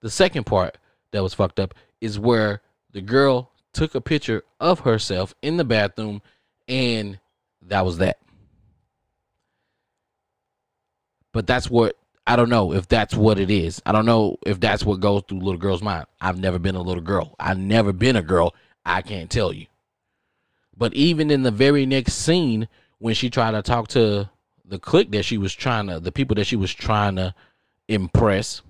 The 0.00 0.10
second 0.10 0.44
part 0.44 0.78
that 1.12 1.22
was 1.22 1.34
fucked 1.34 1.60
up 1.60 1.74
is 2.00 2.18
where 2.18 2.62
the 2.94 3.02
girl 3.02 3.50
took 3.74 3.94
a 3.94 4.00
picture 4.00 4.44
of 4.60 4.80
herself 4.80 5.34
in 5.42 5.58
the 5.58 5.64
bathroom 5.64 6.22
and 6.68 7.18
that 7.60 7.84
was 7.84 7.98
that. 7.98 8.18
But 11.32 11.46
that's 11.46 11.68
what 11.68 11.98
I 12.26 12.36
don't 12.36 12.48
know 12.48 12.72
if 12.72 12.88
that's 12.88 13.14
what 13.14 13.38
it 13.38 13.50
is. 13.50 13.82
I 13.84 13.92
don't 13.92 14.06
know 14.06 14.38
if 14.46 14.60
that's 14.60 14.84
what 14.84 15.00
goes 15.00 15.24
through 15.28 15.40
little 15.40 15.58
girls' 15.60 15.82
mind. 15.82 16.06
I've 16.20 16.38
never 16.38 16.58
been 16.58 16.76
a 16.76 16.80
little 16.80 17.02
girl. 17.02 17.34
I've 17.38 17.58
never 17.58 17.92
been 17.92 18.16
a 18.16 18.22
girl. 18.22 18.54
I 18.86 19.02
can't 19.02 19.28
tell 19.28 19.52
you. 19.52 19.66
But 20.76 20.94
even 20.94 21.30
in 21.30 21.42
the 21.42 21.50
very 21.50 21.84
next 21.84 22.14
scene, 22.14 22.68
when 22.98 23.14
she 23.14 23.28
tried 23.28 23.50
to 23.52 23.62
talk 23.62 23.88
to 23.88 24.30
the 24.64 24.78
clique 24.78 25.10
that 25.10 25.24
she 25.24 25.36
was 25.36 25.52
trying 25.52 25.88
to, 25.88 26.00
the 26.00 26.12
people 26.12 26.36
that 26.36 26.46
she 26.46 26.56
was 26.56 26.72
trying 26.72 27.16
to 27.16 27.34
impress, 27.88 28.62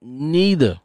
neither. 0.00 0.80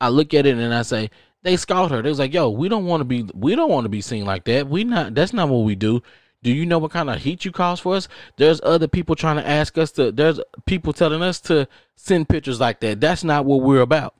I 0.00 0.08
look 0.08 0.34
at 0.34 0.46
it 0.46 0.56
and 0.56 0.74
I 0.74 0.82
say, 0.82 1.10
they 1.42 1.56
scout 1.56 1.90
her. 1.90 2.02
They 2.02 2.08
was 2.08 2.18
like, 2.18 2.32
yo, 2.32 2.48
we 2.48 2.68
don't 2.68 2.86
want 2.86 3.00
to 3.00 3.04
be, 3.04 3.28
we 3.34 3.54
don't 3.54 3.70
want 3.70 3.84
to 3.84 3.90
be 3.90 4.00
seen 4.00 4.24
like 4.24 4.44
that. 4.44 4.68
We 4.68 4.84
not, 4.84 5.14
that's 5.14 5.32
not 5.32 5.48
what 5.48 5.64
we 5.64 5.74
do. 5.74 6.02
Do 6.42 6.52
you 6.52 6.66
know 6.66 6.78
what 6.78 6.90
kind 6.90 7.08
of 7.08 7.22
heat 7.22 7.44
you 7.44 7.52
cause 7.52 7.80
for 7.80 7.96
us? 7.96 8.08
There's 8.36 8.60
other 8.62 8.88
people 8.88 9.14
trying 9.14 9.36
to 9.36 9.48
ask 9.48 9.78
us 9.78 9.92
to, 9.92 10.12
there's 10.12 10.40
people 10.66 10.92
telling 10.92 11.22
us 11.22 11.40
to 11.42 11.68
send 11.96 12.28
pictures 12.28 12.60
like 12.60 12.80
that. 12.80 13.00
That's 13.00 13.24
not 13.24 13.44
what 13.44 13.62
we're 13.62 13.80
about. 13.80 14.14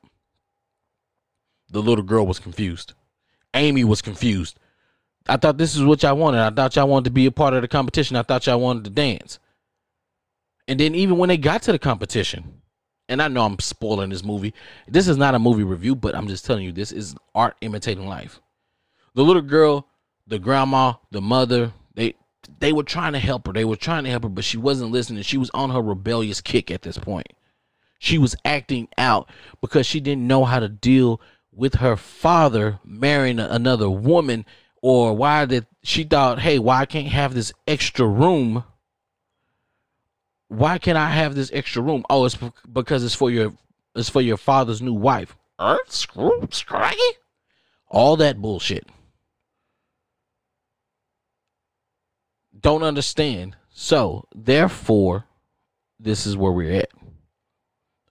The 1.71 1.83
little 1.83 2.05
girl 2.05 2.27
was 2.27 2.39
confused. 2.39 2.95
Amy 3.53 3.85
was 3.85 4.01
confused. 4.01 4.59
I 5.29 5.37
thought 5.37 5.59
this 5.59 5.75
is 5.75 5.83
what 5.83 6.03
y'all 6.03 6.17
wanted. 6.17 6.41
I 6.41 6.51
thought 6.51 6.77
y'all 6.77 6.89
wanted 6.89 7.05
to 7.05 7.11
be 7.11 7.27
a 7.27 7.33
part 7.33 7.55
of 7.55 7.63
the 7.63 7.69
competition. 7.69 8.17
I 8.17 8.23
thought 8.23 8.47
y'all 8.47 8.61
wanted 8.61 8.85
to 8.85 8.91
dance. 8.91 9.39
And 10.69 10.81
then 10.81 10.95
even 10.95 11.19
when 11.19 11.29
they 11.29 11.37
got 11.37 11.63
to 11.63 11.73
the 11.73 11.79
competition, 11.79 12.63
and 13.09 13.21
I 13.21 13.29
know 13.29 13.45
I'm 13.45 13.59
spoiling 13.59 14.11
this 14.11 14.25
movie. 14.25 14.55
This 14.89 15.09
is 15.09 15.17
not 15.17 15.35
a 15.35 15.39
movie 15.39 15.65
review, 15.65 15.95
but 15.95 16.15
I'm 16.15 16.29
just 16.29 16.45
telling 16.45 16.65
you 16.65 16.73
this 16.73 16.93
is 16.93 17.15
art 17.35 17.57
imitating 17.61 18.07
life. 18.07 18.41
The 19.15 19.23
little 19.23 19.43
girl, 19.43 19.89
the 20.27 20.39
grandma, 20.39 20.95
the 21.11 21.21
mother, 21.21 21.73
they 21.95 22.15
they 22.59 22.73
were 22.73 22.83
trying 22.83 23.13
to 23.13 23.19
help 23.19 23.47
her. 23.47 23.53
They 23.53 23.65
were 23.65 23.77
trying 23.77 24.05
to 24.05 24.11
help 24.11 24.25
her, 24.25 24.29
but 24.29 24.45
she 24.45 24.57
wasn't 24.57 24.93
listening. 24.93 25.23
She 25.23 25.39
was 25.39 25.51
on 25.55 25.71
her 25.71 25.83
rebellious 25.83 26.41
kick 26.41 26.71
at 26.71 26.83
this 26.83 26.99
point. 26.99 27.29
She 27.99 28.19
was 28.19 28.37
acting 28.45 28.89
out 28.99 29.31
because 29.61 29.87
she 29.87 30.01
didn't 30.01 30.27
know 30.27 30.45
how 30.45 30.61
to 30.61 30.69
deal 30.69 31.21
with 31.53 31.77
her 31.77 31.97
father 31.97 32.81
marrying 32.85 33.39
another 33.39 33.89
woman 33.89 34.45
or 34.83 35.17
why 35.17 35.47
did 35.47 35.67
she 35.83 36.05
thought, 36.05 36.41
"Hey, 36.41 36.59
why 36.59 36.81
I 36.81 36.87
can't 36.87 37.09
have 37.09 37.33
this 37.33 37.53
extra 37.67 38.07
room?" 38.07 38.65
Why 40.55 40.79
can't 40.79 40.97
I 40.97 41.11
have 41.11 41.35
this 41.35 41.51
extra 41.53 41.83
room? 41.83 42.05
Oh, 42.09 42.25
it's 42.25 42.39
because 42.73 43.03
it's 43.03 43.15
for 43.15 43.29
your 43.29 43.53
it's 43.97 44.09
for 44.09 44.21
your 44.21 44.37
father's 44.37 44.81
new 44.81 44.93
wife. 44.93 45.37
Earth 45.59 45.91
screw 45.91 46.47
scraggy? 46.51 46.99
All 47.89 48.17
that 48.17 48.41
bullshit. 48.41 48.89
Don't 52.59 52.85
understand. 52.85 53.57
So 53.71 54.29
therefore, 54.33 55.25
this 55.99 56.25
is 56.25 56.37
where 56.37 56.53
we're 56.53 56.79
at. 56.81 56.91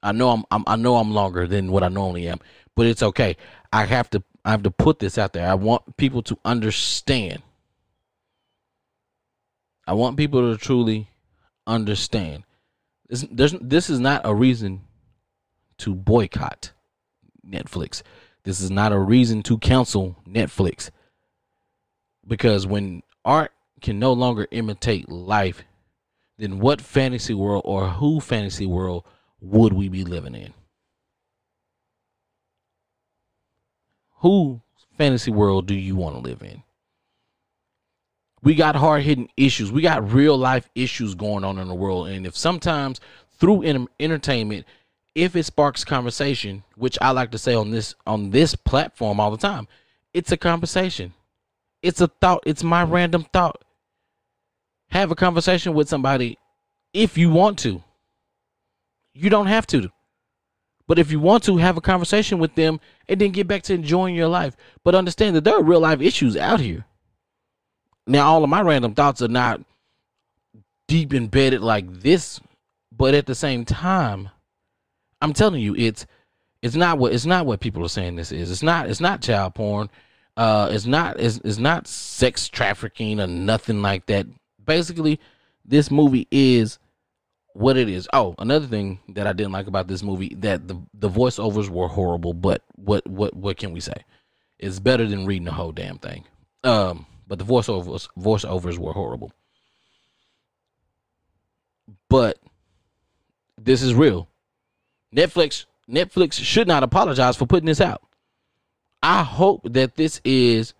I 0.02 0.12
know 0.12 0.30
I'm, 0.32 0.44
I'm 0.52 0.64
I 0.68 0.76
know 0.76 0.98
I'm 0.98 1.14
longer 1.14 1.48
than 1.48 1.72
what 1.72 1.84
I 1.84 1.88
normally 1.88 2.28
am, 2.28 2.40
but 2.76 2.88
it's 2.88 3.04
okay. 3.04 3.38
I 3.72 3.86
have 3.86 4.10
to 4.10 4.22
I 4.44 4.52
have 4.52 4.64
to 4.64 4.72
put 4.72 5.00
this 5.00 5.18
out 5.18 5.32
there. 5.32 5.48
I 5.48 5.54
want 5.54 5.96
people 5.96 6.22
to 6.24 6.38
understand. 6.44 7.42
I 9.88 9.94
want 9.94 10.18
people 10.18 10.52
to 10.52 10.58
truly 10.58 11.08
understand. 11.68 12.44
This, 13.10 13.56
this 13.62 13.90
is 13.90 14.00
not 14.00 14.22
a 14.24 14.34
reason 14.34 14.82
to 15.80 15.94
boycott 15.94 16.72
Netflix. 17.48 18.02
This 18.44 18.60
is 18.60 18.72
not 18.72 18.92
a 18.92 19.00
reason 19.00 19.44
to 19.44 19.58
cancel 19.58 20.18
Netflix. 20.28 20.90
Because 22.26 22.66
when 22.66 23.04
art 23.26 23.52
can 23.82 24.00
no 24.00 24.14
longer 24.14 24.48
imitate 24.52 25.10
life, 25.10 25.64
then 26.38 26.60
what 26.60 26.82
fantasy 26.82 27.34
world 27.34 27.64
or 27.66 27.90
who 27.90 28.20
fantasy 28.20 28.66
world 28.66 29.04
would 29.40 29.74
we 29.74 29.90
be 29.90 30.04
living 30.04 30.36
in? 30.36 30.54
Who 34.20 34.62
fantasy 34.98 35.32
world 35.32 35.68
do 35.68 35.76
you 35.76 35.96
want 35.96 36.16
to 36.16 36.22
live 36.22 36.42
in? 36.42 36.64
We 38.44 38.56
got 38.56 38.76
hard 38.76 39.04
hitting 39.04 39.30
issues. 39.38 39.72
We 39.72 39.82
got 39.82 40.12
real 40.12 40.38
life 40.38 40.70
issues 40.76 41.16
going 41.16 41.46
on 41.46 41.58
in 41.58 41.70
the 41.70 41.74
world. 41.74 42.10
And 42.10 42.28
if 42.28 42.36
sometimes 42.36 43.00
through 43.40 43.88
entertainment, 44.00 44.66
if 45.16 45.36
it 45.36 45.44
sparks 45.44 45.86
conversation, 45.86 46.64
which 46.76 46.98
I 47.02 47.12
like 47.12 47.32
to 47.32 47.38
say 47.38 47.56
on 47.56 47.72
this 47.72 47.96
on 48.06 48.32
this 48.32 48.54
platform 48.56 49.20
all 49.20 49.32
the 49.32 49.38
time, 49.38 49.68
it's 50.14 50.32
a 50.32 50.38
conversation. 50.38 51.14
It's 51.82 52.02
a 52.02 52.08
thought. 52.08 52.44
It's 52.46 52.64
my 52.64 52.84
random 52.84 53.26
thought. 53.32 53.64
Have 54.90 55.12
a 55.12 55.16
conversation 55.16 55.74
with 55.74 55.88
somebody 55.88 56.38
if 56.94 57.18
you 57.18 57.30
want 57.30 57.60
to. 57.60 57.82
You 59.14 59.30
don't 59.30 59.48
have 59.48 59.68
to. 59.68 59.90
But 60.86 61.00
if 61.00 61.12
you 61.12 61.20
want 61.20 61.44
to, 61.46 61.58
have 61.58 61.78
a 61.78 61.82
conversation 61.82 62.40
with 62.40 62.56
them 62.56 62.80
and 63.08 63.22
then 63.22 63.32
get 63.32 63.48
back 63.48 63.64
to 63.64 63.74
enjoying 63.74 64.16
your 64.16 64.28
life. 64.28 64.58
But 64.84 64.96
understand 64.96 65.36
that 65.36 65.46
there 65.46 65.56
are 65.56 65.64
real 65.64 65.80
life 65.80 66.02
issues 66.02 66.36
out 66.36 66.60
here. 66.60 66.86
Now, 68.06 68.28
all 68.28 68.44
of 68.44 68.50
my 68.50 68.62
random 68.62 68.94
thoughts 68.94 69.22
are 69.22 69.28
not 69.28 69.62
deep 70.88 71.14
embedded 71.14 71.62
like 71.62 71.92
this, 72.02 72.40
but 72.92 73.14
at 73.14 73.26
the 73.26 73.36
same 73.36 73.66
time, 73.66 74.30
I'm 75.22 75.34
telling 75.34 75.62
you, 75.62 75.76
it's 75.76 76.06
it's 76.62 76.76
not 76.76 76.98
what 76.98 77.14
it's 77.14 77.26
not 77.26 77.46
what 77.46 77.60
people 77.60 77.84
are 77.84 77.90
saying 77.90 78.16
this 78.16 78.32
is. 78.32 78.52
It's 78.52 78.64
not 78.64 78.90
it's 78.90 79.02
not 79.02 79.22
child 79.22 79.56
porn. 79.56 79.90
Uh, 80.36 80.70
it's 80.72 80.86
not 80.86 81.20
it's, 81.20 81.40
it's 81.44 81.58
not 81.58 81.88
sex 81.88 82.50
trafficking 82.50 83.20
or 83.20 83.28
nothing 83.28 83.82
like 83.82 84.06
that. 84.08 84.26
Basically, 84.64 85.20
this 85.66 85.92
movie 85.92 86.28
is 86.32 86.80
what 87.54 87.78
it 87.78 87.88
is. 87.88 88.08
Oh, 88.14 88.36
another 88.40 88.66
thing 88.66 89.00
that 89.10 89.28
I 89.28 89.34
didn't 89.34 89.52
like 89.52 89.68
about 89.68 89.88
this 89.88 90.04
movie 90.04 90.36
that 90.40 90.68
the 90.68 90.76
the 90.94 91.10
voiceovers 91.10 91.70
were 91.70 91.88
horrible. 91.88 92.34
But 92.34 92.64
what 92.76 93.08
what 93.08 93.36
what 93.36 93.58
can 93.58 93.72
we 93.74 93.80
say? 93.80 94.06
It's 94.60 94.80
better 94.80 95.08
than 95.08 95.26
reading 95.26 95.46
the 95.46 95.52
whole 95.52 95.72
damn 95.72 96.00
thing. 96.00 96.24
Um, 96.64 97.06
but 97.28 97.40
the 97.40 97.46
voiceovers 97.46 98.08
voiceovers 98.18 98.78
were 98.78 98.94
horrible. 98.94 99.32
But 102.10 102.40
this 103.58 103.82
is 103.82 103.94
real. 103.94 104.28
Netflix 105.16 105.66
Netflix 105.90 106.34
should 106.34 106.68
not 106.68 106.84
apologize 106.84 107.36
for 107.36 107.46
putting 107.46 107.68
this 107.68 107.82
out. 107.82 108.02
I 109.02 109.24
hope 109.24 109.62
that 109.74 109.96
this 109.96 110.22
is 110.24 110.74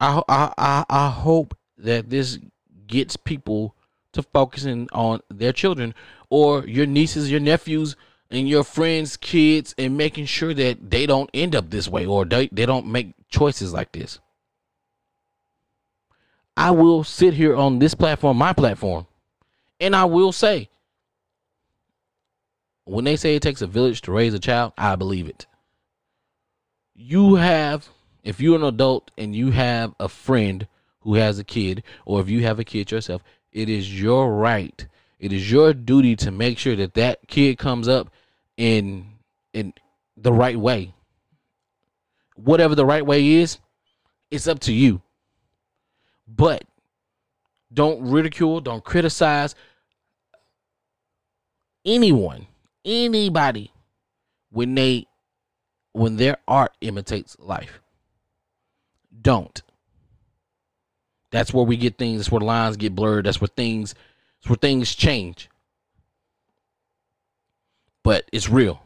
I 0.00 0.22
I 0.28 0.52
I, 0.58 0.84
I 0.88 1.10
hope 1.10 1.56
that 1.78 2.10
this 2.10 2.38
gets 2.86 3.16
people 3.16 3.74
to 4.12 4.22
focusing 4.22 4.88
on 4.92 5.20
their 5.28 5.52
children 5.52 5.94
or 6.30 6.66
your 6.66 6.86
nieces, 6.86 7.30
your 7.30 7.40
nephews, 7.40 7.96
and 8.30 8.48
your 8.48 8.64
friends' 8.64 9.16
kids 9.16 9.74
and 9.78 9.96
making 9.96 10.26
sure 10.26 10.54
that 10.54 10.90
they 10.90 11.06
don't 11.06 11.30
end 11.34 11.54
up 11.54 11.70
this 11.70 11.88
way 11.88 12.06
or 12.06 12.24
they, 12.24 12.48
they 12.48 12.66
don't 12.66 12.86
make 12.86 13.14
choices 13.28 13.72
like 13.72 13.92
this. 13.92 14.18
I 16.56 16.70
will 16.70 17.04
sit 17.04 17.34
here 17.34 17.56
on 17.56 17.78
this 17.78 17.94
platform, 17.94 18.36
my 18.36 18.52
platform, 18.52 19.06
and 19.80 19.94
I 19.94 20.04
will 20.04 20.32
say 20.32 20.68
when 22.84 23.04
they 23.04 23.16
say 23.16 23.34
it 23.34 23.42
takes 23.42 23.62
a 23.62 23.66
village 23.66 24.02
to 24.02 24.12
raise 24.12 24.34
a 24.34 24.38
child, 24.38 24.72
I 24.76 24.96
believe 24.96 25.28
it. 25.28 25.46
You 26.94 27.36
have, 27.36 27.88
if 28.22 28.40
you're 28.40 28.56
an 28.56 28.64
adult 28.64 29.10
and 29.16 29.34
you 29.34 29.50
have 29.50 29.94
a 29.98 30.08
friend 30.08 30.66
who 31.00 31.14
has 31.14 31.38
a 31.38 31.44
kid, 31.44 31.82
or 32.04 32.20
if 32.20 32.28
you 32.28 32.42
have 32.42 32.58
a 32.58 32.64
kid 32.64 32.90
yourself, 32.90 33.22
it 33.52 33.68
is 33.68 34.00
your 34.00 34.34
right. 34.34 34.86
It 35.18 35.32
is 35.32 35.50
your 35.50 35.72
duty 35.72 36.16
to 36.16 36.30
make 36.30 36.58
sure 36.58 36.76
that 36.76 36.94
that 36.94 37.26
kid 37.26 37.58
comes 37.58 37.88
up 37.88 38.10
in 38.56 39.06
in 39.52 39.72
the 40.16 40.32
right 40.32 40.58
way. 40.58 40.92
Whatever 42.36 42.74
the 42.74 42.86
right 42.86 43.04
way 43.04 43.34
is, 43.34 43.58
it's 44.30 44.48
up 44.48 44.60
to 44.60 44.72
you. 44.72 45.00
But 46.34 46.64
don't 47.72 48.10
ridicule, 48.10 48.60
don't 48.60 48.84
criticize 48.84 49.54
anyone, 51.84 52.46
anybody 52.84 53.72
when 54.50 54.74
they 54.74 55.06
when 55.92 56.16
their 56.16 56.38
art 56.48 56.72
imitates 56.80 57.36
life. 57.38 57.80
Don't. 59.20 59.62
That's 61.30 61.52
where 61.52 61.64
we 61.64 61.76
get 61.76 61.98
things. 61.98 62.18
That's 62.18 62.30
where 62.30 62.40
lines 62.40 62.76
get 62.76 62.94
blurred. 62.94 63.26
That's 63.26 63.40
where 63.40 63.48
things. 63.48 63.94
That's 64.40 64.50
where 64.50 64.56
things 64.56 64.94
change. 64.94 65.48
But 68.02 68.28
it's 68.32 68.48
real. 68.48 68.82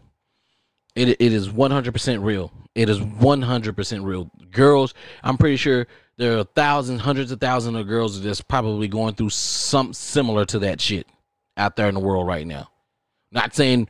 It 0.94 1.08
it 1.08 1.32
is 1.32 1.50
one 1.50 1.70
hundred 1.70 1.92
percent 1.92 2.22
real. 2.22 2.52
It 2.74 2.88
is 2.88 3.00
one 3.00 3.42
hundred 3.42 3.76
percent 3.76 4.04
real. 4.04 4.30
Girls, 4.50 4.94
I'm 5.22 5.36
pretty 5.36 5.56
sure 5.56 5.86
there 6.18 6.36
are 6.36 6.44
thousands, 6.44 7.00
hundreds 7.00 7.30
of 7.30 7.40
thousands 7.40 7.76
of 7.76 7.86
girls 7.86 8.20
that's 8.20 8.42
probably 8.42 8.88
going 8.88 9.14
through 9.14 9.30
some 9.30 9.94
similar 9.94 10.44
to 10.46 10.58
that 10.58 10.80
shit 10.80 11.06
out 11.56 11.76
there 11.76 11.88
in 11.88 11.94
the 11.94 12.00
world 12.00 12.26
right 12.26 12.46
now. 12.46 12.68
Not 13.30 13.54
saying 13.54 13.88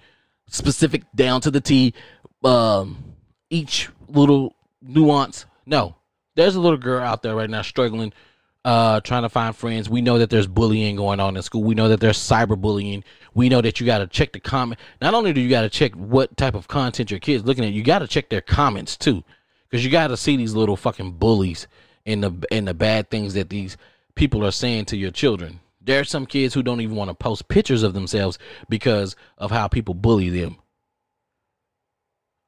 specific 0.48 1.02
down 1.14 1.40
to 1.40 1.50
the 1.50 1.60
T, 1.60 1.94
um, 2.44 3.14
each 3.50 3.88
little 4.08 4.54
nuance. 4.82 5.46
No, 5.66 5.96
there's 6.36 6.54
a 6.54 6.60
little 6.60 6.78
girl 6.78 7.02
out 7.02 7.22
there 7.22 7.34
right 7.34 7.50
now 7.50 7.62
struggling 7.62 8.12
uh, 8.64 9.00
trying 9.00 9.22
to 9.22 9.30
find 9.30 9.56
friends. 9.56 9.88
We 9.88 10.02
know 10.02 10.18
that 10.18 10.28
there's 10.28 10.46
bullying 10.46 10.96
going 10.96 11.20
on 11.20 11.34
in 11.36 11.42
school. 11.42 11.62
We 11.62 11.74
know 11.74 11.88
that 11.88 12.00
there's 12.00 12.18
cyberbullying. 12.18 13.04
We 13.32 13.48
know 13.48 13.62
that 13.62 13.80
you 13.80 13.86
got 13.86 13.98
to 13.98 14.06
check 14.06 14.32
the 14.32 14.40
comment. 14.40 14.78
Not 15.00 15.14
only 15.14 15.32
do 15.32 15.40
you 15.40 15.48
got 15.48 15.62
to 15.62 15.70
check 15.70 15.94
what 15.94 16.36
type 16.36 16.54
of 16.54 16.68
content 16.68 17.10
your 17.10 17.20
kids 17.20 17.44
looking 17.44 17.64
at, 17.64 17.72
you 17.72 17.82
got 17.82 18.00
to 18.00 18.06
check 18.06 18.28
their 18.28 18.42
comments 18.42 18.98
too, 18.98 19.24
because 19.68 19.82
you 19.82 19.90
got 19.90 20.08
to 20.08 20.18
see 20.18 20.36
these 20.36 20.54
little 20.54 20.76
fucking 20.76 21.12
bullies 21.12 21.66
and 22.08 22.24
the 22.24 22.46
and 22.50 22.66
the 22.66 22.74
bad 22.74 23.10
things 23.10 23.34
that 23.34 23.50
these 23.50 23.76
people 24.16 24.44
are 24.44 24.50
saying 24.50 24.86
to 24.86 24.96
your 24.96 25.12
children. 25.12 25.60
There 25.80 26.00
are 26.00 26.04
some 26.04 26.26
kids 26.26 26.54
who 26.54 26.62
don't 26.62 26.80
even 26.80 26.96
want 26.96 27.10
to 27.10 27.14
post 27.14 27.48
pictures 27.48 27.82
of 27.82 27.94
themselves 27.94 28.38
because 28.68 29.14
of 29.36 29.50
how 29.50 29.68
people 29.68 29.94
bully 29.94 30.28
them 30.28 30.56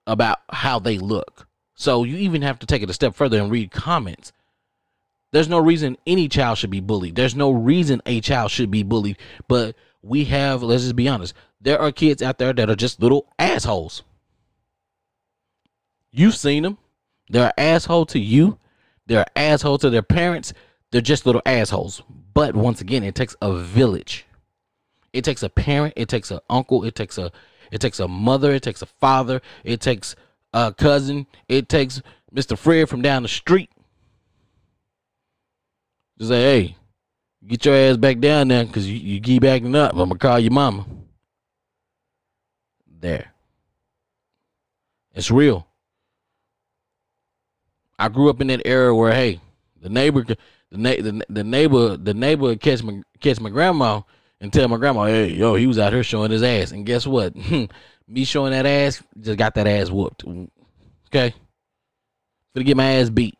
about 0.06 0.38
how 0.50 0.78
they 0.78 0.98
look. 0.98 1.46
So 1.74 2.04
you 2.04 2.16
even 2.16 2.42
have 2.42 2.58
to 2.58 2.66
take 2.66 2.82
it 2.82 2.90
a 2.90 2.94
step 2.94 3.14
further 3.14 3.40
and 3.40 3.50
read 3.50 3.70
comments. 3.70 4.32
There's 5.32 5.48
no 5.48 5.58
reason 5.58 5.96
any 6.06 6.28
child 6.28 6.58
should 6.58 6.70
be 6.70 6.80
bullied. 6.80 7.14
There's 7.14 7.36
no 7.36 7.50
reason 7.50 8.02
a 8.04 8.20
child 8.20 8.50
should 8.50 8.70
be 8.70 8.82
bullied. 8.82 9.16
But 9.46 9.76
we 10.02 10.24
have, 10.24 10.62
let's 10.62 10.82
just 10.82 10.96
be 10.96 11.08
honest, 11.08 11.34
there 11.60 11.80
are 11.80 11.92
kids 11.92 12.22
out 12.22 12.38
there 12.38 12.52
that 12.52 12.68
are 12.68 12.76
just 12.76 13.00
little 13.00 13.28
assholes. 13.38 14.02
You've 16.10 16.34
seen 16.34 16.64
them. 16.64 16.78
They're 17.28 17.46
an 17.46 17.52
asshole 17.56 18.06
to 18.06 18.18
you. 18.18 18.58
They're 19.10 19.26
assholes 19.34 19.80
to 19.80 19.90
their 19.90 20.02
parents. 20.02 20.52
They're 20.92 21.00
just 21.00 21.26
little 21.26 21.42
assholes. 21.44 22.00
But 22.32 22.54
once 22.54 22.80
again, 22.80 23.02
it 23.02 23.16
takes 23.16 23.34
a 23.42 23.52
village. 23.52 24.24
It 25.12 25.24
takes 25.24 25.42
a 25.42 25.48
parent. 25.48 25.94
It 25.96 26.08
takes 26.08 26.30
an 26.30 26.38
uncle. 26.48 26.84
It 26.84 26.94
takes 26.94 27.18
a 27.18 27.32
it 27.72 27.80
takes 27.80 27.98
a 27.98 28.06
mother. 28.06 28.52
It 28.52 28.62
takes 28.62 28.82
a 28.82 28.86
father. 28.86 29.42
It 29.64 29.80
takes 29.80 30.14
a 30.54 30.72
cousin. 30.72 31.26
It 31.48 31.68
takes 31.68 32.00
Mr. 32.32 32.56
Fred 32.56 32.88
from 32.88 33.02
down 33.02 33.24
the 33.24 33.28
street. 33.28 33.70
Just 36.16 36.30
say, 36.30 36.42
hey, 36.42 36.76
get 37.44 37.64
your 37.64 37.74
ass 37.74 37.96
back 37.96 38.20
down 38.20 38.46
there 38.46 38.64
because 38.64 38.88
you, 38.88 38.96
you 38.96 39.20
keep 39.20 39.42
acting 39.42 39.74
up. 39.74 39.96
I'm 39.96 40.10
to 40.10 40.18
call 40.18 40.38
your 40.38 40.52
mama. 40.52 40.86
There. 43.00 43.32
It's 45.16 45.32
real. 45.32 45.66
I 48.00 48.08
grew 48.08 48.30
up 48.30 48.40
in 48.40 48.46
that 48.46 48.62
era 48.64 48.96
where, 48.96 49.12
hey, 49.12 49.40
the 49.80 49.90
neighbor, 49.90 50.24
the, 50.24 50.36
na- 50.72 50.96
the, 50.96 51.22
the 51.28 51.44
neighbor, 51.44 51.98
the 51.98 52.14
neighbor 52.14 52.44
would 52.44 52.60
catch 52.60 52.82
my, 52.82 53.02
catch 53.20 53.38
my 53.40 53.50
grandma 53.50 54.00
and 54.40 54.50
tell 54.50 54.66
my 54.68 54.78
grandma, 54.78 55.04
hey, 55.04 55.28
yo, 55.28 55.54
he 55.54 55.66
was 55.66 55.78
out 55.78 55.92
here 55.92 56.02
showing 56.02 56.30
his 56.30 56.42
ass. 56.42 56.72
And 56.72 56.86
guess 56.86 57.06
what? 57.06 57.34
Me 58.08 58.24
showing 58.24 58.52
that 58.52 58.64
ass 58.64 59.02
just 59.20 59.38
got 59.38 59.54
that 59.54 59.66
ass 59.66 59.90
whooped. 59.90 60.24
Okay? 61.08 61.34
Gonna 62.54 62.64
get 62.64 62.76
my 62.76 62.92
ass 62.94 63.10
beat. 63.10 63.36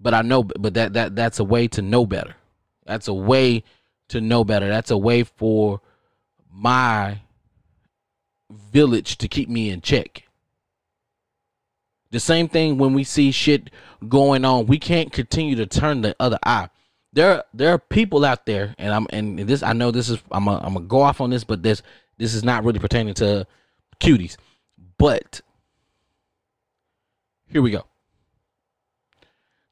But 0.00 0.14
I 0.14 0.22
know 0.22 0.42
but 0.42 0.74
that 0.74 0.94
that 0.94 1.14
that's 1.14 1.38
a 1.38 1.44
way 1.44 1.68
to 1.68 1.82
know 1.82 2.04
better. 2.04 2.34
That's 2.84 3.08
a 3.08 3.14
way 3.14 3.62
to 4.08 4.20
know 4.20 4.44
better. 4.44 4.68
That's 4.68 4.90
a 4.90 4.98
way 4.98 5.22
for 5.22 5.80
my 6.50 7.20
village 8.50 9.18
to 9.18 9.28
keep 9.28 9.48
me 9.48 9.70
in 9.70 9.80
check. 9.80 10.23
The 12.14 12.20
same 12.20 12.48
thing 12.48 12.78
when 12.78 12.94
we 12.94 13.04
see 13.04 13.30
shit 13.30 13.70
going 14.08 14.44
on, 14.44 14.66
we 14.66 14.78
can't 14.78 15.12
continue 15.12 15.56
to 15.56 15.66
turn 15.66 16.00
the 16.00 16.16
other 16.18 16.38
eye 16.44 16.68
there 17.14 17.44
there 17.54 17.72
are 17.72 17.78
people 17.78 18.24
out 18.24 18.44
there, 18.44 18.74
and 18.76 18.92
I'm 18.92 19.06
and 19.10 19.38
this 19.38 19.62
I 19.62 19.72
know 19.72 19.90
this 19.90 20.10
is 20.10 20.18
I'm 20.32 20.48
a, 20.48 20.58
I'm 20.58 20.74
gonna 20.74 20.86
go 20.86 21.00
off 21.00 21.20
on 21.20 21.30
this, 21.30 21.44
but 21.44 21.62
this 21.62 21.80
this 22.18 22.34
is 22.34 22.44
not 22.44 22.64
really 22.64 22.80
pertaining 22.80 23.14
to 23.14 23.46
cuties, 24.00 24.36
but 24.98 25.40
here 27.46 27.62
we 27.62 27.70
go. 27.70 27.84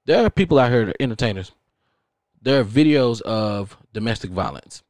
There 0.06 0.24
are 0.24 0.30
people 0.30 0.58
out 0.58 0.70
here, 0.70 0.94
entertainers. 1.00 1.52
There 2.40 2.60
are 2.60 2.64
videos 2.64 3.20
of 3.22 3.76
domestic 3.92 4.30
violence. 4.30 4.82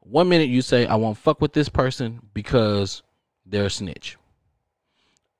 One 0.00 0.28
minute 0.28 0.48
you 0.48 0.62
say 0.62 0.86
I 0.86 0.96
won't 0.96 1.18
fuck 1.18 1.40
with 1.40 1.52
this 1.52 1.68
person 1.68 2.20
because 2.32 3.02
they're 3.44 3.66
a 3.66 3.70
snitch, 3.70 4.16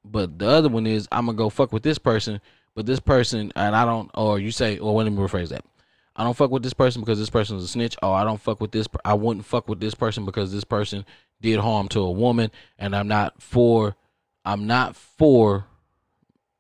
but 0.05 0.39
the 0.39 0.49
other 0.49 0.69
one 0.69 0.87
is 0.87 1.09
I'm 1.13 1.27
gonna 1.27 1.37
go 1.37 1.49
fuck 1.49 1.73
with 1.73 1.83
this 1.83 1.99
person, 1.99 2.41
but 2.75 2.87
this 2.87 3.01
person 3.01 3.53
and 3.57 3.77
I 3.77 3.85
don't. 3.85 4.11
Or 4.15 4.39
you 4.39 4.51
say, 4.51 4.79
or 4.79 4.93
let 5.03 5.11
me 5.11 5.19
rephrase 5.19 5.49
that. 5.51 5.65
I 6.15 6.25
don't 6.25 6.37
fuck 6.37 6.51
with 6.51 6.63
this 6.63 6.75
person 6.75 7.01
because 7.01 7.19
this 7.19 7.31
person 7.31 7.57
is 7.57 7.65
a 7.65 7.69
snitch. 7.69 7.97
Oh, 8.03 8.13
I 8.13 8.25
don't 8.25 8.41
fuck 8.41 8.61
with 8.61 8.73
this. 8.73 8.87
I 9.05 9.15
wouldn't 9.15 9.47
fuck 9.47 9.69
with 9.69 9.81
this 9.81 9.95
person 9.95 10.25
because 10.25 10.53
this 10.53 10.65
person 10.65 11.07
did 11.41 11.59
harm 11.59 11.89
to 11.89 12.01
a 12.01 12.11
woman, 12.11 12.51
and 12.79 12.95
I'm 12.95 13.09
not 13.09 13.41
for. 13.41 13.97
I'm 14.45 14.67
not 14.67 14.97
for 14.97 15.67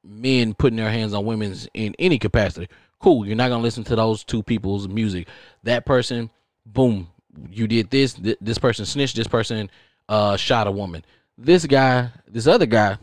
men 0.04 0.54
putting 0.54 0.76
their 0.76 0.90
hands 0.90 1.14
on 1.14 1.24
women 1.24 1.54
in 1.74 1.94
any 1.98 2.18
capacity. 2.18 2.68
Cool. 3.00 3.26
You're 3.26 3.36
not 3.36 3.48
gonna 3.48 3.62
listen 3.62 3.84
to 3.84 3.96
those 3.96 4.24
two 4.24 4.42
people's 4.42 4.88
music. 4.88 5.26
That 5.64 5.84
person, 5.84 6.30
boom, 6.64 7.08
you 7.50 7.66
did 7.66 7.90
this. 7.90 8.14
Th- 8.14 8.38
this 8.40 8.58
person 8.58 8.86
snitched. 8.86 9.16
This 9.16 9.26
person 9.26 9.68
uh, 10.08 10.36
shot 10.36 10.66
a 10.66 10.70
woman. 10.70 11.04
This 11.36 11.66
guy, 11.66 12.10
this 12.28 12.46
other 12.46 12.66
guy. 12.66 12.98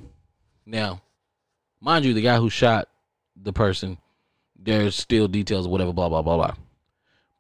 Now, 0.70 1.01
mind 1.82 2.05
you, 2.05 2.13
the 2.13 2.22
guy 2.22 2.38
who 2.38 2.49
shot 2.49 2.89
the 3.36 3.51
person 3.51 3.97
there's 4.55 4.95
still 4.95 5.28
details, 5.28 5.67
whatever, 5.67 5.93
blah, 5.93 6.09
blah, 6.09 6.22
blah, 6.22 6.36
blah. 6.36 6.53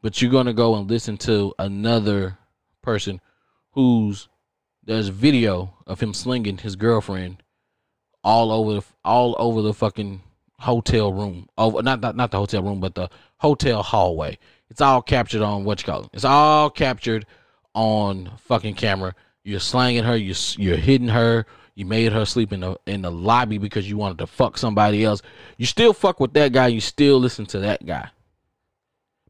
But 0.01 0.21
you're 0.21 0.31
gonna 0.31 0.53
go 0.53 0.75
and 0.75 0.89
listen 0.89 1.17
to 1.19 1.53
another 1.59 2.37
person 2.81 3.21
who's 3.73 4.29
there's 4.83 5.09
video 5.09 5.75
of 5.85 5.99
him 5.99 6.13
slinging 6.13 6.57
his 6.57 6.75
girlfriend 6.75 7.43
all 8.23 8.51
over 8.51 8.75
the 8.75 8.85
all 9.03 9.35
over 9.37 9.61
the 9.61 9.73
fucking 9.73 10.21
hotel 10.57 11.13
room. 11.13 11.49
Over 11.57 11.83
not 11.83 11.99
not 11.99 12.15
not 12.15 12.31
the 12.31 12.37
hotel 12.37 12.63
room, 12.63 12.79
but 12.79 12.95
the 12.95 13.09
hotel 13.37 13.83
hallway. 13.83 14.39
It's 14.69 14.81
all 14.81 15.01
captured 15.01 15.41
on 15.41 15.65
what 15.65 15.81
you 15.81 15.85
call 15.85 16.03
it. 16.05 16.09
It's 16.13 16.25
all 16.25 16.69
captured 16.69 17.25
on 17.75 18.31
fucking 18.37 18.75
camera. 18.75 19.13
You're 19.43 19.59
slanging 19.59 20.05
her. 20.05 20.15
You're 20.15 20.35
you're 20.57 20.77
hitting 20.77 21.09
her. 21.09 21.45
You 21.79 21.85
made 21.85 22.11
her 22.11 22.25
sleep 22.25 22.51
in 22.51 22.59
the 22.59 22.77
in 22.87 23.03
the 23.03 23.09
lobby 23.09 23.57
because 23.57 23.89
you 23.89 23.95
wanted 23.95 24.17
to 24.17 24.27
fuck 24.27 24.57
somebody 24.57 25.05
else. 25.05 25.21
You 25.55 25.65
still 25.65 25.93
fuck 25.93 26.19
with 26.19 26.33
that 26.33 26.51
guy. 26.51 26.67
You 26.67 26.81
still 26.81 27.17
listen 27.17 27.45
to 27.45 27.59
that 27.59 27.85
guy. 27.85 28.09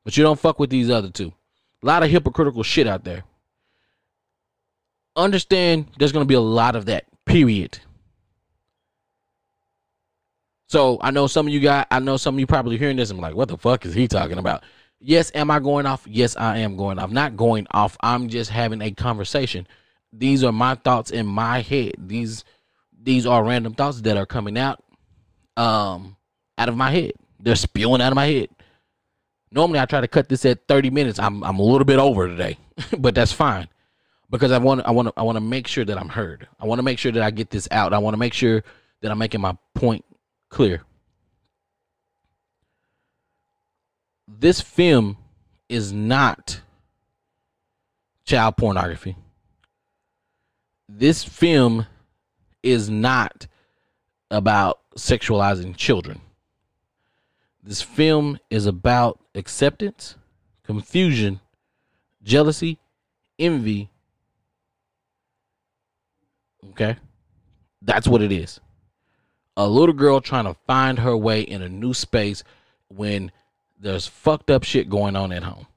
But 0.03 0.17
you 0.17 0.23
don't 0.23 0.39
fuck 0.39 0.57
with 0.57 0.71
these 0.71 0.89
other 0.89 1.11
two. 1.11 1.31
A 1.83 1.85
lot 1.85 2.01
of 2.01 2.09
hypocritical 2.09 2.63
shit 2.63 2.87
out 2.87 3.03
there. 3.03 3.23
Understand 5.15 5.91
there's 5.99 6.11
gonna 6.11 6.25
be 6.25 6.33
a 6.33 6.41
lot 6.41 6.75
of 6.75 6.87
that. 6.87 7.05
Period. 7.23 7.77
So 10.65 10.97
I 11.01 11.11
know 11.11 11.27
some 11.27 11.45
of 11.45 11.53
you 11.53 11.59
got 11.59 11.85
I 11.91 11.99
know 11.99 12.17
some 12.17 12.33
of 12.33 12.39
you 12.39 12.47
probably 12.47 12.79
hearing 12.79 12.97
this 12.97 13.11
and 13.11 13.19
like, 13.19 13.35
what 13.35 13.49
the 13.49 13.59
fuck 13.59 13.85
is 13.85 13.93
he 13.93 14.07
talking 14.07 14.39
about? 14.39 14.63
Yes, 14.99 15.31
am 15.35 15.51
I 15.51 15.59
going 15.59 15.85
off? 15.85 16.07
Yes, 16.07 16.35
I 16.35 16.57
am 16.57 16.77
going 16.77 16.97
off. 16.97 17.11
Not 17.11 17.37
going 17.37 17.67
off. 17.69 17.95
I'm 18.01 18.27
just 18.27 18.49
having 18.49 18.81
a 18.81 18.89
conversation 18.89 19.67
these 20.11 20.43
are 20.43 20.51
my 20.51 20.75
thoughts 20.75 21.11
in 21.11 21.25
my 21.25 21.61
head. 21.61 21.93
These 21.97 22.43
these 23.01 23.25
are 23.25 23.43
random 23.43 23.73
thoughts 23.73 24.01
that 24.01 24.17
are 24.17 24.25
coming 24.25 24.57
out 24.57 24.83
um 25.57 26.15
out 26.57 26.69
of 26.69 26.77
my 26.77 26.91
head. 26.91 27.13
They're 27.39 27.55
spewing 27.55 28.01
out 28.01 28.11
of 28.11 28.15
my 28.15 28.25
head. 28.25 28.49
Normally 29.51 29.79
I 29.79 29.85
try 29.85 30.01
to 30.01 30.07
cut 30.07 30.29
this 30.29 30.45
at 30.45 30.67
30 30.67 30.89
minutes. 30.89 31.19
I'm 31.19 31.43
I'm 31.43 31.59
a 31.59 31.63
little 31.63 31.85
bit 31.85 31.99
over 31.99 32.27
today, 32.27 32.57
but 32.97 33.15
that's 33.15 33.31
fine. 33.31 33.67
Because 34.29 34.51
I 34.51 34.57
want 34.57 34.81
I 34.85 34.91
want 34.91 35.07
to 35.07 35.13
I 35.17 35.23
want 35.23 35.37
to 35.37 35.41
make 35.41 35.67
sure 35.67 35.85
that 35.85 35.97
I'm 35.97 36.09
heard. 36.09 36.47
I 36.59 36.65
want 36.65 36.79
to 36.79 36.83
make 36.83 36.99
sure 36.99 37.11
that 37.11 37.23
I 37.23 37.31
get 37.31 37.49
this 37.49 37.67
out. 37.71 37.93
I 37.93 37.97
want 37.97 38.13
to 38.13 38.19
make 38.19 38.33
sure 38.33 38.63
that 39.01 39.11
I'm 39.11 39.17
making 39.17 39.41
my 39.41 39.57
point 39.73 40.05
clear. 40.49 40.83
This 44.27 44.61
film 44.61 45.17
is 45.67 45.91
not 45.91 46.61
child 48.25 48.57
pornography 48.57 49.15
this 50.91 51.23
film 51.23 51.85
is 52.63 52.89
not 52.89 53.45
about 54.31 54.79
sexualizing 54.97 55.77
children. 55.77 56.19
This 57.63 57.81
film 57.81 58.39
is 58.49 58.65
about 58.65 59.19
acceptance, 59.35 60.15
confusion, 60.63 61.39
jealousy, 62.23 62.79
envy. 63.37 63.89
Okay? 66.71 66.97
That's 67.83 68.07
what 68.07 68.23
it 68.23 68.31
is. 68.31 68.59
A 69.57 69.67
little 69.67 69.93
girl 69.93 70.19
trying 70.21 70.45
to 70.45 70.55
find 70.65 70.97
her 70.99 71.15
way 71.15 71.41
in 71.41 71.61
a 71.61 71.69
new 71.69 71.93
space 71.93 72.43
when 72.87 73.31
there's 73.79 74.07
fucked 74.07 74.49
up 74.49 74.63
shit 74.63 74.89
going 74.89 75.15
on 75.15 75.31
at 75.31 75.43
home. 75.43 75.67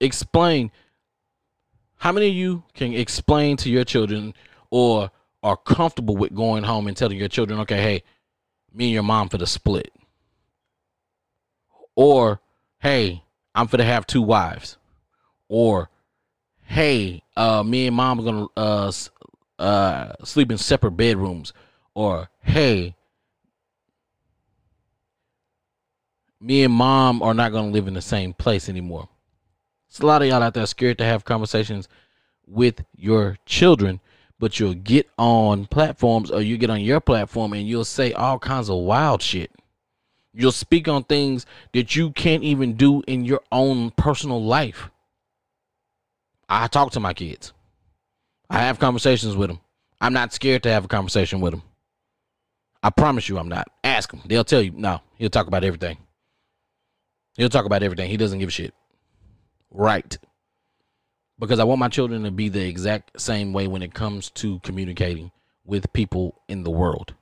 Explain 0.00 0.72
how 1.96 2.12
many 2.12 2.28
of 2.28 2.34
you 2.34 2.64
can 2.74 2.92
explain 2.92 3.56
to 3.58 3.70
your 3.70 3.84
children 3.84 4.34
or 4.70 5.10
are 5.42 5.56
comfortable 5.56 6.16
with 6.16 6.34
going 6.34 6.64
home 6.64 6.88
and 6.88 6.96
telling 6.96 7.18
your 7.18 7.28
children, 7.28 7.60
okay, 7.60 7.80
hey, 7.80 8.02
me 8.72 8.86
and 8.86 8.94
your 8.94 9.02
mom 9.02 9.28
for 9.28 9.38
the 9.38 9.46
split? 9.46 9.92
Or, 11.94 12.40
hey, 12.80 13.22
I'm 13.54 13.68
for 13.68 13.78
to 13.78 13.84
have 13.84 14.06
two 14.06 14.22
wives. 14.22 14.76
Or, 15.48 15.88
hey, 16.62 17.22
uh, 17.36 17.62
me 17.62 17.86
and 17.86 17.96
mom 17.96 18.20
are 18.20 18.24
gonna 18.24 18.46
uh, 18.56 18.92
uh, 19.58 20.12
sleep 20.24 20.50
in 20.50 20.58
separate 20.58 20.92
bedrooms. 20.92 21.52
Or, 21.94 22.28
hey, 22.40 22.94
me 26.40 26.62
and 26.64 26.72
mom 26.72 27.22
are 27.22 27.34
not 27.34 27.52
going 27.52 27.66
to 27.66 27.72
live 27.72 27.88
in 27.88 27.94
the 27.94 28.02
same 28.02 28.32
place 28.32 28.68
anymore. 28.68 29.08
It's 29.88 30.00
a 30.00 30.06
lot 30.06 30.22
of 30.22 30.28
y'all 30.28 30.42
out 30.42 30.54
there 30.54 30.66
scared 30.66 30.98
to 30.98 31.04
have 31.04 31.24
conversations 31.24 31.88
with 32.46 32.84
your 32.94 33.38
children, 33.46 34.00
but 34.38 34.58
you'll 34.58 34.74
get 34.74 35.08
on 35.18 35.66
platforms 35.66 36.30
or 36.30 36.42
you 36.42 36.58
get 36.58 36.70
on 36.70 36.80
your 36.80 37.00
platform 37.00 37.52
and 37.52 37.66
you'll 37.66 37.84
say 37.84 38.12
all 38.12 38.38
kinds 38.38 38.68
of 38.68 38.78
wild 38.78 39.22
shit. 39.22 39.50
You'll 40.32 40.52
speak 40.52 40.86
on 40.86 41.04
things 41.04 41.46
that 41.72 41.96
you 41.96 42.10
can't 42.10 42.42
even 42.42 42.74
do 42.74 43.02
in 43.06 43.24
your 43.24 43.40
own 43.50 43.90
personal 43.92 44.42
life. 44.42 44.90
I 46.48 46.66
talk 46.66 46.92
to 46.92 47.00
my 47.00 47.14
kids. 47.14 47.52
I 48.50 48.58
have 48.58 48.78
conversations 48.78 49.34
with 49.34 49.48
them. 49.48 49.60
I'm 50.00 50.12
not 50.12 50.32
scared 50.32 50.62
to 50.64 50.70
have 50.70 50.84
a 50.84 50.88
conversation 50.88 51.40
with 51.40 51.52
them. 51.52 51.62
I 52.82 52.90
promise 52.90 53.28
you 53.28 53.38
I'm 53.38 53.48
not. 53.48 53.68
Ask 53.82 54.10
them. 54.10 54.20
They'll 54.26 54.44
tell 54.44 54.62
you. 54.62 54.72
No, 54.72 55.00
he'll 55.16 55.30
talk 55.30 55.46
about 55.46 55.64
everything. 55.64 55.96
He'll 57.36 57.48
talk 57.48 57.64
about 57.64 57.82
everything. 57.82 58.10
He 58.10 58.16
doesn't 58.16 58.38
give 58.38 58.48
a 58.48 58.52
shit. 58.52 58.74
Right. 59.70 60.16
Because 61.38 61.58
I 61.58 61.64
want 61.64 61.80
my 61.80 61.88
children 61.88 62.22
to 62.24 62.30
be 62.30 62.48
the 62.48 62.66
exact 62.66 63.20
same 63.20 63.52
way 63.52 63.66
when 63.66 63.82
it 63.82 63.94
comes 63.94 64.30
to 64.30 64.58
communicating 64.60 65.30
with 65.64 65.92
people 65.92 66.40
in 66.48 66.62
the 66.62 66.70
world. 66.70 67.14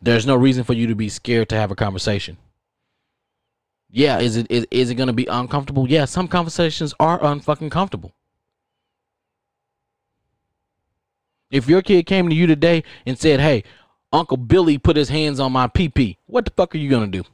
There's 0.00 0.26
no 0.26 0.36
reason 0.36 0.64
for 0.64 0.72
you 0.72 0.86
to 0.86 0.94
be 0.94 1.08
scared 1.08 1.48
to 1.50 1.56
have 1.56 1.70
a 1.70 1.76
conversation. 1.76 2.38
Yeah, 3.90 4.18
is 4.18 4.36
it 4.36 4.46
is, 4.50 4.66
is 4.70 4.90
it 4.90 4.94
going 4.94 5.08
to 5.08 5.12
be 5.12 5.26
uncomfortable? 5.26 5.88
Yeah, 5.88 6.04
some 6.04 6.28
conversations 6.28 6.94
are 7.00 7.18
unfucking 7.18 7.70
comfortable. 7.70 8.12
If 11.50 11.68
your 11.68 11.80
kid 11.80 12.04
came 12.04 12.28
to 12.28 12.34
you 12.34 12.46
today 12.46 12.84
and 13.06 13.18
said, 13.18 13.40
"Hey, 13.40 13.64
Uncle 14.12 14.36
Billy 14.36 14.76
put 14.76 14.96
his 14.96 15.08
hands 15.08 15.40
on 15.40 15.52
my 15.52 15.68
PP," 15.68 16.18
what 16.26 16.44
the 16.44 16.50
fuck 16.50 16.74
are 16.74 16.78
you 16.78 16.90
going 16.90 17.10
to 17.10 17.22
do? 17.22 17.28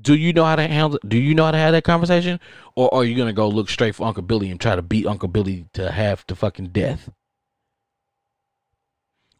Do 0.00 0.14
you 0.14 0.32
know 0.32 0.44
how 0.44 0.56
to 0.56 0.66
handle? 0.66 0.98
Do 1.06 1.18
you 1.18 1.34
know 1.34 1.44
how 1.44 1.50
to 1.50 1.58
have 1.58 1.72
that 1.72 1.84
conversation, 1.84 2.40
or 2.74 2.92
are 2.94 3.04
you 3.04 3.14
gonna 3.16 3.32
go 3.32 3.48
look 3.48 3.68
straight 3.68 3.94
for 3.94 4.06
Uncle 4.06 4.22
Billy 4.22 4.50
and 4.50 4.60
try 4.60 4.74
to 4.74 4.82
beat 4.82 5.06
Uncle 5.06 5.28
Billy 5.28 5.66
to 5.74 5.90
half 5.90 6.26
to 6.28 6.34
fucking 6.34 6.68
death, 6.68 7.10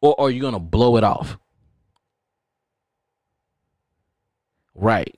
or 0.03 0.19
are 0.21 0.31
you 0.31 0.41
gonna 0.43 0.59
blow 0.61 0.97
it 0.97 1.05
off? 1.05 1.39
Right. 4.75 5.15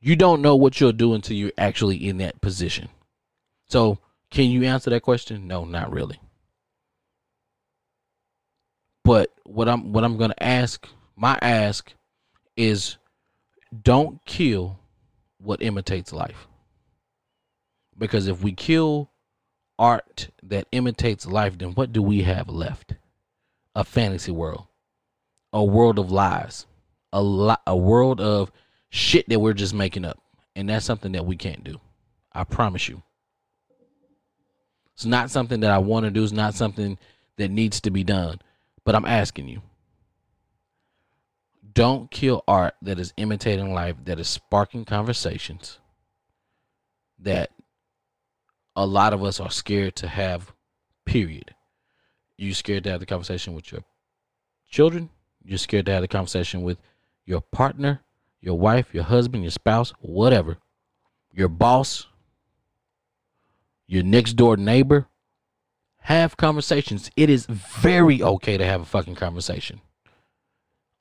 You 0.00 0.16
don't 0.16 0.40
know 0.40 0.56
what 0.56 0.80
you'll 0.80 0.92
do 0.92 1.12
until 1.12 1.36
you're 1.36 1.52
actually 1.58 1.96
in 2.08 2.16
that 2.18 2.40
position. 2.40 2.88
So, 3.68 3.98
can 4.30 4.50
you 4.50 4.64
answer 4.64 4.90
that 4.90 5.02
question? 5.02 5.46
No, 5.46 5.64
not 5.64 5.92
really. 5.92 6.18
But 9.04 9.32
what 9.44 9.68
I'm 9.68 9.92
what 9.92 10.04
I'm 10.04 10.16
gonna 10.16 10.34
ask, 10.40 10.86
my 11.16 11.38
ask, 11.42 11.92
is 12.56 12.96
don't 13.82 14.24
kill 14.24 14.78
what 15.38 15.62
imitates 15.62 16.12
life. 16.12 16.46
Because 17.96 18.26
if 18.28 18.42
we 18.42 18.52
kill 18.52 19.10
art 19.78 20.28
that 20.42 20.66
imitates 20.72 21.26
life, 21.26 21.58
then 21.58 21.70
what 21.70 21.92
do 21.92 22.02
we 22.02 22.22
have 22.22 22.48
left? 22.48 22.94
A 23.74 23.84
fantasy 23.84 24.32
world, 24.32 24.66
a 25.52 25.62
world 25.62 25.98
of 25.98 26.10
lies, 26.10 26.66
a 27.12 27.22
lot, 27.22 27.62
a 27.66 27.76
world 27.76 28.20
of 28.20 28.50
shit 28.90 29.28
that 29.28 29.40
we're 29.40 29.52
just 29.52 29.74
making 29.74 30.04
up, 30.04 30.18
and 30.56 30.68
that's 30.68 30.84
something 30.84 31.12
that 31.12 31.24
we 31.24 31.36
can't 31.36 31.62
do. 31.62 31.80
I 32.32 32.44
promise 32.44 32.88
you. 32.88 33.02
It's 34.94 35.06
not 35.06 35.30
something 35.30 35.60
that 35.60 35.70
I 35.70 35.78
want 35.78 36.04
to 36.04 36.10
do. 36.10 36.22
It's 36.22 36.32
not 36.32 36.54
something 36.54 36.98
that 37.36 37.50
needs 37.50 37.80
to 37.82 37.90
be 37.90 38.04
done. 38.04 38.40
But 38.84 38.94
I'm 38.94 39.06
asking 39.06 39.48
you 39.48 39.62
don't 41.80 42.10
kill 42.10 42.44
art 42.46 42.74
that 42.82 42.98
is 42.98 43.14
imitating 43.16 43.72
life, 43.72 43.96
that 44.04 44.20
is 44.20 44.28
sparking 44.28 44.84
conversations 44.84 45.78
that 47.18 47.48
a 48.76 48.84
lot 48.84 49.14
of 49.14 49.24
us 49.24 49.40
are 49.40 49.50
scared 49.50 49.96
to 49.96 50.06
have, 50.06 50.52
period. 51.06 51.54
You 52.36 52.52
scared 52.52 52.84
to 52.84 52.90
have 52.90 53.00
the 53.00 53.06
conversation 53.06 53.54
with 53.54 53.72
your 53.72 53.80
children, 54.68 55.08
you're 55.42 55.56
scared 55.56 55.86
to 55.86 55.92
have 55.92 56.02
the 56.02 56.08
conversation 56.08 56.60
with 56.60 56.76
your 57.24 57.40
partner, 57.40 58.02
your 58.42 58.58
wife, 58.58 58.92
your 58.92 59.04
husband, 59.04 59.42
your 59.42 59.50
spouse, 59.50 59.94
whatever, 60.00 60.58
your 61.32 61.48
boss, 61.48 62.06
your 63.86 64.02
next 64.02 64.34
door 64.34 64.58
neighbor. 64.58 65.06
Have 66.02 66.36
conversations. 66.36 67.10
It 67.16 67.30
is 67.30 67.46
very 67.46 68.22
okay 68.22 68.58
to 68.58 68.66
have 68.66 68.82
a 68.82 68.86
fucking 68.86 69.14
conversation 69.14 69.80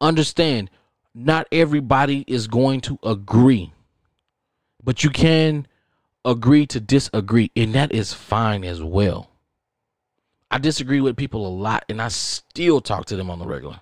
understand 0.02 0.70
not 1.14 1.47
everybody 1.52 2.24
is 2.28 2.47
going 2.47 2.82
to 2.82 3.00
agree, 3.04 3.74
but 4.84 5.04
you 5.04 5.10
can 5.10 5.68
agree 6.24 6.66
to 6.68 6.80
disagree, 6.80 7.52
and 7.56 7.74
that 7.74 7.91
is 7.91 8.14
fine 8.14 8.64
as 8.64 8.82
well. 8.82 9.30
I 10.52 10.58
disagree 10.58 11.02
with 11.02 11.18
people 11.18 11.45
a 11.45 11.50
lot, 11.50 11.86
and 11.89 12.02
I 12.02 12.08
still 12.08 12.82
talk 12.82 13.06
to 13.06 13.16
them 13.16 13.30
on 13.30 13.39
the 13.39 13.45
regular, 13.45 13.82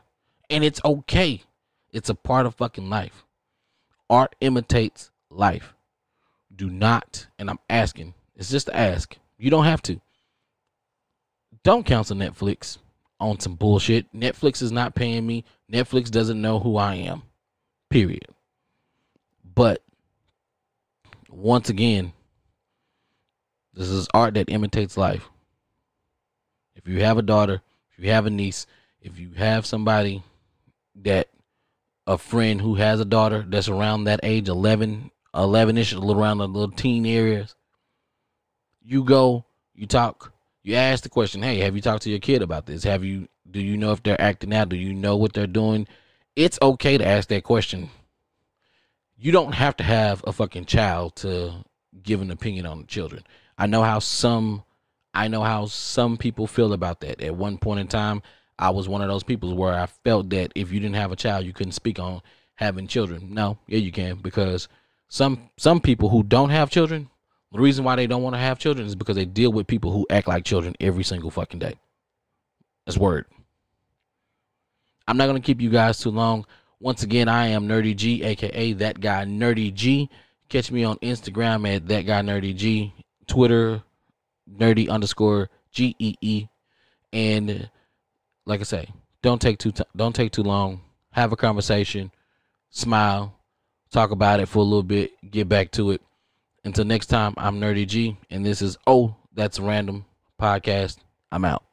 and 0.49 0.63
it's 0.63 0.81
okay. 0.83 1.43
It's 1.91 2.09
a 2.09 2.15
part 2.15 2.45
of 2.45 2.55
fucking 2.55 2.89
life. 2.89 3.23
Art 4.09 4.35
imitates 4.41 5.11
life. 5.29 5.73
Do 6.53 6.69
not, 6.69 7.27
and 7.37 7.49
I'm 7.49 7.59
asking, 7.69 8.13
it's 8.35 8.49
just 8.49 8.67
to 8.67 8.75
ask. 8.75 9.17
You 9.37 9.49
don't 9.49 9.65
have 9.65 9.81
to. 9.83 10.01
Don't 11.63 11.85
cancel 11.85 12.15
Netflix 12.15 12.77
on 13.19 13.39
some 13.39 13.55
bullshit. 13.55 14.13
Netflix 14.13 14.61
is 14.61 14.71
not 14.71 14.95
paying 14.95 15.25
me. 15.25 15.43
Netflix 15.71 16.09
doesn't 16.09 16.41
know 16.41 16.59
who 16.59 16.77
I 16.77 16.95
am. 16.95 17.23
Period. 17.89 18.27
But 19.55 19.83
once 21.29 21.69
again, 21.69 22.13
this 23.73 23.89
is 23.89 24.07
art 24.13 24.33
that 24.35 24.49
imitates 24.49 24.97
life. 24.97 25.29
If 26.75 26.87
you 26.87 27.03
have 27.03 27.17
a 27.17 27.23
daughter, 27.23 27.61
if 27.97 28.03
you 28.03 28.11
have 28.11 28.25
a 28.25 28.29
niece, 28.29 28.65
if 29.01 29.19
you 29.19 29.31
have 29.35 29.65
somebody 29.65 30.23
that 30.95 31.29
a 32.05 32.17
friend 32.17 32.61
who 32.61 32.75
has 32.75 32.99
a 32.99 33.05
daughter 33.05 33.45
that's 33.47 33.67
around 33.67 34.05
that 34.05 34.19
age 34.23 34.47
11 34.47 35.11
11ish 35.35 36.15
around 36.15 36.37
the 36.39 36.47
little 36.47 36.71
teen 36.71 37.05
areas 37.05 37.55
you 38.81 39.03
go 39.03 39.45
you 39.75 39.85
talk 39.85 40.33
you 40.67 40.75
ask 40.75 41.03
the 41.03 41.09
question, 41.09 41.41
hey, 41.41 41.59
have 41.59 41.75
you 41.75 41.81
talked 41.81 42.03
to 42.03 42.09
your 42.09 42.19
kid 42.19 42.41
about 42.41 42.65
this? 42.65 42.83
Have 42.83 43.03
you 43.03 43.29
do 43.49 43.61
you 43.61 43.77
know 43.77 43.93
if 43.93 44.03
they're 44.03 44.21
acting 44.21 44.53
out? 44.53 44.67
Do 44.67 44.75
you 44.75 44.93
know 44.93 45.15
what 45.15 45.31
they're 45.31 45.47
doing? 45.47 45.87
It's 46.35 46.59
okay 46.61 46.97
to 46.97 47.07
ask 47.07 47.29
that 47.29 47.45
question. 47.45 47.89
You 49.17 49.31
don't 49.31 49.53
have 49.53 49.77
to 49.77 49.83
have 49.85 50.23
a 50.27 50.33
fucking 50.33 50.65
child 50.65 51.15
to 51.17 51.63
give 52.03 52.21
an 52.21 52.31
opinion 52.31 52.65
on 52.65 52.85
children. 52.85 53.23
I 53.57 53.67
know 53.67 53.81
how 53.81 53.99
some 53.99 54.65
I 55.13 55.29
know 55.29 55.41
how 55.41 55.67
some 55.67 56.17
people 56.17 56.47
feel 56.47 56.73
about 56.73 56.99
that. 56.99 57.21
At 57.21 57.35
one 57.35 57.57
point 57.57 57.79
in 57.79 57.87
time, 57.87 58.21
I 58.59 58.69
was 58.71 58.89
one 58.89 59.01
of 59.01 59.07
those 59.07 59.23
people 59.23 59.55
where 59.55 59.73
I 59.73 59.85
felt 59.85 60.29
that 60.31 60.51
if 60.53 60.73
you 60.73 60.81
didn't 60.81 60.95
have 60.95 61.13
a 61.13 61.15
child, 61.15 61.45
you 61.45 61.53
couldn't 61.53 61.71
speak 61.71 61.97
on 61.97 62.21
having 62.55 62.87
children. 62.87 63.33
No, 63.33 63.57
yeah, 63.67 63.79
you 63.79 63.93
can 63.93 64.17
because 64.17 64.67
some 65.07 65.49
some 65.55 65.79
people 65.79 66.09
who 66.09 66.23
don't 66.23 66.49
have 66.49 66.69
children 66.69 67.09
the 67.51 67.59
reason 67.59 67.83
why 67.83 67.95
they 67.95 68.07
don't 68.07 68.23
want 68.23 68.35
to 68.35 68.39
have 68.39 68.59
children 68.59 68.85
is 68.85 68.95
because 68.95 69.15
they 69.15 69.25
deal 69.25 69.51
with 69.51 69.67
people 69.67 69.91
who 69.91 70.05
act 70.09 70.27
like 70.27 70.43
children 70.43 70.75
every 70.79 71.03
single 71.03 71.31
fucking 71.31 71.59
day. 71.59 71.75
That's 72.85 72.97
word. 72.97 73.25
I'm 75.07 75.17
not 75.17 75.27
gonna 75.27 75.39
keep 75.39 75.61
you 75.61 75.69
guys 75.69 75.99
too 75.99 76.11
long. 76.11 76.45
Once 76.79 77.03
again, 77.03 77.27
I 77.29 77.47
am 77.47 77.67
Nerdy 77.67 77.95
G, 77.95 78.23
aka 78.23 78.73
that 78.73 78.99
guy 78.99 79.25
Nerdy 79.25 79.73
G. 79.73 80.09
Catch 80.49 80.71
me 80.71 80.83
on 80.83 80.97
Instagram 80.97 81.73
at 81.73 81.87
that 81.87 82.05
guy 82.05 82.21
Nerdy 82.21 82.55
G, 82.55 82.93
Twitter 83.25 83.83
nerdy 84.49 84.89
underscore 84.89 85.49
G 85.71 85.95
E 85.99 86.15
E, 86.21 86.47
and 87.13 87.69
like 88.45 88.61
I 88.61 88.63
say, 88.63 88.89
don't 89.21 89.41
take 89.41 89.59
too 89.59 89.71
t- 89.71 89.83
don't 89.95 90.15
take 90.15 90.31
too 90.31 90.43
long. 90.43 90.81
Have 91.11 91.31
a 91.31 91.35
conversation, 91.35 92.11
smile, 92.69 93.35
talk 93.91 94.11
about 94.11 94.39
it 94.39 94.47
for 94.47 94.59
a 94.59 94.63
little 94.63 94.83
bit, 94.83 95.11
get 95.29 95.49
back 95.49 95.71
to 95.71 95.91
it. 95.91 96.01
Until 96.67 96.83
next 96.83 97.05
time, 97.05 97.33
I'm 97.37 97.61
Nerdy 97.61 97.87
G, 97.87 98.17
and 98.29 98.45
this 98.45 98.61
is 98.61 98.77
Oh, 98.85 99.15
That's 99.33 99.57
Random 99.57 100.03
Podcast. 100.37 100.97
I'm 101.31 101.45
out. 101.45 101.66